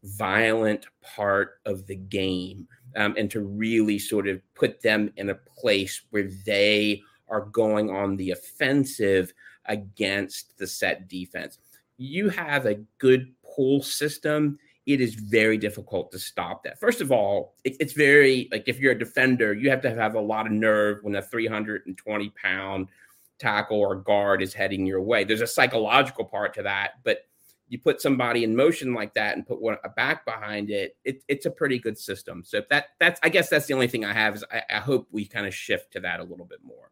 violent 0.04 0.86
part 1.02 1.60
of 1.66 1.86
the 1.86 1.96
game 1.96 2.68
um, 2.96 3.16
and 3.18 3.30
to 3.32 3.42
really 3.42 4.00
sort 4.00 4.28
of 4.28 4.42
put 4.56 4.82
them 4.82 5.12
in 5.18 5.30
a 5.30 5.36
place 5.36 6.02
where 6.10 6.30
they 6.46 7.02
are 7.30 7.42
going 7.42 7.90
on 7.90 8.16
the 8.18 8.32
offensive 8.32 9.34
against 9.66 10.58
the 10.58 10.68
set 10.68 11.08
defense. 11.08 11.60
You 11.98 12.30
have 12.30 12.66
a 12.66 12.82
good 12.98 13.32
pull 13.44 13.82
system 13.84 14.58
it 14.86 15.00
is 15.00 15.16
very 15.16 15.58
difficult 15.58 16.12
to 16.12 16.20
stop 16.20 16.64
that. 16.64 16.80
First 16.80 17.02
of 17.02 17.12
all, 17.12 17.56
it, 17.64 17.78
it's 17.80 17.94
very 17.94 18.48
like 18.52 18.64
if 18.68 18.80
you're 18.80 18.94
a 18.94 19.00
defender, 19.00 19.54
you 19.54 19.70
have 19.70 19.82
to 19.82 19.94
have 19.94 20.16
a 20.16 20.20
lot 20.20 20.46
of 20.46 20.52
nerve 20.52 21.00
when 21.04 21.16
a 21.16 21.22
320 21.22 22.30
pound 22.30 22.88
tackle 23.40 23.80
or 23.80 23.96
guard 23.96 24.42
is 24.42 24.54
heading 24.54 24.86
your 24.86 25.02
way. 25.02 25.24
There's 25.24 25.42
a 25.42 25.48
psychological 25.48 26.26
part 26.26 26.54
to 26.56 26.64
that, 26.64 26.94
but 27.04 27.26
you 27.72 27.80
put 27.80 28.02
somebody 28.02 28.44
in 28.44 28.54
motion 28.56 28.94
like 28.94 29.14
that 29.14 29.38
and 29.38 29.48
put 29.48 29.62
one 29.62 29.78
a 29.86 29.90
back 29.90 30.26
behind 30.26 30.70
it, 30.70 30.98
it 31.06 31.24
it's 31.30 31.46
a 31.46 31.52
pretty 31.52 31.80
good 31.80 31.98
system. 31.98 32.44
So 32.46 32.62
that 32.70 32.88
that's 33.00 33.20
I 33.24 33.30
guess 33.30 33.50
that's 33.50 33.66
the 33.66 33.74
only 33.74 33.88
thing 33.88 34.04
I 34.04 34.14
have 34.14 34.36
is 34.36 34.44
I, 34.52 34.62
I 34.70 34.80
hope 34.80 35.08
we 35.12 35.26
kind 35.26 35.48
of 35.48 35.56
shift 35.56 35.94
to 35.94 36.02
that 36.02 36.20
a 36.20 36.24
little 36.24 36.46
bit 36.46 36.60
more. 36.64 36.92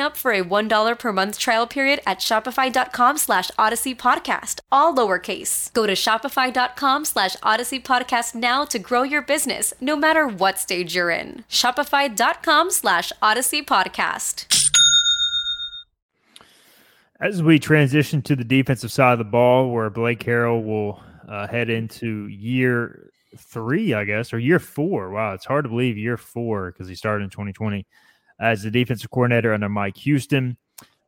up 0.00 0.16
for 0.16 0.32
a 0.32 0.42
$1 0.42 0.98
per 0.98 1.12
month 1.12 1.38
trial 1.38 1.66
period 1.66 2.00
at 2.06 2.14
at 2.14 2.20
shopify.com 2.20 3.18
slash 3.18 3.50
odyssey 3.58 3.92
podcast, 3.94 4.60
all 4.70 4.94
lowercase. 4.94 5.72
Go 5.72 5.84
to 5.86 5.94
shopify.com 5.94 7.04
slash 7.04 7.36
odyssey 7.42 7.80
podcast 7.80 8.36
now 8.36 8.64
to 8.64 8.78
grow 8.78 9.02
your 9.02 9.22
business 9.22 9.74
no 9.80 9.96
matter 9.96 10.28
what 10.28 10.58
stage 10.58 10.94
you're 10.94 11.10
in. 11.10 11.44
Shopify.com 11.50 12.70
slash 12.70 13.12
odyssey 13.20 13.62
podcast. 13.62 14.46
As 17.20 17.42
we 17.42 17.58
transition 17.58 18.22
to 18.22 18.36
the 18.36 18.44
defensive 18.44 18.92
side 18.92 19.12
of 19.12 19.18
the 19.18 19.24
ball, 19.24 19.70
where 19.70 19.90
Blake 19.90 20.20
Harrell 20.20 20.64
will 20.64 21.02
uh, 21.28 21.48
head 21.48 21.68
into 21.68 22.28
year 22.28 23.10
three, 23.36 23.92
I 23.92 24.04
guess, 24.04 24.32
or 24.32 24.38
year 24.38 24.60
four. 24.60 25.10
Wow, 25.10 25.34
it's 25.34 25.46
hard 25.46 25.64
to 25.64 25.68
believe 25.68 25.98
year 25.98 26.16
four 26.16 26.70
because 26.70 26.86
he 26.86 26.94
started 26.94 27.24
in 27.24 27.30
2020 27.30 27.86
as 28.40 28.62
the 28.62 28.70
defensive 28.70 29.10
coordinator 29.10 29.52
under 29.52 29.68
Mike 29.68 29.96
Houston. 29.98 30.56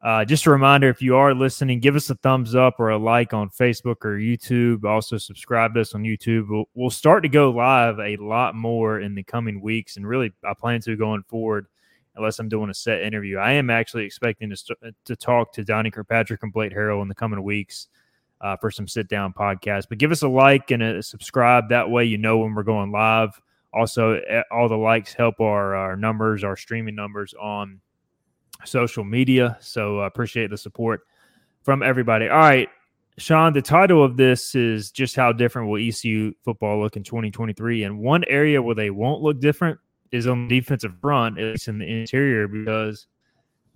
Uh, 0.02 0.24
just 0.24 0.46
a 0.46 0.50
reminder 0.50 0.88
if 0.88 1.02
you 1.02 1.16
are 1.16 1.34
listening, 1.34 1.80
give 1.80 1.96
us 1.96 2.10
a 2.10 2.14
thumbs 2.16 2.54
up 2.54 2.78
or 2.78 2.90
a 2.90 2.98
like 2.98 3.32
on 3.32 3.48
Facebook 3.48 4.04
or 4.04 4.18
YouTube. 4.18 4.84
Also, 4.84 5.18
subscribe 5.18 5.74
to 5.74 5.80
us 5.80 5.94
on 5.94 6.02
YouTube. 6.02 6.48
We'll, 6.48 6.68
we'll 6.74 6.90
start 6.90 7.22
to 7.24 7.28
go 7.28 7.50
live 7.50 7.98
a 7.98 8.16
lot 8.18 8.54
more 8.54 9.00
in 9.00 9.14
the 9.14 9.24
coming 9.24 9.60
weeks, 9.60 9.96
and 9.96 10.06
really, 10.06 10.32
I 10.44 10.54
plan 10.54 10.80
to 10.82 10.96
going 10.96 11.24
forward 11.24 11.66
unless 12.14 12.38
I'm 12.38 12.48
doing 12.48 12.70
a 12.70 12.74
set 12.74 13.02
interview. 13.02 13.38
I 13.38 13.52
am 13.52 13.68
actually 13.70 14.04
expecting 14.04 14.50
to, 14.50 14.56
st- 14.56 14.78
to 15.04 15.16
talk 15.16 15.52
to 15.54 15.64
Donnie 15.64 15.90
Kirkpatrick 15.90 16.42
and 16.42 16.52
Blake 16.52 16.72
Harrell 16.72 17.02
in 17.02 17.08
the 17.08 17.14
coming 17.14 17.42
weeks 17.42 17.88
uh, 18.40 18.56
for 18.56 18.70
some 18.70 18.88
sit 18.88 19.08
down 19.08 19.32
podcasts. 19.32 19.86
But 19.88 19.98
give 19.98 20.12
us 20.12 20.22
a 20.22 20.28
like 20.28 20.70
and 20.70 20.82
a 20.82 21.02
subscribe. 21.02 21.68
That 21.70 21.90
way, 21.90 22.04
you 22.04 22.18
know 22.18 22.38
when 22.38 22.54
we're 22.54 22.62
going 22.62 22.90
live. 22.90 23.40
Also, 23.76 24.20
all 24.50 24.68
the 24.68 24.76
likes 24.76 25.12
help 25.12 25.40
our, 25.40 25.74
our 25.74 25.96
numbers, 25.96 26.44
our 26.44 26.56
streaming 26.56 26.94
numbers 26.94 27.34
on 27.40 27.80
social 28.64 29.04
media. 29.04 29.58
So 29.60 30.00
I 30.00 30.06
appreciate 30.06 30.50
the 30.50 30.56
support 30.56 31.02
from 31.62 31.82
everybody. 31.82 32.28
All 32.28 32.38
right. 32.38 32.68
Sean, 33.18 33.52
the 33.52 33.62
title 33.62 34.04
of 34.04 34.16
this 34.16 34.54
is 34.54 34.90
just 34.90 35.16
how 35.16 35.32
different 35.32 35.68
will 35.68 35.78
ECU 35.78 36.32
football 36.44 36.80
look 36.80 36.96
in 36.96 37.02
2023. 37.02 37.84
And 37.84 37.98
one 37.98 38.24
area 38.28 38.60
where 38.60 38.74
they 38.74 38.90
won't 38.90 39.22
look 39.22 39.40
different 39.40 39.78
is 40.12 40.26
on 40.26 40.48
the 40.48 40.60
defensive 40.60 40.92
front, 41.00 41.38
at 41.38 41.44
least 41.44 41.68
in 41.68 41.78
the 41.78 41.86
interior, 41.86 42.46
because 42.46 43.06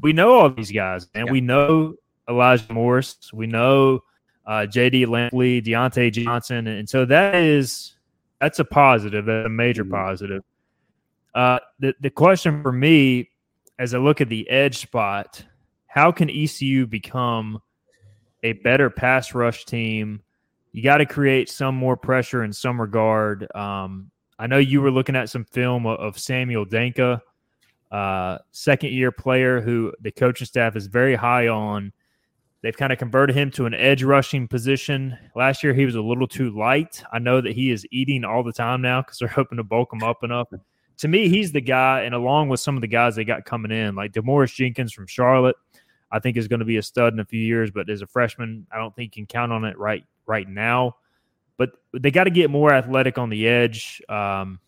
we 0.01 0.13
know 0.13 0.33
all 0.33 0.51
these 0.51 0.73
guys, 0.73 1.07
and 1.15 1.27
yeah. 1.27 1.33
we 1.33 1.41
know 1.41 1.95
Elijah 2.29 2.73
Morris, 2.73 3.17
we 3.33 3.47
know 3.47 4.01
uh, 4.47 4.67
JD 4.69 5.07
Lampley, 5.07 5.65
Diontae 5.65 6.13
Johnson, 6.13 6.67
and 6.67 6.89
so 6.89 7.05
that 7.05 7.35
is 7.35 7.95
that's 8.41 8.59
a 8.59 8.65
positive, 8.65 9.27
that's 9.27 9.47
a 9.47 9.51
major 9.51 9.85
mm-hmm. 9.85 9.95
positive. 9.95 10.43
Uh, 11.35 11.59
the 11.79 11.95
the 12.01 12.11
question 12.11 12.63
for 12.63 12.73
me, 12.73 13.31
as 13.79 13.95
I 13.95 13.99
look 13.99 14.21
at 14.21 14.29
the 14.29 14.49
edge 14.51 14.79
spot, 14.79 15.45
how 15.87 16.11
can 16.11 16.29
ECU 16.31 16.87
become 16.87 17.61
a 18.43 18.53
better 18.55 18.91
pass 18.91 19.35
rush 19.35 19.65
team? 19.65 20.23
You 20.73 20.83
got 20.83 20.99
to 20.99 21.07
create 21.07 21.49
some 21.49 21.75
more 21.75 21.97
pressure 21.97 22.45
in 22.45 22.53
some 22.53 22.81
regard. 22.81 23.47
Um, 23.55 24.11
I 24.39 24.47
know 24.47 24.59
you 24.59 24.81
were 24.81 24.91
looking 24.91 25.17
at 25.17 25.29
some 25.29 25.45
film 25.45 25.87
of 25.87 26.19
Samuel 26.19 26.65
Danka, 26.65 27.21
uh, 27.91 28.39
second 28.53 28.93
year 28.93 29.13
player 29.13 29.61
who 29.61 29.93
the 30.01 30.11
coaching 30.11 30.47
staff 30.47 30.77
is 30.77 30.87
very 30.87 31.15
high 31.15 31.49
on. 31.49 31.93
They've 32.63 32.77
kind 32.77 32.93
of 32.93 32.99
converted 32.99 33.35
him 33.35 33.51
to 33.53 33.67
an 33.67 33.75
edge 33.75 34.03
rushing 34.03 34.47
position. 34.47 35.17
Last 35.35 35.63
year, 35.63 35.73
he 35.73 35.87
was 35.87 35.95
a 35.95 36.03
little 36.03 36.27
too 36.27 36.51
light. 36.51 37.03
I 37.13 37.19
know 37.19 37.41
that 37.41 37.53
he 37.53 37.71
is 37.71 37.87
eating 37.91 38.25
all 38.25 38.43
the 38.43 38.53
time 38.53 38.83
now 38.83 39.03
because 39.03 39.19
they're 39.19 39.29
hoping 39.41 39.57
to 39.57 39.65
bulk 39.65 39.93
him 39.93 40.03
up 40.03 40.23
enough. 40.23 40.49
To 40.99 41.09
me, 41.09 41.29
he's 41.29 41.53
the 41.53 41.63
guy, 41.63 42.03
and 42.03 42.15
along 42.15 42.51
with 42.51 42.61
some 42.61 42.77
of 42.77 42.83
the 42.83 42.87
guys 42.87 43.17
they 43.17 43.25
got 43.25 43.47
coming 43.47 43.71
in, 43.71 43.95
like 43.95 44.13
Demoris 44.13 44.55
Jenkins 44.55 44.93
from 44.93 45.07
Charlotte, 45.07 45.57
I 46.13 46.19
think 46.19 46.37
is 46.37 46.49
going 46.49 46.61
to 46.61 46.67
be 46.67 46.77
a 46.77 46.83
stud 46.83 47.15
in 47.15 47.21
a 47.21 47.25
few 47.25 47.41
years. 47.41 47.71
But 47.71 47.89
as 47.89 48.03
a 48.03 48.07
freshman, 48.07 48.67
I 48.71 48.77
don't 48.77 48.95
think 48.95 49.17
you 49.17 49.23
can 49.23 49.27
count 49.27 49.53
on 49.53 49.65
it 49.65 49.79
right 49.79 50.05
right 50.27 50.49
now 50.49 50.97
but 51.61 51.73
they 51.93 52.11
got 52.11 52.25
to 52.25 52.31
get 52.31 52.49
more 52.49 52.73
athletic 52.73 53.19
on 53.19 53.29
the 53.29 53.47
edge. 53.47 54.01
Um, 54.09 54.61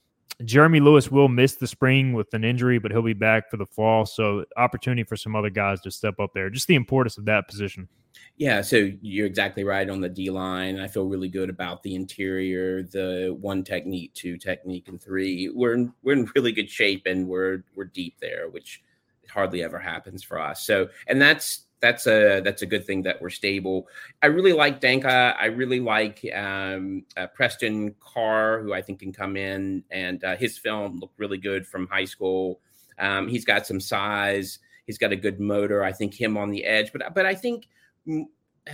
Jeremy 0.45 0.81
Lewis 0.81 1.11
will 1.11 1.29
miss 1.29 1.55
the 1.57 1.67
spring 1.67 2.13
with 2.13 2.33
an 2.35 2.45
injury, 2.45 2.79
but 2.79 2.91
he'll 2.91 3.03
be 3.03 3.13
back 3.13 3.51
for 3.51 3.57
the 3.57 3.67
fall. 3.67 4.07
So 4.07 4.45
opportunity 4.57 5.05
for 5.05 5.17
some 5.17 5.35
other 5.35 5.51
guys 5.51 5.81
to 5.83 5.91
step 5.91 6.21
up 6.21 6.31
there. 6.35 6.51
Just 6.51 6.67
the 6.67 6.75
importance 6.75 7.19
of 7.19 7.25
that 7.27 7.49
position. 7.49 7.89
Yeah, 8.37 8.61
so 8.61 8.91
you're 9.01 9.27
exactly 9.27 9.65
right 9.65 9.89
on 9.89 10.01
the 10.01 10.09
D 10.09 10.31
line. 10.31 10.79
I 10.79 10.89
feel 10.89 11.05
really 11.07 11.29
good 11.29 11.51
about 11.51 11.83
the 11.83 11.95
interior, 11.95 12.83
the 12.83 13.37
one 13.41 13.63
technique, 13.63 14.13
two 14.15 14.37
technique, 14.37 14.89
and 14.89 15.01
three. 15.01 15.51
We're 15.51 15.75
in, 15.75 15.93
we're 16.03 16.15
in 16.15 16.31
really 16.35 16.53
good 16.53 16.71
shape, 16.71 17.07
and 17.07 17.29
we're 17.29 17.65
we're 17.75 17.85
deep 17.85 18.19
there, 18.21 18.49
which 18.49 18.83
hardly 19.29 19.63
ever 19.63 19.79
happens 19.79 20.23
for 20.23 20.39
us. 20.39 20.67
So, 20.67 20.89
and 21.07 21.21
that's 21.21 21.67
that's 21.83 22.07
a 22.07 22.41
that's 22.41 22.63
a 22.63 22.67
good 22.67 22.87
thing 22.87 23.03
that 23.03 23.21
we're 23.21 23.29
stable. 23.29 23.89
I 24.23 24.27
really 24.27 24.53
like 24.53 24.81
Danka. 24.81 25.35
I 25.37 25.47
really 25.47 25.81
like 25.81 26.25
um, 26.33 27.05
uh, 27.17 27.27
Preston 27.27 27.95
Carr, 28.01 28.63
who 28.63 28.73
I 28.73 28.81
think 28.81 29.01
can 29.01 29.13
come 29.13 29.37
in, 29.37 29.85
and 29.91 30.23
uh, 30.25 30.37
his 30.37 30.57
film 30.57 31.01
looked 31.01 31.19
really 31.19 31.39
good 31.39 31.67
from 31.67 31.89
high 31.89 32.05
school. 32.05 32.61
Um, 32.99 33.29
he's 33.29 33.45
got 33.45 33.67
some 33.67 33.81
size. 33.81 34.61
He's 34.87 34.97
got 34.97 35.13
a 35.13 35.17
good 35.17 35.41
motor. 35.41 35.85
I 35.85 35.93
think 35.93 36.15
him 36.15 36.39
on 36.39 36.51
the 36.51 36.65
edge, 36.65 36.93
but 36.93 37.15
but 37.15 37.27
I 37.27 37.35
think. 37.35 37.69
Mm, 38.09 38.25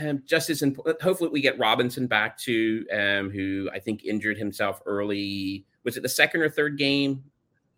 um, 0.03 0.23
just 0.27 0.51
as 0.51 0.61
important, 0.61 1.01
hopefully 1.01 1.31
we 1.31 1.41
get 1.41 1.59
Robinson 1.59 2.09
back 2.09 2.37
to 2.41 2.85
um, 2.93 3.31
who 3.31 3.71
I 3.73 3.79
think 3.79 4.05
injured 4.05 4.37
himself 4.37 4.83
early. 4.85 5.65
Was 5.83 5.97
it 5.97 6.03
the 6.03 6.11
second 6.11 6.43
or 6.43 6.51
third 6.51 6.77
game? 6.77 7.25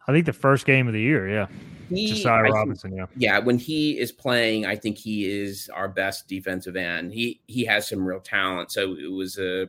I 0.07 0.13
think 0.13 0.27
the 0.27 0.33
first 0.33 0.67
game 0.67 0.87
of 0.87 0.93
the 0.93 1.01
year. 1.01 1.29
Yeah 1.29 1.47
he, 1.91 2.07
Josiah 2.07 2.51
Robinson, 2.51 2.95
yeah. 2.95 3.07
Yeah, 3.17 3.39
when 3.39 3.59
he 3.59 3.99
is 3.99 4.13
playing, 4.13 4.67
I 4.67 4.77
think 4.77 4.97
he 4.97 5.31
is 5.31 5.69
our 5.75 5.89
best 5.89 6.29
defensive 6.29 6.77
end. 6.77 7.13
He 7.13 7.41
he 7.47 7.65
has 7.65 7.89
some 7.89 8.05
real 8.05 8.21
talent. 8.21 8.71
So 8.73 8.95
it 8.95 9.11
was 9.11 9.39
a 9.39 9.63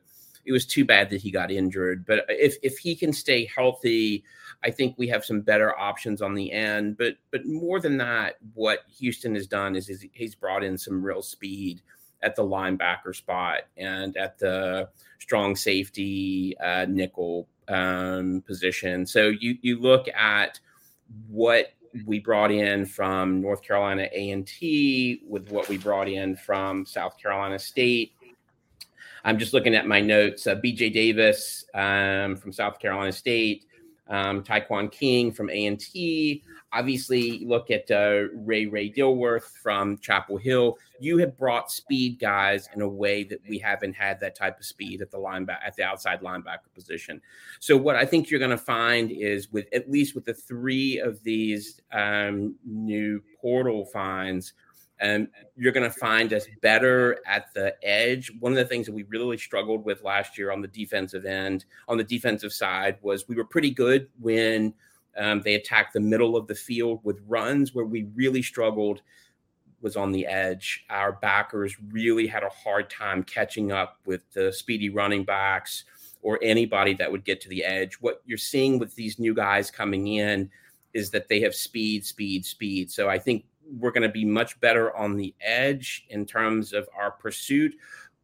it 0.45 0.51
was 0.51 0.65
too 0.65 0.85
bad 0.85 1.09
that 1.09 1.21
he 1.21 1.31
got 1.31 1.51
injured. 1.51 2.05
But 2.05 2.25
if 2.29 2.55
if 2.61 2.77
he 2.77 2.95
can 2.95 3.13
stay 3.13 3.45
healthy, 3.45 4.23
I 4.63 4.71
think 4.71 4.95
we 4.97 5.07
have 5.07 5.25
some 5.25 5.41
better 5.41 5.77
options 5.77 6.21
on 6.21 6.33
the 6.33 6.51
end. 6.51 6.97
But 6.97 7.15
but 7.31 7.45
more 7.45 7.79
than 7.79 7.97
that, 7.97 8.35
what 8.53 8.79
Houston 8.97 9.35
has 9.35 9.47
done 9.47 9.75
is, 9.75 9.89
is 9.89 10.05
he's 10.13 10.35
brought 10.35 10.63
in 10.63 10.77
some 10.77 11.03
real 11.03 11.21
speed 11.21 11.81
at 12.23 12.35
the 12.35 12.43
linebacker 12.43 13.15
spot 13.15 13.61
and 13.77 14.15
at 14.17 14.37
the 14.37 14.89
strong 15.19 15.55
safety 15.55 16.55
uh, 16.59 16.85
nickel 16.87 17.47
um, 17.67 18.43
position. 18.45 19.05
So 19.05 19.29
you 19.29 19.57
you 19.61 19.79
look 19.79 20.07
at 20.09 20.59
what 21.27 21.73
we 22.05 22.19
brought 22.19 22.51
in 22.51 22.85
from 22.85 23.41
North 23.41 23.61
Carolina 23.61 24.07
A&T 24.11 25.23
with 25.27 25.51
what 25.51 25.67
we 25.67 25.77
brought 25.77 26.07
in 26.07 26.35
from 26.35 26.85
South 26.85 27.17
Carolina 27.17 27.59
State. 27.59 28.13
I'm 29.23 29.37
just 29.37 29.53
looking 29.53 29.75
at 29.75 29.87
my 29.87 29.99
notes. 29.99 30.47
Uh, 30.47 30.55
BJ 30.55 30.91
Davis 30.91 31.65
um, 31.73 32.35
from 32.37 32.51
South 32.51 32.79
Carolina 32.79 33.11
State, 33.11 33.65
um, 34.11 34.43
Taekwon 34.43 34.91
King 34.91 35.31
from 35.31 35.49
A&T, 35.49 36.43
obviously 36.73 37.45
look 37.45 37.71
at 37.71 37.89
uh, 37.89 38.27
Ray 38.33 38.65
Ray 38.65 38.91
Dilworth 38.91 39.57
from 39.63 39.97
Chapel 39.99 40.37
Hill. 40.37 40.77
You 40.99 41.17
have 41.19 41.37
brought 41.37 41.71
speed 41.71 42.19
guys 42.19 42.67
in 42.75 42.81
a 42.81 42.87
way 42.87 43.23
that 43.23 43.39
we 43.47 43.57
haven't 43.57 43.93
had 43.93 44.19
that 44.19 44.35
type 44.35 44.59
of 44.59 44.65
speed 44.65 45.01
at 45.01 45.11
the 45.11 45.17
linebacker 45.17 45.65
at 45.65 45.75
the 45.77 45.83
outside 45.83 46.21
linebacker 46.21 46.73
position. 46.75 47.21
So 47.59 47.77
what 47.77 47.95
I 47.95 48.05
think 48.05 48.29
you're 48.29 48.39
going 48.39 48.51
to 48.51 48.57
find 48.57 49.11
is 49.11 49.51
with 49.51 49.67
at 49.73 49.89
least 49.89 50.13
with 50.13 50.25
the 50.25 50.33
three 50.33 50.99
of 50.99 51.23
these 51.23 51.79
um, 51.93 52.55
new 52.65 53.23
portal 53.41 53.85
finds. 53.85 54.53
Um, 55.01 55.29
you're 55.57 55.71
going 55.71 55.89
to 55.89 55.97
find 55.97 56.31
us 56.31 56.45
better 56.61 57.19
at 57.25 57.53
the 57.53 57.75
edge. 57.83 58.31
One 58.39 58.51
of 58.51 58.57
the 58.57 58.65
things 58.65 58.85
that 58.85 58.93
we 58.93 59.03
really 59.03 59.37
struggled 59.37 59.83
with 59.83 60.03
last 60.03 60.37
year 60.37 60.51
on 60.51 60.61
the 60.61 60.67
defensive 60.67 61.25
end, 61.25 61.65
on 61.87 61.97
the 61.97 62.03
defensive 62.03 62.53
side, 62.53 62.97
was 63.01 63.27
we 63.27 63.35
were 63.35 63.45
pretty 63.45 63.71
good 63.71 64.09
when 64.19 64.73
um, 65.17 65.41
they 65.41 65.55
attacked 65.55 65.93
the 65.93 65.99
middle 65.99 66.37
of 66.37 66.47
the 66.47 66.55
field 66.55 66.99
with 67.03 67.19
runs 67.27 67.73
where 67.73 67.85
we 67.85 68.07
really 68.15 68.41
struggled 68.41 69.01
was 69.81 69.95
on 69.95 70.11
the 70.11 70.25
edge. 70.27 70.85
Our 70.89 71.13
backers 71.13 71.75
really 71.91 72.27
had 72.27 72.43
a 72.43 72.49
hard 72.49 72.89
time 72.89 73.23
catching 73.23 73.71
up 73.71 73.97
with 74.05 74.21
the 74.33 74.53
speedy 74.53 74.89
running 74.89 75.23
backs 75.23 75.85
or 76.21 76.39
anybody 76.43 76.93
that 76.93 77.11
would 77.11 77.25
get 77.25 77.41
to 77.41 77.49
the 77.49 77.63
edge. 77.63 77.95
What 77.95 78.21
you're 78.25 78.37
seeing 78.37 78.77
with 78.77 78.95
these 78.95 79.17
new 79.17 79.33
guys 79.33 79.71
coming 79.71 80.07
in 80.07 80.49
is 80.93 81.09
that 81.11 81.27
they 81.27 81.39
have 81.41 81.55
speed, 81.55 82.05
speed, 82.05 82.45
speed. 82.45 82.91
So 82.91 83.09
I 83.09 83.17
think 83.17 83.45
we're 83.77 83.91
going 83.91 84.03
to 84.03 84.09
be 84.09 84.25
much 84.25 84.59
better 84.59 84.95
on 84.95 85.17
the 85.17 85.33
edge 85.41 86.05
in 86.09 86.25
terms 86.25 86.73
of 86.73 86.87
our 86.97 87.11
pursuit. 87.11 87.73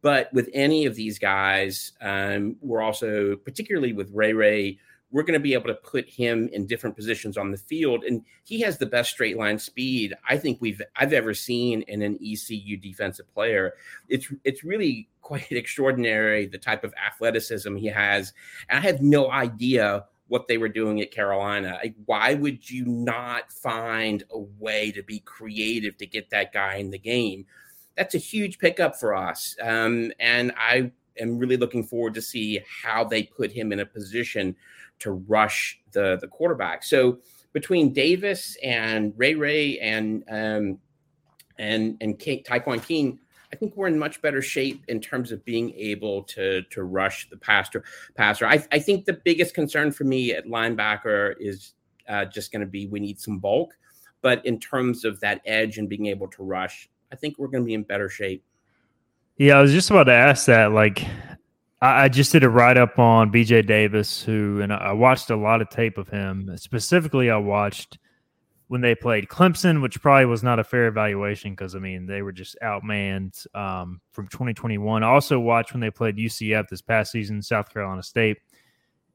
But 0.00 0.32
with 0.32 0.48
any 0.54 0.86
of 0.86 0.94
these 0.94 1.18
guys, 1.18 1.92
um, 2.00 2.56
we're 2.60 2.82
also, 2.82 3.36
particularly 3.36 3.92
with 3.92 4.10
Ray 4.12 4.32
Ray, 4.32 4.78
we're 5.10 5.22
going 5.22 5.38
to 5.38 5.40
be 5.40 5.54
able 5.54 5.68
to 5.68 5.74
put 5.74 6.08
him 6.08 6.48
in 6.52 6.66
different 6.66 6.94
positions 6.94 7.36
on 7.36 7.50
the 7.50 7.56
field. 7.56 8.04
And 8.04 8.22
he 8.44 8.60
has 8.60 8.78
the 8.78 8.86
best 8.86 9.10
straight 9.10 9.36
line 9.36 9.58
speed 9.58 10.14
i 10.28 10.36
think 10.36 10.58
we've 10.60 10.82
i've 10.96 11.12
ever 11.12 11.32
seen 11.34 11.82
in 11.82 12.02
an 12.02 12.18
ecu 12.22 12.76
defensive 12.76 13.32
player. 13.32 13.74
It's 14.08 14.30
it's 14.44 14.64
really 14.64 15.08
quite 15.22 15.46
extraordinary 15.50 16.46
the 16.46 16.58
type 16.58 16.84
of 16.84 16.94
athleticism 16.94 17.74
he 17.76 17.86
has. 17.86 18.32
And 18.68 18.78
i 18.78 18.82
have 18.82 19.00
no 19.00 19.30
idea 19.30 20.04
what 20.28 20.46
they 20.46 20.58
were 20.58 20.68
doing 20.68 21.00
at 21.00 21.10
carolina. 21.10 21.78
Like, 21.82 21.94
why 22.06 22.34
would 22.34 22.68
you 22.70 22.84
not 22.86 23.52
find 23.52 24.22
a 24.30 24.38
way 24.38 24.92
to 24.92 25.02
be 25.02 25.20
creative 25.20 25.96
to 25.98 26.06
get 26.06 26.30
that 26.30 26.52
guy 26.52 26.76
in 26.76 26.90
the 26.90 26.98
game? 26.98 27.46
That's 27.96 28.14
a 28.14 28.18
huge 28.18 28.58
pickup 28.58 28.98
for 28.98 29.14
us. 29.14 29.56
Um, 29.60 30.12
and 30.20 30.52
i 30.56 30.92
am 31.20 31.38
really 31.38 31.56
looking 31.56 31.84
forward 31.84 32.14
to 32.14 32.22
see 32.22 32.60
how 32.82 33.04
they 33.04 33.24
put 33.24 33.50
him 33.50 33.72
in 33.72 33.80
a 33.80 33.86
position 33.86 34.54
to 35.00 35.12
rush 35.12 35.80
the 35.92 36.18
the 36.20 36.28
quarterback. 36.28 36.84
So 36.84 37.18
between 37.52 37.92
Davis 37.92 38.56
and 38.62 39.12
Ray 39.16 39.34
Ray 39.34 39.78
and 39.78 40.24
um, 40.28 40.78
and 41.58 41.96
and 42.00 42.18
King, 42.18 42.42
Taekwon 42.44 42.86
King, 42.86 43.18
I 43.52 43.56
think 43.56 43.76
we're 43.76 43.88
in 43.88 43.98
much 43.98 44.20
better 44.20 44.42
shape 44.42 44.84
in 44.88 45.00
terms 45.00 45.32
of 45.32 45.44
being 45.44 45.72
able 45.74 46.22
to 46.24 46.62
to 46.62 46.82
rush 46.82 47.28
the 47.30 47.36
passer. 47.36 47.84
Passer. 48.14 48.46
I, 48.46 48.64
I 48.72 48.78
think 48.78 49.04
the 49.04 49.14
biggest 49.24 49.54
concern 49.54 49.92
for 49.92 50.04
me 50.04 50.32
at 50.32 50.46
linebacker 50.46 51.34
is 51.38 51.74
uh, 52.08 52.24
just 52.26 52.52
going 52.52 52.60
to 52.60 52.66
be 52.66 52.86
we 52.86 53.00
need 53.00 53.20
some 53.20 53.38
bulk. 53.38 53.74
But 54.20 54.44
in 54.44 54.58
terms 54.58 55.04
of 55.04 55.20
that 55.20 55.40
edge 55.46 55.78
and 55.78 55.88
being 55.88 56.06
able 56.06 56.28
to 56.28 56.42
rush, 56.42 56.88
I 57.12 57.16
think 57.16 57.38
we're 57.38 57.48
going 57.48 57.62
to 57.62 57.66
be 57.66 57.74
in 57.74 57.84
better 57.84 58.08
shape. 58.08 58.42
Yeah, 59.36 59.58
I 59.58 59.62
was 59.62 59.72
just 59.72 59.90
about 59.90 60.04
to 60.04 60.12
ask 60.12 60.46
that. 60.46 60.72
Like, 60.72 61.04
I, 61.80 62.04
I 62.04 62.08
just 62.08 62.32
did 62.32 62.42
a 62.42 62.48
write 62.48 62.76
up 62.76 62.98
on 62.98 63.30
BJ 63.30 63.64
Davis, 63.64 64.22
who, 64.22 64.60
and 64.60 64.72
I 64.72 64.92
watched 64.92 65.30
a 65.30 65.36
lot 65.36 65.62
of 65.62 65.70
tape 65.70 65.96
of 65.96 66.08
him. 66.08 66.50
Specifically, 66.56 67.30
I 67.30 67.36
watched 67.36 67.98
when 68.68 68.82
they 68.82 68.94
played 68.94 69.28
Clemson, 69.28 69.82
which 69.82 70.00
probably 70.00 70.26
was 70.26 70.42
not 70.42 70.58
a 70.58 70.64
fair 70.64 70.86
evaluation 70.86 71.52
because 71.52 71.74
I 71.74 71.78
mean 71.78 72.06
they 72.06 72.22
were 72.22 72.32
just 72.32 72.56
outmanned 72.62 73.46
um, 73.56 74.00
from 74.12 74.28
2021. 74.28 75.02
I 75.02 75.08
also 75.08 75.40
watched 75.40 75.72
when 75.72 75.80
they 75.80 75.90
played 75.90 76.16
UCF 76.16 76.68
this 76.68 76.82
past 76.82 77.10
season, 77.10 77.42
South 77.42 77.72
Carolina 77.72 78.02
State, 78.02 78.38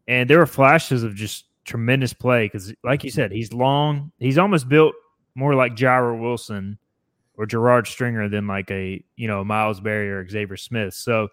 and 0.07 0.29
there 0.29 0.39
were 0.39 0.45
flashes 0.45 1.03
of 1.03 1.15
just 1.15 1.45
tremendous 1.65 2.13
play 2.13 2.45
because, 2.45 2.73
like 2.83 3.03
you 3.03 3.11
said, 3.11 3.31
he's 3.31 3.53
long. 3.53 4.11
He's 4.17 4.37
almost 4.37 4.67
built 4.67 4.95
more 5.35 5.55
like 5.55 5.75
Gyro 5.75 6.19
Wilson 6.19 6.77
or 7.35 7.45
Gerard 7.45 7.87
Stringer 7.87 8.29
than 8.29 8.47
like 8.47 8.69
a 8.71 9.03
you 9.15 9.27
know 9.27 9.43
Miles 9.43 9.79
Berry 9.79 10.11
or 10.11 10.27
Xavier 10.27 10.57
Smith. 10.57 10.95
So 10.95 11.29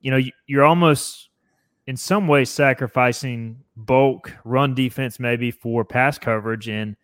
you 0.00 0.10
know 0.10 0.20
you're 0.46 0.64
almost 0.64 1.30
in 1.86 1.96
some 1.96 2.28
ways 2.28 2.50
sacrificing 2.50 3.64
bulk 3.76 4.32
run 4.44 4.74
defense 4.74 5.18
maybe 5.18 5.50
for 5.50 5.84
pass 5.84 6.18
coverage 6.18 6.68
and 6.68 6.96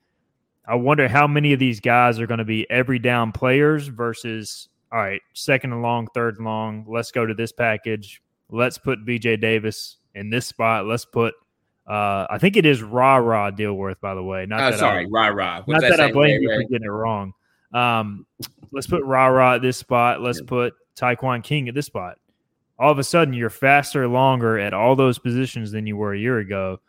I 0.67 0.75
wonder 0.75 1.09
how 1.09 1.27
many 1.27 1.53
of 1.53 1.59
these 1.59 1.81
guys 1.81 2.19
are 2.19 2.27
going 2.27 2.39
to 2.39 2.45
be 2.45 2.69
every 2.71 2.99
down 2.99 3.33
players 3.33 3.89
versus 3.89 4.69
all 4.93 4.99
right, 4.99 5.21
second 5.33 5.73
and 5.73 5.83
long, 5.83 6.09
third 6.15 6.37
and 6.37 6.47
long. 6.47 6.85
Let's 6.89 7.11
go 7.11 7.27
to 7.27 7.35
this 7.35 7.53
package. 7.53 8.23
Let's 8.51 8.79
put 8.79 9.05
BJ 9.05 9.41
Davis 9.41 9.97
in 10.15 10.31
this 10.31 10.47
spot. 10.47 10.87
Let's 10.87 11.05
put 11.05 11.35
uh, 11.87 12.27
I 12.29 12.39
think 12.39 12.57
it 12.57 12.67
is 12.67 12.83
Ra 12.83 13.17
Ra 13.17 13.51
Dilworth, 13.51 14.01
by 14.01 14.15
the 14.15 14.23
way. 14.23 14.45
Not 14.47 14.61
oh, 14.61 14.71
that 14.71 14.79
sorry, 14.79 15.07
Ra 15.07 15.29
Ra. 15.29 15.63
Not 15.69 15.83
that 15.83 16.01
I 16.01 16.11
blame 16.11 16.43
you 16.43 16.49
for 16.49 16.63
getting 16.63 16.87
it 16.87 16.89
wrong. 16.89 17.33
Um, 17.73 18.27
let's 18.73 18.89
put 18.89 19.05
Ra 19.05 19.27
Ra 19.27 19.55
at 19.55 19.63
this 19.63 19.77
spot. 19.77 20.21
Let's 20.21 20.41
put 20.41 20.75
Taekwon 20.97 21.45
King 21.45 21.69
at 21.69 21.75
this 21.75 21.87
spot. 21.87 22.19
All 22.79 22.91
of 22.91 22.99
a 22.99 23.05
sudden, 23.05 23.35
you're 23.35 23.51
faster, 23.51 24.09
longer 24.09 24.59
at 24.59 24.75
all 24.75 24.97
those 24.97 25.19
positions 25.19 25.71
than 25.71 25.87
you 25.87 25.97
were 25.97 26.13
a 26.13 26.19
year 26.19 26.39
ago. 26.39 26.81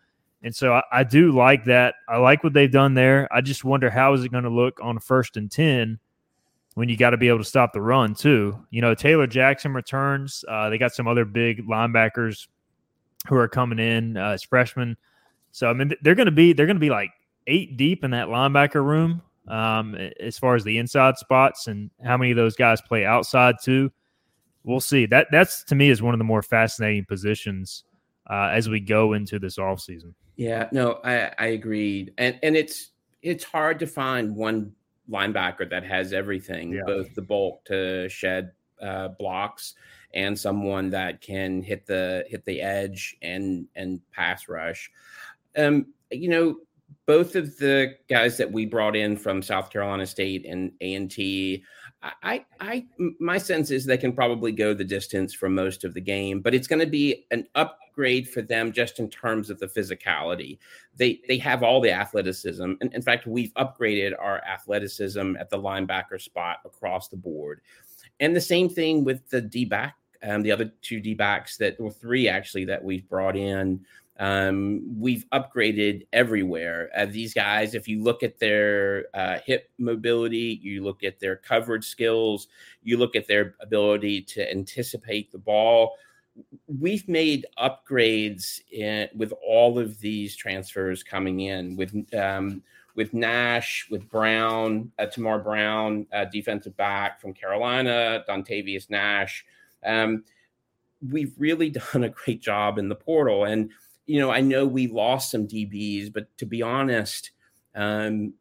And 0.44 0.56
so 0.56 0.74
I, 0.74 0.84
I 0.92 1.04
do 1.04 1.32
like 1.32 1.66
that. 1.66 1.96
I 2.08 2.18
like 2.18 2.44
what 2.44 2.54
they've 2.54 2.72
done 2.72 2.94
there. 2.94 3.28
I 3.32 3.42
just 3.42 3.64
wonder 3.64 3.90
how 3.90 4.14
is 4.14 4.24
it 4.24 4.32
going 4.32 4.44
to 4.44 4.50
look 4.50 4.80
on 4.82 5.00
first 5.00 5.38
and 5.38 5.50
10 5.52 6.00
when 6.76 6.90
you 6.90 6.98
got 6.98 7.10
to 7.10 7.18
be 7.18 7.28
able 7.28 7.40
to 7.40 7.44
stop 7.44 7.74
the 7.74 7.82
run, 7.82 8.14
too. 8.14 8.64
You 8.70 8.82
know, 8.82 8.94
Taylor 8.94 9.26
Jackson 9.26 9.74
returns. 9.74 10.46
Uh, 10.48 10.70
they 10.70 10.78
got 10.78 10.94
some 10.94 11.08
other 11.08 11.26
big 11.26 11.68
linebackers 11.68 12.48
who 13.28 13.36
are 13.36 13.48
coming 13.48 13.80
in 13.80 14.16
uh, 14.16 14.30
as 14.30 14.44
freshmen. 14.44 14.96
So, 15.52 15.68
I 15.68 15.74
mean, 15.74 15.94
they're 16.02 16.16
going 16.16 16.28
to 16.28 16.32
be, 16.32 16.54
they're 16.54 16.68
going 16.68 16.76
to 16.76 16.82
be 16.82 16.92
like 16.92 17.10
eight 17.48 17.78
deep 17.78 18.04
in 18.04 18.12
that 18.12 18.28
linebacker 18.28 18.84
room 18.84 19.24
um, 19.48 19.96
as 20.20 20.38
far 20.38 20.56
as 20.56 20.64
the 20.64 20.78
inside 20.78 21.18
spots 21.18 21.68
and 21.68 21.90
how 22.04 22.18
many 22.18 22.32
of 22.32 22.38
those 22.38 22.56
guys 22.56 22.82
play 22.82 23.06
outside 23.06 23.56
too. 23.62 23.92
We'll 24.64 24.82
see. 24.82 25.06
That 25.06 25.28
that's 25.32 25.64
to 25.66 25.76
me 25.76 25.90
is 25.90 26.02
one 26.02 26.14
of 26.14 26.18
the 26.18 26.26
more 26.26 26.42
fascinating 26.42 27.06
positions 27.06 27.86
uh, 28.30 28.50
as 28.52 28.68
we 28.68 28.82
go 28.82 29.14
into 29.14 29.40
this 29.40 29.58
off 29.58 29.80
season. 29.80 30.14
Yeah, 30.38 30.70
no, 30.72 31.00
I, 31.04 31.32
I 31.38 31.46
agree, 31.48 32.14
and 32.18 32.40
and 32.44 32.56
it's 32.56 32.92
it's 33.22 33.44
hard 33.44 33.80
to 33.80 33.88
find 33.88 34.36
one 34.36 34.74
linebacker 35.10 35.70
that 35.70 35.84
has 35.84 36.14
everything, 36.14 36.74
yeah. 36.74 36.82
both 36.86 37.14
the 37.16 37.22
bulk 37.22 37.66
to 37.66 38.08
shed 38.08 38.52
uh, 38.82 39.10
blocks 39.10 39.74
and 40.14 40.38
someone 40.38 40.92
that 40.92 41.22
can 41.22 41.62
hit 41.62 41.86
the 41.86 42.24
hit 42.28 42.46
the 42.46 42.62
edge 42.62 43.18
and 43.22 43.68
and 43.76 44.00
pass 44.12 44.48
rush. 44.48 44.92
Um, 45.58 45.88
you 46.12 46.30
know, 46.30 46.58
both 47.08 47.36
of 47.36 47.58
the 47.58 47.96
guys 48.10 48.38
that 48.38 48.52
we 48.52 48.66
brought 48.66 48.96
in 48.96 49.18
from 49.18 49.42
South 49.42 49.70
Carolina 49.72 50.06
State 50.06 50.46
and 50.46 50.72
A 50.82 50.94
and 50.94 51.10
T, 51.10 51.64
I, 52.04 52.46
I, 52.60 52.86
my 53.20 53.38
sense 53.38 53.72
is 53.72 53.86
they 53.86 53.98
can 53.98 54.14
probably 54.14 54.52
go 54.52 54.74
the 54.74 54.84
distance 54.84 55.34
for 55.34 55.50
most 55.50 55.84
of 55.84 55.94
the 55.94 56.02
game, 56.02 56.42
but 56.42 56.54
it's 56.54 56.68
going 56.68 56.80
to 56.80 56.86
be 56.86 57.26
an 57.32 57.48
upgrade 57.56 58.30
for 58.30 58.42
them 58.42 58.72
just 58.72 59.00
in 59.00 59.10
terms 59.10 59.50
of 59.50 59.60
the 59.60 59.68
physicality. 59.68 60.60
They, 60.96 61.22
they 61.28 61.40
have 61.40 61.64
all 61.64 61.82
the 61.82 61.92
athleticism, 61.92 62.74
and 62.82 62.94
in 62.94 63.02
fact, 63.02 63.26
we've 63.26 63.54
upgraded 63.56 64.14
our 64.20 64.44
athleticism 64.46 65.36
at 65.38 65.50
the 65.50 65.58
linebacker 65.58 66.22
spot 66.22 66.60
across 66.66 67.08
the 67.08 67.18
board, 67.18 67.62
and 68.20 68.36
the 68.36 68.42
same 68.42 68.70
thing 68.70 69.04
with 69.04 69.28
the 69.30 69.42
D 69.42 69.66
back, 69.66 69.96
um, 70.22 70.44
the 70.44 70.52
other 70.52 70.72
two 70.82 71.00
D 71.00 71.16
backs 71.16 71.58
that 71.58 71.80
or 71.80 71.92
three 71.92 72.28
actually 72.28 72.66
that 72.66 72.84
we've 72.84 73.10
brought 73.10 73.36
in. 73.36 73.84
Um, 74.20 75.00
we've 75.00 75.26
upgraded 75.32 76.08
everywhere. 76.12 76.90
Uh, 76.96 77.06
these 77.06 77.34
guys, 77.34 77.76
if 77.76 77.88
you 77.88 78.02
look 78.02 78.24
at 78.24 78.40
their 78.40 79.06
uh, 79.14 79.40
hip 79.46 79.70
mobility, 79.78 80.60
you 80.62 80.84
look 80.84 81.04
at 81.04 81.20
their 81.20 81.36
coverage 81.36 81.86
skills, 81.86 82.48
you 82.84 82.98
look 82.98 83.16
at 83.16 83.28
their 83.28 83.56
ability 83.60 84.22
to 84.22 84.50
anticipate 84.50 85.32
the 85.32 85.38
ball. 85.38 85.96
We've 86.68 87.08
made 87.08 87.46
upgrades 87.60 88.62
in, 88.72 89.10
with 89.16 89.34
all 89.46 89.80
of 89.80 90.00
these 90.00 90.36
transfers 90.36 91.04
coming 91.04 91.42
in 91.42 91.76
with 91.76 91.94
um, 92.14 92.64
with 92.96 93.14
Nash, 93.14 93.88
with 93.92 94.10
Brown, 94.10 94.92
uh, 94.98 95.06
Ty'Mere 95.06 95.44
Brown, 95.44 96.08
uh, 96.12 96.26
defensive 96.26 96.76
back 96.76 97.22
from 97.22 97.32
Carolina, 97.32 98.24
Dontavius 98.28 98.90
Nash. 98.90 99.46
Um, 99.86 100.24
we've 101.12 101.34
really 101.38 101.70
done 101.94 102.04
a 102.04 102.10
great 102.10 102.42
job 102.42 102.80
in 102.80 102.90
the 102.90 102.96
portal 102.96 103.46
and 103.46 103.70
you 104.08 104.20
know, 104.20 104.32
I 104.32 104.42
know 104.42 104.66
we 104.66 104.88
lost 104.88 105.32
some 105.32 105.48
DBs, 105.48 106.12
but 106.12 106.26
to 106.38 106.46
be 106.46 106.62
honest, 106.62 107.32
um, 107.76 108.34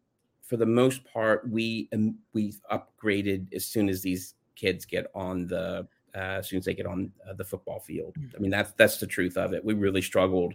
for 0.42 0.56
the 0.56 0.66
most 0.66 1.04
part, 1.04 1.48
we 1.50 1.88
um, 1.92 2.16
we 2.32 2.54
upgraded 2.72 3.52
as 3.52 3.66
soon 3.66 3.88
as 3.88 4.00
these 4.00 4.34
kids 4.54 4.84
get 4.84 5.10
on 5.14 5.46
the 5.48 5.86
uh, 6.14 6.38
as 6.38 6.48
soon 6.48 6.60
as 6.60 6.64
they 6.64 6.74
get 6.74 6.86
on 6.86 7.10
uh, 7.28 7.34
the 7.34 7.44
football 7.44 7.80
field. 7.80 8.14
I 8.34 8.38
mean, 8.38 8.50
that's 8.50 8.72
that's 8.72 8.98
the 8.98 9.06
truth 9.06 9.36
of 9.36 9.52
it. 9.52 9.64
We 9.64 9.74
really 9.74 10.02
struggled 10.02 10.54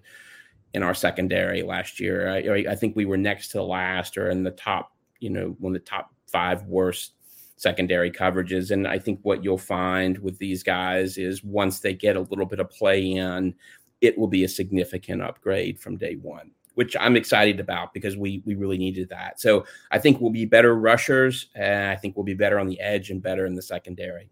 in 0.73 0.81
our 0.81 0.93
secondary 0.93 1.61
last 1.61 1.99
year. 1.99 2.29
I, 2.29 2.71
I 2.71 2.75
think 2.75 2.95
we 2.95 3.05
were 3.05 3.17
next 3.17 3.49
to 3.49 3.57
the 3.57 3.63
last 3.63 4.17
or 4.17 4.29
in 4.29 4.43
the 4.43 4.51
top, 4.51 4.93
you 5.19 5.29
know, 5.29 5.55
one 5.59 5.75
of 5.75 5.81
the 5.81 5.89
top 5.89 6.13
five 6.27 6.63
worst 6.63 7.13
secondary 7.57 8.09
coverages. 8.09 8.71
And 8.71 8.87
I 8.87 8.97
think 8.97 9.19
what 9.21 9.43
you'll 9.43 9.57
find 9.57 10.17
with 10.19 10.37
these 10.39 10.63
guys 10.63 11.17
is 11.17 11.43
once 11.43 11.79
they 11.79 11.93
get 11.93 12.15
a 12.15 12.21
little 12.21 12.45
bit 12.45 12.59
of 12.59 12.69
play 12.69 13.11
in, 13.11 13.53
it 14.01 14.17
will 14.17 14.27
be 14.27 14.43
a 14.43 14.49
significant 14.49 15.21
upgrade 15.21 15.79
from 15.79 15.95
day 15.95 16.15
one, 16.15 16.51
which 16.75 16.97
I'm 16.99 17.15
excited 17.15 17.59
about 17.59 17.93
because 17.93 18.17
we 18.17 18.41
we 18.45 18.55
really 18.55 18.77
needed 18.77 19.09
that. 19.09 19.39
So 19.39 19.65
I 19.91 19.99
think 19.99 20.19
we'll 20.19 20.31
be 20.31 20.45
better 20.45 20.75
rushers, 20.75 21.47
and 21.55 21.89
I 21.89 21.95
think 21.95 22.17
we'll 22.17 22.25
be 22.25 22.33
better 22.33 22.59
on 22.59 22.67
the 22.67 22.79
edge 22.79 23.11
and 23.11 23.21
better 23.21 23.45
in 23.45 23.53
the 23.55 23.61
secondary. 23.61 24.29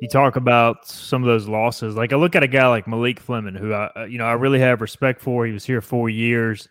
You 0.00 0.08
talk 0.08 0.36
about 0.36 0.86
some 0.86 1.22
of 1.22 1.28
those 1.28 1.48
losses. 1.48 1.96
Like 1.96 2.12
I 2.12 2.16
look 2.16 2.36
at 2.36 2.42
a 2.42 2.48
guy 2.48 2.66
like 2.68 2.86
Malik 2.86 3.20
Fleming, 3.20 3.54
who 3.54 3.72
I 3.72 3.90
uh, 3.96 4.04
you 4.04 4.18
know 4.18 4.26
I 4.26 4.32
really 4.32 4.60
have 4.60 4.80
respect 4.80 5.20
for. 5.20 5.46
He 5.46 5.52
was 5.52 5.64
here 5.64 5.80
four 5.80 6.10
years. 6.10 6.68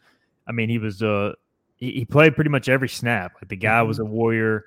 I 0.48 0.52
mean, 0.52 0.70
he 0.70 0.78
was 0.78 1.02
uh 1.02 1.34
he, 1.76 1.92
he 1.92 2.06
played 2.06 2.36
pretty 2.36 2.50
much 2.50 2.70
every 2.70 2.90
snap. 2.90 3.34
Like 3.36 3.50
the 3.50 3.56
guy 3.56 3.82
was 3.82 4.00
a 4.00 4.06
warrior, 4.06 4.66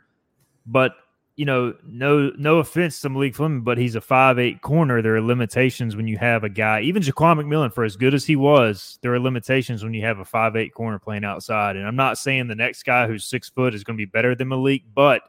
but 0.66 0.92
you 1.36 1.44
know, 1.44 1.74
no 1.86 2.30
no 2.38 2.58
offense 2.58 3.00
to 3.00 3.10
Malik 3.10 3.34
Fleming, 3.34 3.60
but 3.60 3.76
he's 3.76 3.94
a 3.94 4.00
five 4.00 4.38
eight 4.38 4.62
corner. 4.62 5.02
There 5.02 5.16
are 5.16 5.20
limitations 5.20 5.94
when 5.94 6.08
you 6.08 6.16
have 6.16 6.44
a 6.44 6.48
guy, 6.48 6.80
even 6.80 7.02
Jaquan 7.02 7.38
McMillian, 7.38 7.72
for 7.72 7.84
as 7.84 7.96
good 7.96 8.14
as 8.14 8.24
he 8.24 8.36
was, 8.36 8.98
there 9.02 9.12
are 9.12 9.20
limitations 9.20 9.84
when 9.84 9.92
you 9.92 10.02
have 10.02 10.18
a 10.18 10.24
five 10.24 10.56
eight 10.56 10.72
corner 10.72 10.98
playing 10.98 11.24
outside. 11.24 11.76
And 11.76 11.86
I'm 11.86 11.96
not 11.96 12.16
saying 12.16 12.48
the 12.48 12.54
next 12.54 12.84
guy 12.84 13.06
who's 13.06 13.24
six 13.24 13.50
foot 13.50 13.74
is 13.74 13.84
going 13.84 13.98
to 13.98 14.00
be 14.00 14.10
better 14.10 14.34
than 14.34 14.48
Malik, 14.48 14.82
but 14.94 15.22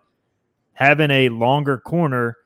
having 0.73 1.11
a 1.11 1.27
longer 1.29 1.77
corner 1.77 2.37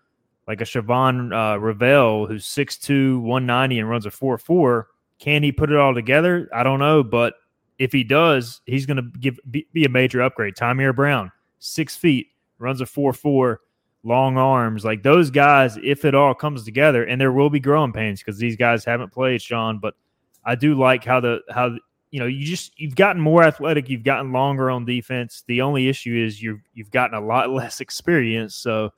like 0.47 0.59
a 0.59 0.65
Shavon 0.65 1.31
uh, 1.31 1.59
Revel 1.59 2.25
who's 2.25 2.45
6'2", 2.47 3.21
190 3.21 3.79
and 3.79 3.89
runs 3.89 4.07
a 4.07 4.09
4'4", 4.09 4.85
can 5.19 5.43
he 5.43 5.51
put 5.51 5.71
it 5.71 5.77
all 5.77 5.93
together? 5.93 6.49
I 6.51 6.63
don't 6.63 6.79
know, 6.79 7.03
but 7.03 7.35
if 7.77 7.91
he 7.91 8.03
does, 8.03 8.61
he's 8.65 8.87
going 8.87 8.97
to 8.97 9.19
give 9.19 9.39
be, 9.49 9.67
be 9.71 9.85
a 9.85 9.89
major 9.89 10.21
upgrade. 10.23 10.55
Ty'Mere 10.55 10.95
Brown, 10.95 11.31
six 11.59 11.95
feet, 11.95 12.30
runs 12.61 12.81
a 12.81 12.85
4 12.85 13.13
4, 13.13 13.59
long 14.03 14.37
arms. 14.37 14.85
Like 14.85 15.03
those 15.03 15.29
guys, 15.29 15.77
if 15.83 16.05
it 16.05 16.15
all 16.15 16.33
comes 16.33 16.63
together, 16.63 17.03
and 17.03 17.19
there 17.19 17.31
will 17.31 17.49
be 17.49 17.59
growing 17.59 17.93
pains 17.93 18.19
because 18.19 18.37
these 18.37 18.55
guys 18.55 18.85
haven't 18.85 19.11
played, 19.11 19.41
Sean, 19.41 19.79
but 19.79 19.95
I 20.43 20.55
do 20.55 20.77
like 20.77 21.03
how 21.03 21.19
the, 21.19 21.41
how, 21.49 21.77
you 22.09 22.19
know, 22.19 22.25
you 22.25 22.45
just 22.45 22.79
you've 22.79 22.95
gotten 22.95 23.21
more 23.21 23.43
athletic, 23.43 23.89
you've 23.89 24.03
gotten 24.03 24.31
longer 24.31 24.69
on 24.69 24.85
defense. 24.85 25.43
The 25.47 25.61
only 25.61 25.87
issue 25.87 26.15
is 26.15 26.41
you've 26.41 26.61
you've 26.73 26.91
gotten 26.91 27.15
a 27.15 27.25
lot 27.25 27.49
less 27.51 27.79
experience. 27.79 28.55
So 28.55 28.91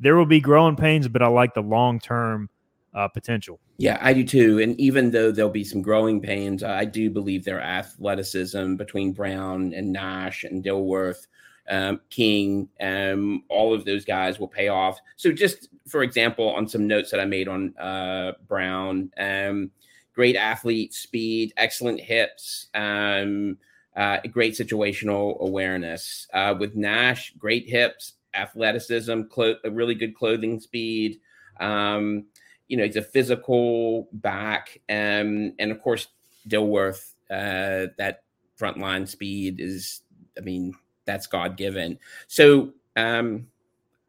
there 0.00 0.16
will 0.16 0.26
be 0.26 0.40
growing 0.40 0.76
pains, 0.76 1.08
but 1.08 1.22
I 1.22 1.28
like 1.28 1.54
the 1.54 1.62
long 1.62 1.98
term 1.98 2.50
uh, 2.94 3.08
potential. 3.08 3.60
Yeah, 3.78 3.98
I 4.00 4.12
do 4.12 4.24
too. 4.24 4.58
And 4.58 4.78
even 4.80 5.12
though 5.12 5.30
there'll 5.30 5.50
be 5.50 5.64
some 5.64 5.82
growing 5.82 6.20
pains, 6.20 6.64
I 6.64 6.84
do 6.84 7.10
believe 7.10 7.44
their 7.44 7.60
athleticism 7.60 8.74
between 8.74 9.12
Brown 9.12 9.72
and 9.72 9.92
Nash 9.92 10.44
and 10.44 10.64
Dilworth 10.64 11.26
um, 11.68 12.00
King, 12.10 12.68
um, 12.80 13.42
all 13.48 13.74
of 13.74 13.84
those 13.84 14.04
guys 14.04 14.38
will 14.38 14.48
pay 14.48 14.68
off. 14.68 14.98
So, 15.16 15.32
just 15.32 15.68
for 15.86 16.02
example, 16.02 16.48
on 16.50 16.68
some 16.68 16.86
notes 16.86 17.10
that 17.10 17.20
I 17.20 17.24
made 17.24 17.48
on 17.48 17.76
uh, 17.78 18.32
Brown, 18.46 19.10
um, 19.18 19.70
great 20.14 20.36
athlete, 20.36 20.94
speed, 20.94 21.52
excellent 21.56 22.00
hips, 22.00 22.68
um, 22.74 23.58
uh, 23.96 24.18
great 24.30 24.54
situational 24.54 25.38
awareness. 25.40 26.26
Uh, 26.32 26.54
with 26.58 26.74
Nash, 26.74 27.32
great 27.38 27.68
hips, 27.68 28.14
athleticism, 28.34 29.22
clo- 29.30 29.56
a 29.64 29.70
really 29.70 29.94
good 29.94 30.14
clothing 30.14 30.60
speed. 30.60 31.20
Um, 31.60 32.26
you 32.68 32.76
know, 32.76 32.84
he's 32.84 32.96
a 32.96 33.02
physical 33.02 34.08
back, 34.12 34.80
um, 34.88 35.54
and 35.58 35.70
of 35.70 35.80
course, 35.82 36.08
Dilworth. 36.48 37.14
Uh, 37.30 37.92
that 37.98 38.22
frontline 38.58 39.06
speed 39.06 39.60
is, 39.60 40.00
I 40.36 40.40
mean, 40.40 40.74
that's 41.08 41.26
God 41.26 41.56
given. 41.56 41.98
So 42.28 42.74
um, 42.94 43.48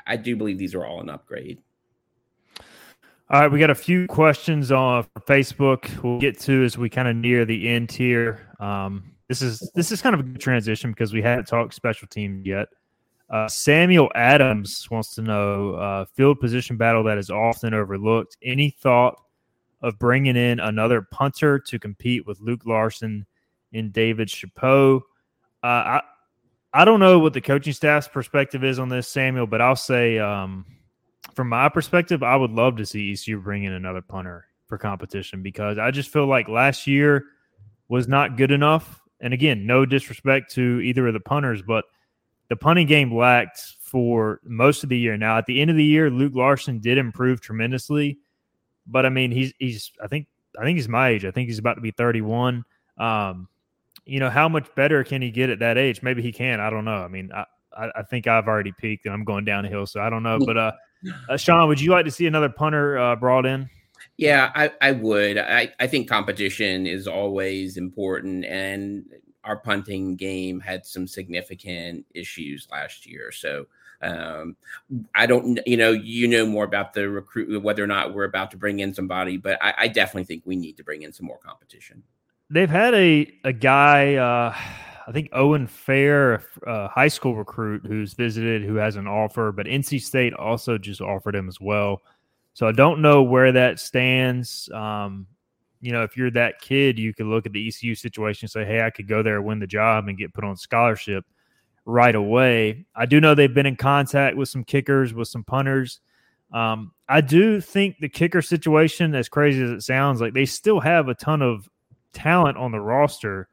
I 0.05 0.17
do 0.17 0.35
believe 0.35 0.59
these 0.59 0.75
are 0.75 0.85
all 0.85 0.99
an 0.99 1.09
upgrade. 1.09 1.59
All 3.31 3.41
right, 3.41 3.51
we 3.51 3.57
got 3.57 3.69
a 3.69 3.75
few 3.75 4.05
questions 4.07 4.71
on 4.71 5.05
Facebook. 5.21 6.03
We'll 6.03 6.19
get 6.19 6.39
to 6.41 6.63
as 6.63 6.77
we 6.77 6.89
kind 6.89 7.07
of 7.07 7.15
near 7.15 7.45
the 7.45 7.69
end 7.69 7.91
here. 7.91 8.53
Um, 8.59 9.13
this 9.27 9.41
is 9.41 9.71
this 9.75 9.91
is 9.91 10.01
kind 10.01 10.13
of 10.13 10.19
a 10.19 10.23
good 10.23 10.41
transition 10.41 10.91
because 10.91 11.13
we 11.13 11.21
haven't 11.21 11.47
talked 11.47 11.73
special 11.73 12.07
team 12.07 12.41
yet. 12.43 12.67
Uh, 13.29 13.47
Samuel 13.47 14.11
Adams 14.15 14.89
wants 14.89 15.13
to 15.15 15.21
know 15.21 15.75
uh, 15.75 16.05
field 16.15 16.39
position 16.39 16.75
battle 16.75 17.03
that 17.03 17.19
is 17.19 17.29
often 17.29 17.75
overlooked. 17.75 18.35
Any 18.43 18.71
thought 18.71 19.15
of 19.81 19.99
bringing 19.99 20.35
in 20.35 20.59
another 20.59 21.03
punter 21.11 21.59
to 21.59 21.79
compete 21.79 22.25
with 22.25 22.41
Luke 22.41 22.65
Larson 22.65 23.25
and 23.71 23.93
David 23.93 24.29
Chapeau? 24.29 25.03
Uh, 25.63 25.67
I 25.67 26.01
I 26.73 26.85
don't 26.85 26.99
know 26.99 27.19
what 27.19 27.33
the 27.33 27.41
coaching 27.41 27.73
staff's 27.73 28.07
perspective 28.07 28.63
is 28.63 28.79
on 28.79 28.89
this, 28.89 29.07
Samuel, 29.07 29.47
but 29.47 29.61
I'll 29.61 29.75
say 29.75 30.19
um, 30.19 30.65
from 31.33 31.49
my 31.49 31.69
perspective, 31.69 32.21
I 32.21 32.35
would 32.35 32.51
love 32.51 32.77
to 32.77 32.85
see 32.85 33.11
ECU 33.11 33.39
bring 33.39 33.63
in 33.63 33.73
another 33.73 34.01
punter 34.01 34.45
for 34.67 34.77
competition 34.77 35.41
because 35.41 35.77
I 35.77 35.89
just 35.91 36.11
feel 36.11 36.27
like 36.27 36.47
last 36.47 36.85
year 36.85 37.25
was 37.87 38.07
not 38.07 38.37
good 38.37 38.51
enough. 38.51 39.01
And 39.19 39.33
again, 39.33 39.65
no 39.65 39.85
disrespect 39.85 40.53
to 40.53 40.79
either 40.81 41.07
of 41.07 41.13
the 41.13 41.19
punters, 41.19 41.61
but– 41.61 41.85
the 42.49 42.55
punting 42.55 42.87
game 42.87 43.15
lacked 43.15 43.59
for 43.79 44.41
most 44.43 44.83
of 44.83 44.89
the 44.89 44.97
year. 44.97 45.17
Now, 45.17 45.37
at 45.37 45.45
the 45.45 45.61
end 45.61 45.69
of 45.69 45.77
the 45.77 45.83
year, 45.83 46.09
Luke 46.09 46.33
Larson 46.35 46.79
did 46.79 46.97
improve 46.97 47.39
tremendously, 47.39 48.17
but 48.85 49.05
I 49.05 49.09
mean, 49.09 49.31
he's 49.31 49.53
he's 49.59 49.91
I 50.03 50.07
think 50.07 50.27
I 50.59 50.63
think 50.63 50.77
he's 50.77 50.89
my 50.89 51.09
age. 51.09 51.25
I 51.25 51.31
think 51.31 51.47
he's 51.47 51.59
about 51.59 51.75
to 51.75 51.81
be 51.81 51.91
31. 51.91 52.65
Um, 52.97 53.47
you 54.09 54.19
know, 54.19 54.29
how 54.29 54.49
much 54.49 54.67
better 54.75 55.03
can 55.03 55.21
he 55.21 55.31
get 55.31 55.49
at 55.49 55.59
that 55.59 55.77
age? 55.77 56.01
Maybe 56.01 56.21
he 56.21 56.31
can. 56.31 56.59
I 56.59 56.69
don't 56.69 56.85
know. 56.85 57.03
I 57.03 57.07
mean, 57.07 57.31
I, 57.33 57.45
I, 57.95 58.03
think 58.03 58.27
I've 58.27 58.47
already 58.47 58.71
peaked 58.71 59.05
and 59.05 59.13
I'm 59.13 59.23
going 59.23 59.45
downhill, 59.45 59.85
so 59.85 60.01
I 60.01 60.09
don't 60.09 60.23
know. 60.23 60.39
But 60.45 60.57
uh, 60.57 60.71
uh 61.29 61.37
Sean, 61.37 61.67
would 61.67 61.79
you 61.79 61.91
like 61.91 62.05
to 62.05 62.11
see 62.11 62.25
another 62.25 62.49
punter 62.49 62.97
uh, 62.97 63.15
brought 63.15 63.45
in? 63.45 63.69
Yeah, 64.17 64.51
I, 64.55 64.71
I 64.81 64.91
would. 64.91 65.37
I, 65.37 65.71
I 65.79 65.87
think 65.87 66.09
competition 66.09 66.85
is 66.87 67.07
always 67.07 67.77
important. 67.77 68.45
And 68.45 69.05
our 69.43 69.57
punting 69.57 70.15
game 70.15 70.59
had 70.59 70.85
some 70.85 71.07
significant 71.07 72.05
issues 72.13 72.67
last 72.71 73.05
year. 73.05 73.31
So 73.31 73.65
um, 74.01 74.55
I 75.15 75.25
don't, 75.25 75.59
you 75.65 75.77
know, 75.77 75.91
you 75.91 76.27
know 76.27 76.45
more 76.45 76.63
about 76.63 76.93
the 76.93 77.09
recruit, 77.09 77.61
whether 77.61 77.83
or 77.83 77.87
not 77.87 78.13
we're 78.13 78.25
about 78.25 78.51
to 78.51 78.57
bring 78.57 78.79
in 78.79 78.93
somebody, 78.93 79.37
but 79.37 79.57
I, 79.61 79.73
I 79.77 79.87
definitely 79.87 80.25
think 80.25 80.43
we 80.45 80.55
need 80.55 80.77
to 80.77 80.83
bring 80.83 81.03
in 81.03 81.13
some 81.13 81.25
more 81.25 81.37
competition. 81.37 82.03
They've 82.51 82.69
had 82.69 82.93
a 82.95 83.31
a 83.43 83.53
guy, 83.53 84.15
uh, 84.15 84.55
I 85.07 85.11
think 85.11 85.29
Owen 85.33 85.67
Fair, 85.67 86.43
a 86.65 86.87
high 86.87 87.07
school 87.07 87.35
recruit 87.35 87.85
who's 87.85 88.13
visited, 88.13 88.63
who 88.63 88.75
has 88.75 88.95
an 88.95 89.07
offer, 89.07 89.51
but 89.51 89.65
NC 89.65 90.01
State 90.01 90.33
also 90.33 90.77
just 90.77 91.01
offered 91.01 91.35
him 91.35 91.47
as 91.47 91.59
well. 91.61 92.01
So 92.53 92.67
I 92.67 92.71
don't 92.71 93.01
know 93.01 93.23
where 93.23 93.51
that 93.51 93.79
stands. 93.79 94.69
Um, 94.73 95.27
you 95.81 95.91
know, 95.91 96.03
if 96.03 96.17
you're 96.17 96.31
that 96.31 96.59
kid, 96.59 96.99
you 96.99 97.13
could 97.13 97.27
look 97.27 97.45
at 97.45 97.53
the 97.53 97.67
ECU 97.67 97.95
situation 97.95 98.45
and 98.45 98.51
say, 98.51 98.65
hey, 98.65 98.81
I 98.81 98.89
could 98.89 99.07
go 99.07 99.23
there, 99.23 99.41
win 99.41 99.59
the 99.59 99.67
job, 99.67 100.07
and 100.07 100.17
get 100.17 100.33
put 100.33 100.43
on 100.43 100.57
scholarship 100.57 101.25
right 101.85 102.15
away. 102.15 102.85
I 102.95 103.05
do 103.05 103.21
know 103.21 103.33
they've 103.33 103.53
been 103.53 103.65
in 103.65 103.75
contact 103.75 104.35
with 104.35 104.49
some 104.49 104.63
kickers, 104.63 105.13
with 105.13 105.27
some 105.27 105.43
punters. 105.43 106.01
Um, 106.51 106.91
I 107.07 107.21
do 107.21 107.61
think 107.61 107.97
the 107.99 108.09
kicker 108.09 108.41
situation, 108.41 109.15
as 109.15 109.29
crazy 109.29 109.63
as 109.63 109.69
it 109.69 109.81
sounds, 109.81 110.19
like 110.19 110.33
they 110.33 110.45
still 110.45 110.79
have 110.79 111.07
a 111.07 111.15
ton 111.15 111.41
of 111.41 111.69
talent 112.13 112.57
on 112.57 112.71
the 112.71 112.79
roster. 112.79 113.47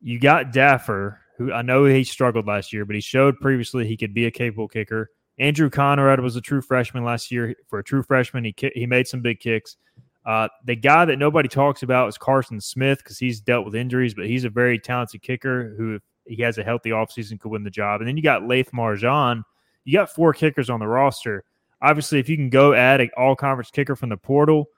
You 0.00 0.18
got 0.18 0.52
Daffer, 0.52 1.18
who 1.38 1.52
I 1.52 1.62
know 1.62 1.84
he 1.84 2.04
struggled 2.04 2.46
last 2.46 2.72
year, 2.72 2.84
but 2.84 2.94
he 2.94 3.00
showed 3.00 3.38
previously 3.40 3.86
he 3.86 3.96
could 3.96 4.14
be 4.14 4.26
a 4.26 4.30
capable 4.30 4.68
kicker. 4.68 5.10
Andrew 5.38 5.70
Conrad 5.70 6.20
was 6.20 6.36
a 6.36 6.40
true 6.40 6.60
freshman 6.60 7.04
last 7.04 7.30
year. 7.30 7.54
For 7.68 7.78
a 7.78 7.84
true 7.84 8.02
freshman, 8.02 8.44
he 8.44 8.54
he 8.74 8.86
made 8.86 9.08
some 9.08 9.20
big 9.20 9.40
kicks. 9.40 9.76
Uh, 10.24 10.48
the 10.64 10.76
guy 10.76 11.04
that 11.04 11.18
nobody 11.18 11.48
talks 11.48 11.82
about 11.82 12.08
is 12.08 12.16
Carson 12.16 12.60
Smith 12.60 12.98
because 12.98 13.18
he's 13.18 13.40
dealt 13.40 13.64
with 13.64 13.74
injuries, 13.74 14.14
but 14.14 14.26
he's 14.26 14.44
a 14.44 14.50
very 14.50 14.78
talented 14.78 15.20
kicker 15.22 15.74
who, 15.76 15.94
if 15.94 16.02
he 16.26 16.42
has 16.42 16.58
a 16.58 16.64
healthy 16.64 16.90
offseason, 16.90 17.40
could 17.40 17.50
win 17.50 17.64
the 17.64 17.70
job. 17.70 18.00
And 18.00 18.08
then 18.08 18.16
you 18.16 18.22
got 18.22 18.46
Laith 18.46 18.70
Marjan. 18.72 19.42
You 19.84 19.92
got 19.94 20.10
four 20.10 20.32
kickers 20.32 20.70
on 20.70 20.78
the 20.78 20.86
roster. 20.86 21.44
Obviously, 21.80 22.20
if 22.20 22.28
you 22.28 22.36
can 22.36 22.50
go 22.50 22.72
add 22.72 23.00
an 23.00 23.10
all 23.16 23.34
conference 23.34 23.70
kicker 23.72 23.96
from 23.96 24.10
the 24.10 24.16
portal, 24.16 24.68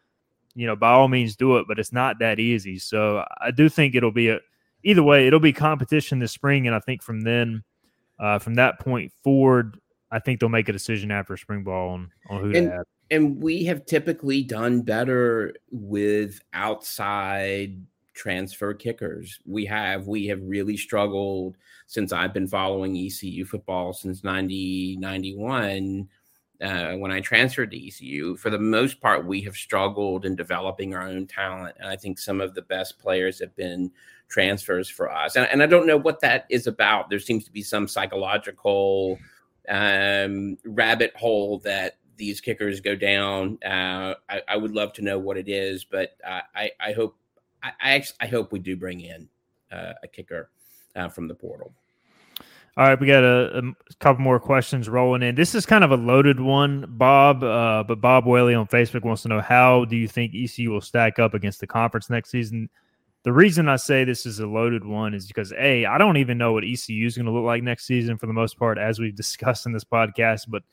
you 0.54 0.66
know, 0.66 0.76
by 0.76 0.90
all 0.90 1.08
means 1.08 1.36
do 1.36 1.56
it, 1.56 1.66
but 1.68 1.78
it's 1.78 1.92
not 1.92 2.18
that 2.20 2.38
easy. 2.38 2.78
So 2.78 3.24
I 3.40 3.50
do 3.50 3.68
think 3.68 3.94
it'll 3.94 4.12
be 4.12 4.28
a, 4.28 4.40
either 4.82 5.02
way, 5.02 5.26
it'll 5.26 5.40
be 5.40 5.52
competition 5.52 6.18
this 6.18 6.32
spring. 6.32 6.66
And 6.66 6.74
I 6.74 6.80
think 6.80 7.02
from 7.02 7.22
then, 7.22 7.64
uh, 8.18 8.38
from 8.38 8.54
that 8.54 8.78
point 8.78 9.12
forward, 9.22 9.78
I 10.10 10.20
think 10.20 10.38
they'll 10.38 10.48
make 10.48 10.68
a 10.68 10.72
decision 10.72 11.10
after 11.10 11.36
spring 11.36 11.64
ball 11.64 11.90
on, 11.90 12.10
on 12.28 12.40
who 12.40 12.56
and, 12.56 12.70
to 12.70 12.74
add 12.74 12.84
and 13.10 13.42
we 13.42 13.64
have 13.64 13.86
typically 13.86 14.42
done 14.42 14.82
better 14.82 15.54
with 15.70 16.40
outside 16.52 17.80
transfer 18.14 18.72
kickers. 18.72 19.40
We 19.44 19.64
have 19.66 20.06
we 20.06 20.26
have 20.26 20.40
really 20.42 20.76
struggled 20.76 21.56
since 21.86 22.12
I've 22.12 22.32
been 22.32 22.48
following 22.48 22.96
ECU 22.96 23.44
football 23.44 23.92
since 23.92 24.24
90 24.24 24.96
91 24.98 26.08
uh, 26.64 26.94
when 26.94 27.12
I 27.12 27.20
transferred 27.20 27.70
to 27.72 27.86
ECU. 27.86 28.36
For 28.36 28.50
the 28.50 28.58
most 28.58 29.00
part, 29.00 29.26
we 29.26 29.42
have 29.42 29.54
struggled 29.54 30.24
in 30.24 30.34
developing 30.34 30.94
our 30.94 31.06
own 31.06 31.26
talent, 31.26 31.76
and 31.78 31.88
I 31.88 31.96
think 31.96 32.18
some 32.18 32.40
of 32.40 32.54
the 32.54 32.62
best 32.62 32.98
players 32.98 33.38
have 33.40 33.54
been 33.54 33.90
transfers 34.28 34.88
for 34.88 35.12
us. 35.12 35.36
And, 35.36 35.46
and 35.46 35.62
I 35.62 35.66
don't 35.66 35.86
know 35.86 35.98
what 35.98 36.20
that 36.20 36.46
is 36.48 36.66
about. 36.66 37.10
There 37.10 37.20
seems 37.20 37.44
to 37.44 37.52
be 37.52 37.62
some 37.62 37.86
psychological 37.86 39.18
um, 39.68 40.56
rabbit 40.64 41.14
hole 41.16 41.58
that 41.60 41.98
these 42.16 42.40
kickers 42.40 42.80
go 42.80 42.94
down. 42.96 43.58
Uh, 43.64 44.14
I, 44.28 44.42
I, 44.48 44.56
would 44.56 44.72
love 44.72 44.92
to 44.94 45.02
know 45.02 45.18
what 45.18 45.36
it 45.36 45.48
is, 45.48 45.84
but 45.84 46.16
uh, 46.26 46.40
I, 46.54 46.70
I 46.80 46.92
hope 46.92 47.16
I, 47.62 48.02
I, 48.20 48.26
hope 48.26 48.52
we 48.52 48.58
do 48.58 48.76
bring 48.76 49.00
in 49.00 49.28
uh, 49.72 49.94
a 50.02 50.08
kicker 50.08 50.50
uh, 50.94 51.08
from 51.08 51.28
the 51.28 51.34
portal. 51.34 51.74
All 52.76 52.88
right, 52.88 52.98
we 52.98 53.06
got 53.06 53.22
a, 53.22 53.58
a, 53.58 53.94
couple 54.00 54.24
more 54.24 54.40
questions 54.40 54.88
rolling 54.88 55.22
in. 55.22 55.36
This 55.36 55.54
is 55.54 55.64
kind 55.64 55.84
of 55.84 55.92
a 55.92 55.96
loaded 55.96 56.40
one, 56.40 56.86
Bob. 56.88 57.44
Uh, 57.44 57.84
but 57.84 58.00
Bob 58.00 58.26
Whaley 58.26 58.54
on 58.54 58.66
Facebook 58.66 59.04
wants 59.04 59.22
to 59.22 59.28
know 59.28 59.40
how 59.40 59.84
do 59.84 59.96
you 59.96 60.08
think 60.08 60.34
ECU 60.34 60.70
will 60.70 60.80
stack 60.80 61.20
up 61.20 61.34
against 61.34 61.60
the 61.60 61.68
conference 61.68 62.10
next 62.10 62.30
season? 62.30 62.68
The 63.22 63.32
reason 63.32 63.68
I 63.68 63.76
say 63.76 64.02
this 64.02 64.26
is 64.26 64.40
a 64.40 64.46
loaded 64.46 64.84
one 64.84 65.14
is 65.14 65.28
because 65.28 65.52
a 65.52 65.86
I 65.86 65.98
don't 65.98 66.16
even 66.16 66.36
know 66.36 66.52
what 66.52 66.64
ECU 66.64 67.06
is 67.06 67.16
going 67.16 67.26
to 67.26 67.32
look 67.32 67.44
like 67.44 67.62
next 67.62 67.86
season 67.86 68.18
for 68.18 68.26
the 68.26 68.32
most 68.32 68.58
part, 68.58 68.76
as 68.76 68.98
we've 68.98 69.14
discussed 69.14 69.66
in 69.66 69.72
this 69.72 69.84
podcast. 69.84 70.46
But 70.48 70.64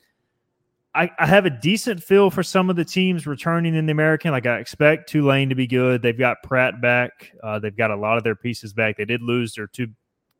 I, 0.94 1.08
I 1.20 1.26
have 1.26 1.46
a 1.46 1.50
decent 1.50 2.02
feel 2.02 2.30
for 2.30 2.42
some 2.42 2.68
of 2.68 2.74
the 2.74 2.84
teams 2.84 3.28
returning 3.28 3.76
in 3.76 3.86
the 3.86 3.92
American. 3.92 4.32
Like 4.32 4.46
I 4.46 4.58
expect 4.58 5.08
Tulane 5.08 5.50
to 5.50 5.54
be 5.54 5.68
good. 5.68 6.02
They've 6.02 6.18
got 6.18 6.42
Pratt 6.42 6.82
back. 6.82 7.30
Uh, 7.42 7.60
they've 7.60 7.76
got 7.76 7.92
a 7.92 7.96
lot 7.96 8.18
of 8.18 8.24
their 8.24 8.34
pieces 8.34 8.72
back. 8.72 8.96
They 8.96 9.04
did 9.04 9.22
lose 9.22 9.54
their 9.54 9.68
two 9.68 9.86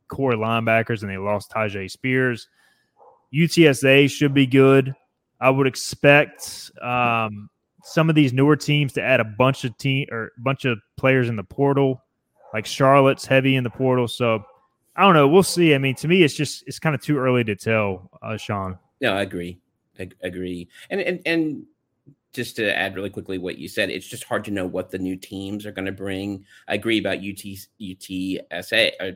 core 0.07 0.33
linebackers 0.33 1.01
and 1.01 1.09
they 1.09 1.17
lost 1.17 1.51
Tyjae 1.51 1.89
Spears. 1.89 2.47
UTSA 3.33 4.09
should 4.09 4.33
be 4.33 4.45
good. 4.45 4.93
I 5.39 5.49
would 5.49 5.67
expect 5.67 6.71
um, 6.81 7.49
some 7.83 8.09
of 8.09 8.15
these 8.15 8.31
newer 8.31 8.55
teams 8.55 8.93
to 8.93 9.01
add 9.01 9.19
a 9.19 9.25
bunch 9.25 9.65
of 9.65 9.77
team 9.77 10.07
or 10.11 10.31
a 10.37 10.41
bunch 10.41 10.65
of 10.65 10.79
players 10.97 11.29
in 11.29 11.35
the 11.35 11.43
portal. 11.43 12.01
Like 12.53 12.65
Charlotte's 12.65 13.25
heavy 13.25 13.55
in 13.55 13.63
the 13.63 13.69
portal, 13.69 14.07
so 14.07 14.43
I 14.95 15.01
don't 15.01 15.15
know. 15.15 15.27
We'll 15.27 15.41
see. 15.41 15.73
I 15.73 15.79
mean, 15.79 15.95
to 15.95 16.07
me, 16.07 16.21
it's 16.21 16.35
just 16.35 16.63
it's 16.67 16.77
kind 16.77 16.93
of 16.93 17.01
too 17.01 17.17
early 17.17 17.43
to 17.45 17.55
tell, 17.55 18.11
uh, 18.21 18.37
Sean. 18.37 18.77
No, 19.01 19.15
I 19.15 19.23
agree. 19.23 19.59
I 19.99 20.09
agree. 20.21 20.67
And 20.91 21.01
and 21.01 21.19
and 21.25 21.65
just 22.33 22.55
to 22.57 22.77
add 22.77 22.95
really 22.95 23.09
quickly 23.09 23.37
what 23.37 23.57
you 23.57 23.67
said, 23.67 23.89
it's 23.89 24.07
just 24.07 24.23
hard 24.23 24.43
to 24.45 24.51
know 24.51 24.65
what 24.65 24.91
the 24.91 24.97
new 24.97 25.15
teams 25.15 25.65
are 25.65 25.71
going 25.71 25.85
to 25.85 25.91
bring. 25.91 26.45
I 26.67 26.75
agree 26.75 26.99
about 26.99 27.19
UT 27.19 27.43
UTSA, 27.81 28.91
uh, 28.99 29.11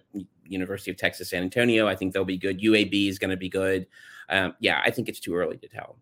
University 0.46 0.92
of 0.92 0.98
Texas 0.98 1.30
San 1.30 1.44
Antonio. 1.44 1.88
I 1.88 1.96
think 1.96 2.14
they'll 2.14 2.26
be 2.26 2.38
good. 2.38 2.60
UAB 2.62 3.10
is 3.10 3.20
going 3.20 3.32
to 3.32 3.38
be 3.38 3.50
good. 3.50 3.88
Um, 4.30 4.56
yeah, 4.60 4.82
I 4.86 4.92
think 4.92 5.10
it's 5.10 5.20
too 5.20 5.36
early 5.36 5.58
to 5.58 5.68
tell. 5.68 5.98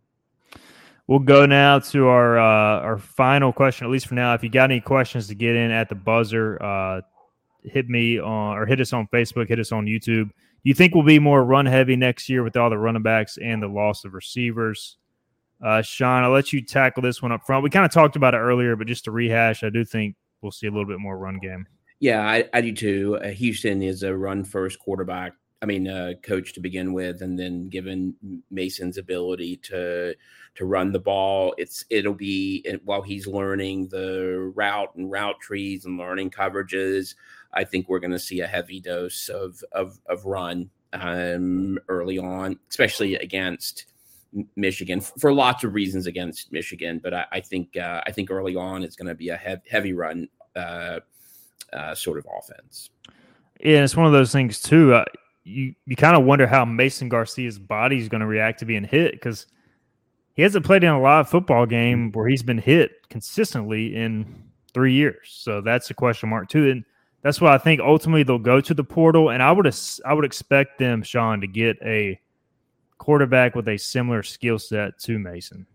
We'll 1.08 1.20
go 1.20 1.46
now 1.46 1.80
to 1.80 2.08
our 2.08 2.40
uh, 2.40 2.82
our 2.82 2.98
final 2.98 3.54
question, 3.54 3.86
at 3.86 3.92
least 3.92 4.08
for 4.08 4.16
now. 4.16 4.34
If 4.34 4.44
you 4.44 4.50
got 4.50 4.72
any 4.72 4.82
questions 4.82 5.28
to 5.28 5.36
get 5.36 5.56
in 5.56 5.70
at 5.70 5.88
the 5.88 5.96
buzzer, 5.96 6.62
uh, 6.62 7.02
hit 7.64 7.88
me 7.88 8.20
on 8.20 8.58
or 8.58 8.66
hit 8.66 8.82
us 8.82 8.92
on 8.92 9.08
Facebook, 9.14 9.48
hit 9.48 9.60
us 9.60 9.72
on 9.72 9.86
YouTube 9.86 10.32
you 10.66 10.74
think 10.74 10.96
we'll 10.96 11.04
be 11.04 11.20
more 11.20 11.46
run 11.46 11.68
heavy 11.68 11.96
next 11.96 12.28
year 12.28 12.44
with 12.44 12.58
all 12.58 12.72
the 12.72 12.78
running 12.78 13.04
backs 13.04 13.38
and 13.38 13.62
the 13.62 13.68
loss 13.68 14.04
of 14.04 14.16
receivers? 14.16 14.98
Uh, 15.64 15.82
Sean, 15.82 16.24
I'll 16.24 16.32
let 16.32 16.54
you 16.54 16.62
tackle 16.62 17.02
this 17.02 17.22
one 17.22 17.32
up 17.32 17.46
front. 17.46 17.64
We 17.64 17.70
kind 17.70 17.86
of 17.86 17.92
talked 17.92 18.16
about 18.16 18.34
it 18.34 18.40
earlier, 18.40 18.76
but 18.76 18.88
just 18.88 19.06
to 19.06 19.12
rehash, 19.12 19.64
I 19.64 19.70
do 19.70 19.86
think 19.86 20.16
we'll 20.42 20.52
see 20.52 20.68
a 20.68 20.72
little 20.72 20.86
bit 20.86 21.00
more 21.00 21.18
run 21.18 21.40
game. 21.40 21.66
Yeah, 22.00 22.22
I, 22.22 22.48
I 22.54 22.62
do 22.62 22.74
too. 22.74 23.18
Uh, 23.24 23.30
Houston 23.30 23.82
is 23.82 24.04
a 24.04 24.16
run 24.16 24.44
first 24.44 24.80
quarterback. 24.80 25.34
I 25.62 25.66
mean, 25.66 25.88
uh, 25.88 26.14
coach 26.22 26.54
to 26.54 26.60
begin 26.60 26.94
with, 26.94 27.22
and 27.22 27.40
then 27.40 27.70
given 27.70 28.16
Mason's 28.52 28.98
ability 28.98 29.58
to 29.64 30.14
to 30.56 30.66
run 30.66 30.92
the 30.92 31.00
ball, 31.00 31.56
it's 31.58 31.86
it'll 31.90 32.14
be 32.14 32.66
while 32.84 33.02
he's 33.02 33.26
learning 33.26 33.88
the 33.88 34.52
route 34.56 34.94
and 34.96 35.10
route 35.10 35.40
trees 35.40 35.86
and 35.86 35.98
learning 35.98 36.32
coverages. 36.32 37.16
I 37.54 37.64
think 37.64 37.88
we're 37.88 38.00
going 38.00 38.12
to 38.12 38.20
see 38.20 38.42
a 38.42 38.48
heavy 38.48 38.82
dose 38.82 39.30
of 39.30 39.64
of, 39.72 39.98
of 40.08 40.26
run 40.26 40.70
um, 40.94 41.80
early 41.88 42.20
on, 42.20 42.60
especially 42.70 43.16
against 43.16 43.86
Michigan 44.56 45.02
for 45.02 45.34
lots 45.34 45.64
of 45.64 45.74
reasons 45.74 46.08
against 46.08 46.52
Michigan. 46.52 47.00
But 47.02 47.14
I, 47.14 47.26
I 47.32 47.40
think 47.40 47.78
uh, 47.78 48.02
I 48.06 48.12
think 48.12 48.32
early 48.32 48.56
on 48.56 48.84
it's 48.84 48.96
going 48.96 49.08
to 49.08 49.16
be 49.16 49.30
a 49.30 49.62
heavy 49.70 49.94
run 49.94 50.28
uh, 50.56 51.00
uh, 51.74 51.96
sort 51.96 52.18
of 52.18 52.28
offense. 52.38 52.90
Yeah, 53.60 53.84
it's 53.84 53.96
one 53.96 54.06
of 54.06 54.12
those 54.12 54.32
things 54.32 54.62
too. 54.62 54.94
Uh, 54.94 55.06
you 55.44 55.74
you 55.86 55.96
kind 55.96 56.16
of 56.16 56.26
wonder 56.26 56.48
how 56.48 56.66
Mason 56.66 57.10
Garcia's 57.10 57.60
body 57.60 57.98
is 57.98 58.10
going 58.10 58.22
to 58.22 58.28
react 58.28 58.60
to 58.60 58.66
being 58.66 58.84
hit 58.84 59.14
because 59.14 59.46
he 60.34 60.42
hasn't 60.42 60.66
played 60.66 60.84
in 60.84 60.90
a 60.90 61.00
live 61.00 61.30
football 61.30 61.66
game 61.66 62.12
where 62.12 62.28
he's 62.28 62.44
been 62.44 62.58
hit 62.58 62.92
consistently 63.10 63.96
in 63.96 64.44
three 64.74 64.94
years. 64.94 65.30
So 65.30 65.62
that's 65.62 65.90
a 65.90 65.94
question 65.94 66.30
mark 66.30 66.50
too. 66.50 66.70
And 66.70 66.84
that's 67.22 67.40
why 67.40 67.54
I 67.54 67.58
think 67.58 67.80
ultimately 67.80 68.24
they'll 68.24 68.38
go 68.38 68.60
to 68.60 68.74
the 68.74 68.84
portal. 68.84 69.30
And 69.30 69.42
I 69.42 69.52
would 69.52 69.74
I 70.06 70.14
would 70.14 70.26
expect 70.26 70.78
them, 70.78 71.02
Sean, 71.04 71.40
to 71.42 71.48
get 71.48 71.78
a 71.84 72.20
quarterback 72.98 73.56
with 73.56 73.68
a 73.68 73.78
similar 73.78 74.24
skill 74.24 74.60
set 74.60 74.98
to 75.00 75.20
Mason. 75.20 75.66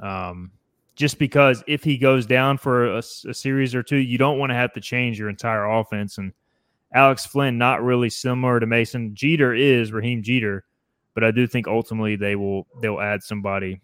Um, 0.00 0.50
just 0.96 1.18
because 1.18 1.64
if 1.66 1.82
he 1.82 1.96
goes 1.96 2.26
down 2.26 2.58
for 2.58 2.96
a, 2.96 2.98
a 2.98 3.02
series 3.02 3.74
or 3.74 3.82
two, 3.82 3.96
you 3.96 4.18
don't 4.18 4.38
want 4.38 4.50
to 4.50 4.54
have 4.54 4.72
to 4.74 4.80
change 4.80 5.18
your 5.18 5.30
entire 5.30 5.64
offense. 5.64 6.18
And 6.18 6.32
Alex 6.92 7.24
Flynn, 7.24 7.56
not 7.56 7.82
really 7.82 8.10
similar 8.10 8.60
to 8.60 8.66
Mason. 8.66 9.14
Jeter 9.14 9.54
is 9.54 9.92
Raheem 9.92 10.22
Jeter, 10.22 10.64
but 11.14 11.24
I 11.24 11.30
do 11.30 11.46
think 11.46 11.68
ultimately 11.68 12.16
they 12.16 12.36
will 12.36 12.66
they'll 12.82 13.00
add 13.00 13.22
somebody 13.22 13.80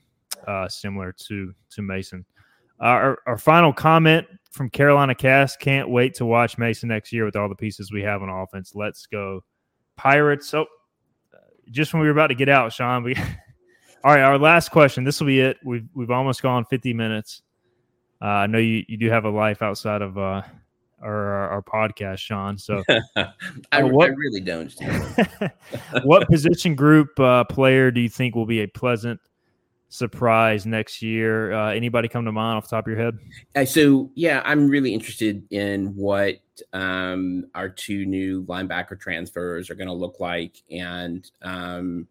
uh, 0.46 0.68
similar 0.68 1.12
to 1.26 1.54
to 1.70 1.82
Mason. 1.82 2.24
Uh, 2.80 2.84
our, 2.84 3.18
our 3.26 3.38
final 3.38 3.72
comment 3.72 4.26
from 4.50 4.68
Carolina 4.68 5.14
Cast: 5.14 5.60
Can't 5.60 5.88
wait 5.88 6.14
to 6.14 6.26
watch 6.26 6.58
Mason 6.58 6.88
next 6.88 7.12
year 7.12 7.24
with 7.24 7.36
all 7.36 7.48
the 7.48 7.54
pieces 7.54 7.92
we 7.92 8.02
have 8.02 8.22
on 8.22 8.28
offense. 8.28 8.72
Let's 8.74 9.06
go 9.06 9.42
Pirates! 9.96 10.48
So, 10.48 10.62
uh, 10.62 10.64
just 11.70 11.92
when 11.92 12.00
we 12.00 12.06
were 12.06 12.12
about 12.12 12.28
to 12.28 12.34
get 12.34 12.48
out, 12.48 12.72
Sean, 12.72 13.02
we 13.02 13.14
all 14.04 14.14
right. 14.14 14.20
Our 14.20 14.38
last 14.38 14.70
question. 14.70 15.04
This 15.04 15.20
will 15.20 15.26
be 15.26 15.40
it. 15.40 15.58
We've 15.64 15.88
we've 15.94 16.10
almost 16.10 16.42
gone 16.42 16.64
fifty 16.64 16.94
minutes. 16.94 17.42
Uh, 18.20 18.24
I 18.24 18.46
know 18.46 18.58
you, 18.58 18.84
you 18.88 18.96
do 18.96 19.10
have 19.10 19.24
a 19.24 19.30
life 19.30 19.60
outside 19.60 20.00
of 20.00 20.16
uh, 20.16 20.42
our, 21.02 21.50
our, 21.50 21.62
podcast, 21.62 22.18
Sean. 22.18 22.56
So 22.56 22.82
I, 23.16 23.26
uh, 23.72 23.86
what, 23.88 24.08
I, 24.08 24.12
really 24.14 24.40
don't. 24.40 24.72
what 26.04 26.26
position 26.28 26.74
group 26.74 27.18
uh, 27.20 27.44
player 27.44 27.90
do 27.90 28.00
you 28.00 28.08
think 28.08 28.34
will 28.34 28.46
be 28.46 28.60
a 28.60 28.66
pleasant 28.68 29.20
surprise 29.88 30.66
next 30.66 31.02
year? 31.02 31.52
Uh, 31.52 31.72
anybody 31.72 32.08
come 32.08 32.24
to 32.24 32.32
mind 32.32 32.56
off 32.56 32.64
the 32.64 32.76
top 32.76 32.86
of 32.86 32.92
your 32.92 33.02
head? 33.02 33.18
Uh, 33.54 33.64
so 33.64 34.10
yeah, 34.14 34.42
I'm 34.44 34.68
really 34.68 34.92
interested 34.92 35.44
in 35.50 35.94
what 35.96 36.36
um, 36.72 37.46
our 37.54 37.68
two 37.68 38.06
new 38.06 38.44
linebacker 38.44 38.98
transfers 38.98 39.70
are 39.70 39.74
going 39.74 39.88
to 39.88 39.94
look 39.94 40.20
like, 40.20 40.62
and 40.70 41.30
um, 41.42 42.08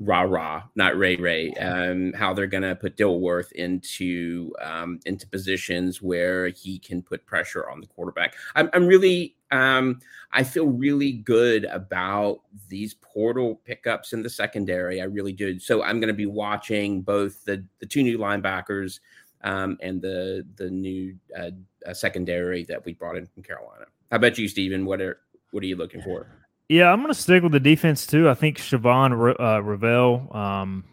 rah 0.00 0.22
rah, 0.22 0.62
not 0.74 0.96
Ray 0.96 1.16
Ray. 1.16 1.52
Um, 1.54 2.12
how 2.12 2.32
they're 2.32 2.46
going 2.46 2.62
to 2.62 2.74
put 2.74 2.96
Dilworth 2.96 3.52
into 3.52 4.52
um, 4.62 5.00
into 5.06 5.26
positions 5.26 6.02
where 6.02 6.48
he 6.48 6.78
can 6.78 7.02
put 7.02 7.24
pressure 7.26 7.68
on 7.68 7.80
the 7.80 7.86
quarterback. 7.86 8.34
I'm, 8.54 8.70
I'm 8.72 8.86
really, 8.86 9.36
um, 9.50 10.00
I 10.32 10.44
feel 10.44 10.66
really 10.66 11.12
good 11.12 11.64
about 11.64 12.40
these 12.68 12.94
portal 12.94 13.60
pickups 13.64 14.12
in 14.12 14.22
the 14.22 14.30
secondary. 14.30 15.00
I 15.00 15.04
really 15.04 15.32
do. 15.32 15.58
So 15.58 15.82
I'm 15.82 15.98
going 15.98 16.08
to 16.08 16.14
be 16.14 16.26
watching 16.26 17.02
both 17.02 17.44
the 17.44 17.64
the 17.80 17.86
two 17.86 18.02
new 18.02 18.18
linebackers 18.18 19.00
um, 19.42 19.76
and 19.80 20.00
the 20.00 20.46
the 20.56 20.70
new 20.70 21.16
uh, 21.36 21.50
uh, 21.86 21.94
secondary 21.94 22.64
that 22.64 22.84
we 22.84 22.94
brought 22.94 23.16
in 23.16 23.26
from 23.26 23.42
Carolina. 23.42 23.86
How 24.10 24.16
about 24.16 24.38
you, 24.38 24.48
Stephen? 24.48 24.84
What 24.84 25.00
are 25.00 25.18
what 25.50 25.62
are 25.62 25.66
you 25.66 25.76
looking 25.76 26.02
for? 26.02 26.26
Yeah, 26.68 26.92
I'm 26.92 27.00
going 27.00 27.12
to 27.12 27.20
stick 27.20 27.42
with 27.42 27.50
the 27.50 27.58
defense 27.58 28.06
too. 28.06 28.28
I 28.28 28.34
think 28.34 28.58
Shavon 28.58 29.34
uh, 29.40 29.60
Revel. 29.60 30.28
Um, 30.30 30.84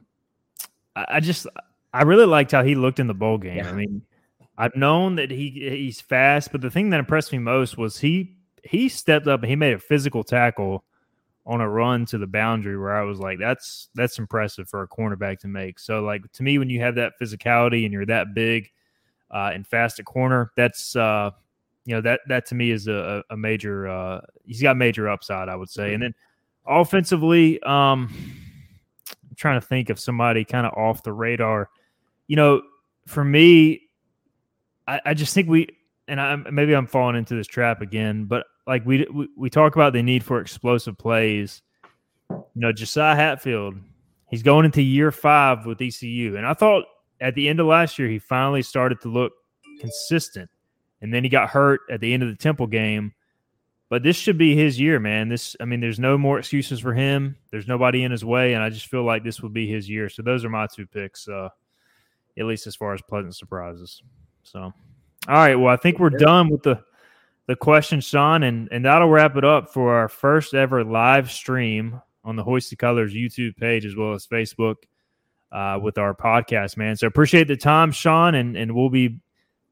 I, 0.96 1.06
I, 1.10 1.20
just 1.20 1.46
I 1.94 2.02
really 2.02 2.26
liked 2.26 2.52
how 2.52 2.64
he 2.64 2.74
looked 2.74 3.00
in 3.00 3.06
the 3.06 3.14
bowl 3.14 3.38
game. 3.38 3.58
Yeah. 3.58 3.70
I 3.70 3.74
mean, 3.74 4.02
I've 4.58 4.76
known 4.76 5.16
that 5.18 5.30
he 5.30 5.52
he's 5.52 6.02
fast, 6.02 6.52
but 6.52 6.62
the 6.62 6.72
thing 6.72 6.90
that 6.90 7.00
impressed 7.00 7.32
me 7.32 7.38
most 7.38 7.78
was 7.78 8.00
he 8.00 8.37
he 8.70 8.90
stepped 8.90 9.28
up 9.28 9.42
and 9.42 9.50
he 9.50 9.56
made 9.56 9.74
a 9.74 9.80
physical 9.80 10.24
tackle 10.24 10.84
on 11.46 11.62
a 11.62 11.70
run 11.70 12.06
to 12.06 12.18
the 12.18 12.28
boundary 12.28 12.78
where 12.78 12.96
I 12.96 13.04
was 13.04 13.20
like, 13.20 13.40
that's 13.40 13.90
that's 13.96 14.20
impressive 14.20 14.68
for 14.68 14.84
a 14.84 14.88
cornerback 14.88 15.40
to 15.40 15.48
make. 15.48 15.80
So 15.80 16.02
like 16.02 16.30
to 16.34 16.44
me, 16.44 16.58
when 16.58 16.70
you 16.70 16.82
have 16.82 16.96
that 16.96 17.14
physicality 17.20 17.86
and 17.86 17.94
you're 17.94 18.06
that 18.06 18.34
big 18.34 18.70
uh, 19.32 19.52
and 19.54 19.66
fast 19.66 20.00
at 20.00 20.06
corner, 20.06 20.52
that's 20.58 20.96
uh, 20.96 21.32
you 21.86 21.96
know 21.96 22.02
that 22.02 22.20
that 22.28 22.46
to 22.48 22.56
me 22.56 22.72
is 22.72 22.88
a, 22.88 23.24
a 23.30 23.38
major. 23.38 23.88
Uh, 23.88 24.22
he's 24.46 24.62
got 24.62 24.76
major 24.76 25.08
upside, 25.08 25.48
I 25.48 25.56
would 25.56 25.70
say. 25.70 25.94
And 25.94 26.04
then 26.04 26.14
offensively, 26.66 27.62
um, 27.64 28.14
I'm 29.10 29.36
trying 29.38 29.60
to 29.62 29.66
think 29.66 29.90
of 29.90 30.00
somebody 30.00 30.44
kind 30.44 30.68
of 30.68 30.74
off 30.74 31.02
the 31.04 31.14
radar. 31.14 31.70
You 32.28 32.36
know, 32.36 32.62
for 33.06 33.24
me, 33.24 33.84
I, 34.86 35.00
I 35.06 35.14
just 35.14 35.34
think 35.34 35.48
we 35.48 35.70
and 36.10 36.20
I 36.20 36.36
maybe 36.36 36.74
I'm 36.74 36.88
falling 36.88 37.16
into 37.16 37.36
this 37.36 37.48
trap 37.48 37.82
again, 37.82 38.26
but 38.26 38.46
like 38.68 38.86
we, 38.86 39.08
we 39.12 39.30
we 39.36 39.50
talk 39.50 39.76
about 39.76 39.94
the 39.94 40.04
need 40.04 40.24
for 40.24 40.40
explosive 40.40 40.98
plays. 40.98 41.62
You 42.30 42.44
know, 42.56 42.72
Josiah 42.72 43.16
Hatfield, 43.16 43.76
he's 44.30 44.44
going 44.44 44.66
into 44.66 44.82
year 44.82 45.12
five 45.12 45.66
with 45.66 45.82
ECU, 45.82 46.36
and 46.36 46.46
I 46.46 46.54
thought 46.54 46.86
at 47.22 47.34
the 47.34 47.48
end 47.48 47.60
of 47.60 47.66
last 47.66 47.98
year 47.98 48.08
he 48.08 48.20
finally 48.20 48.62
started 48.62 49.02
to 49.02 49.10
look 49.10 49.34
consistent 49.80 50.50
and 51.02 51.14
then 51.14 51.24
he 51.24 51.30
got 51.30 51.50
hurt 51.50 51.82
at 51.90 52.00
the 52.00 52.14
end 52.14 52.24
of 52.24 52.30
the 52.30 52.36
Temple 52.36 52.68
game. 52.68 53.14
But 53.90 54.04
this 54.04 54.18
should 54.18 54.38
be 54.38 54.56
his 54.56 54.80
year, 54.80 55.00
man. 55.00 55.30
This, 55.30 55.56
I 55.62 55.66
mean, 55.66 55.80
there's 55.80 56.00
no 56.00 56.18
more 56.18 56.40
excuses 56.40 56.82
for 56.82 56.94
him. 56.94 57.38
There's 57.52 57.68
nobody 57.68 58.04
in 58.04 58.12
his 58.12 58.26
way, 58.26 58.54
and 58.54 58.62
I 58.62 58.70
just 58.70 58.88
feel 58.88 59.04
like 59.04 59.24
this 59.24 59.42
will 59.42 59.50
be 59.50 59.68
his 59.68 59.90
year. 59.90 60.10
So 60.10 60.22
those 60.22 60.44
are 60.44 60.50
my 60.50 60.68
two 60.68 60.86
picks, 60.86 61.28
uh, 61.28 61.50
at 62.38 62.46
least 62.46 62.68
as 62.68 62.76
far 62.76 62.94
as 62.94 63.02
pleasant 63.02 63.36
surprises. 63.36 64.02
So, 64.44 64.60
all 64.60 64.74
right. 65.28 65.56
Well, 65.56 65.74
I 65.74 65.78
think 65.78 66.00
we're 66.00 66.10
done 66.10 66.50
with 66.50 66.64
the 66.64 66.84
the 67.48 67.56
question, 67.56 68.02
Sean, 68.02 68.44
and 68.44 68.68
and 68.72 68.86
that'll 68.86 69.10
wrap 69.10 69.36
it 69.38 69.46
up 69.46 69.74
for 69.74 69.96
our 69.96 70.10
first 70.10 70.54
ever 70.54 70.84
live 70.84 71.32
stream 71.32 72.02
on 72.24 72.36
the 72.36 72.44
Hoist 72.44 72.70
the 72.70 72.76
Colors 72.76 73.14
YouTube 73.14 73.56
page 73.56 73.86
as 73.86 73.96
well 73.96 74.14
as 74.14 74.28
Facebook 74.28 74.76
uh, 75.52 75.80
with 75.82 75.98
our 75.98 76.14
podcast, 76.14 76.78
man. 76.78 76.98
So 76.98 77.08
appreciate 77.08 77.48
the 77.48 77.58
time, 77.58 77.92
Sean, 77.92 78.36
and 78.36 78.56
and 78.56 78.76
we'll 78.76 78.90
be 78.90 79.20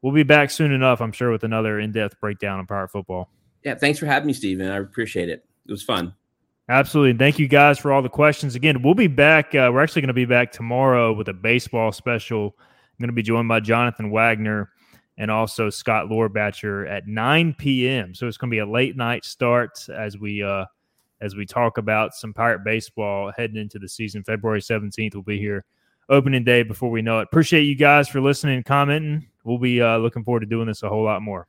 we'll 0.00 0.14
be 0.14 0.22
back 0.22 0.50
soon 0.50 0.72
enough, 0.72 1.00
I'm 1.00 1.12
sure, 1.12 1.30
with 1.30 1.44
another 1.44 1.78
in 1.78 1.92
depth 1.92 2.18
breakdown 2.20 2.60
of 2.60 2.66
Pirate 2.66 2.90
football. 2.90 3.30
Yeah, 3.62 3.74
thanks 3.74 3.98
for 3.98 4.06
having 4.06 4.26
me, 4.26 4.32
Stephen. 4.32 4.70
I 4.70 4.76
appreciate 4.76 5.28
it. 5.28 5.44
It 5.66 5.70
was 5.70 5.82
fun. 5.82 6.14
Absolutely. 6.68 7.10
And 7.10 7.18
thank 7.18 7.38
you 7.38 7.46
guys 7.46 7.78
for 7.78 7.92
all 7.92 8.02
the 8.02 8.08
questions. 8.08 8.54
Again, 8.54 8.82
we'll 8.82 8.94
be 8.94 9.06
back. 9.06 9.54
Uh, 9.54 9.70
we're 9.72 9.82
actually 9.82 10.02
going 10.02 10.08
to 10.08 10.14
be 10.14 10.24
back 10.24 10.50
tomorrow 10.50 11.12
with 11.12 11.28
a 11.28 11.32
baseball 11.32 11.92
special. 11.92 12.56
I'm 12.58 13.02
going 13.02 13.08
to 13.08 13.14
be 13.14 13.22
joined 13.22 13.48
by 13.48 13.60
Jonathan 13.60 14.10
Wagner 14.10 14.70
and 15.18 15.30
also 15.30 15.70
Scott 15.70 16.06
Lorbatcher 16.06 16.88
at 16.90 17.06
9 17.06 17.54
p.m. 17.54 18.14
So 18.14 18.26
it's 18.26 18.36
going 18.36 18.50
to 18.50 18.54
be 18.54 18.58
a 18.58 18.66
late 18.66 18.96
night 18.96 19.24
start 19.24 19.88
as 19.88 20.18
we 20.18 20.42
uh, 20.42 20.66
as 21.20 21.34
we 21.34 21.46
talk 21.46 21.78
about 21.78 22.14
some 22.14 22.34
Pirate 22.34 22.64
baseball 22.64 23.32
heading 23.36 23.56
into 23.56 23.78
the 23.78 23.88
season. 23.88 24.22
February 24.22 24.60
17th 24.60 25.14
will 25.14 25.22
be 25.22 25.38
here 25.38 25.64
opening 26.08 26.44
day 26.44 26.62
before 26.62 26.90
we 26.90 27.02
know 27.02 27.20
it. 27.20 27.24
Appreciate 27.24 27.62
you 27.62 27.74
guys 27.74 28.08
for 28.08 28.20
listening 28.20 28.56
and 28.56 28.64
commenting. 28.64 29.26
We'll 29.44 29.58
be 29.58 29.80
uh, 29.80 29.98
looking 29.98 30.24
forward 30.24 30.40
to 30.40 30.46
doing 30.46 30.66
this 30.66 30.82
a 30.82 30.88
whole 30.88 31.04
lot 31.04 31.22
more. 31.22 31.48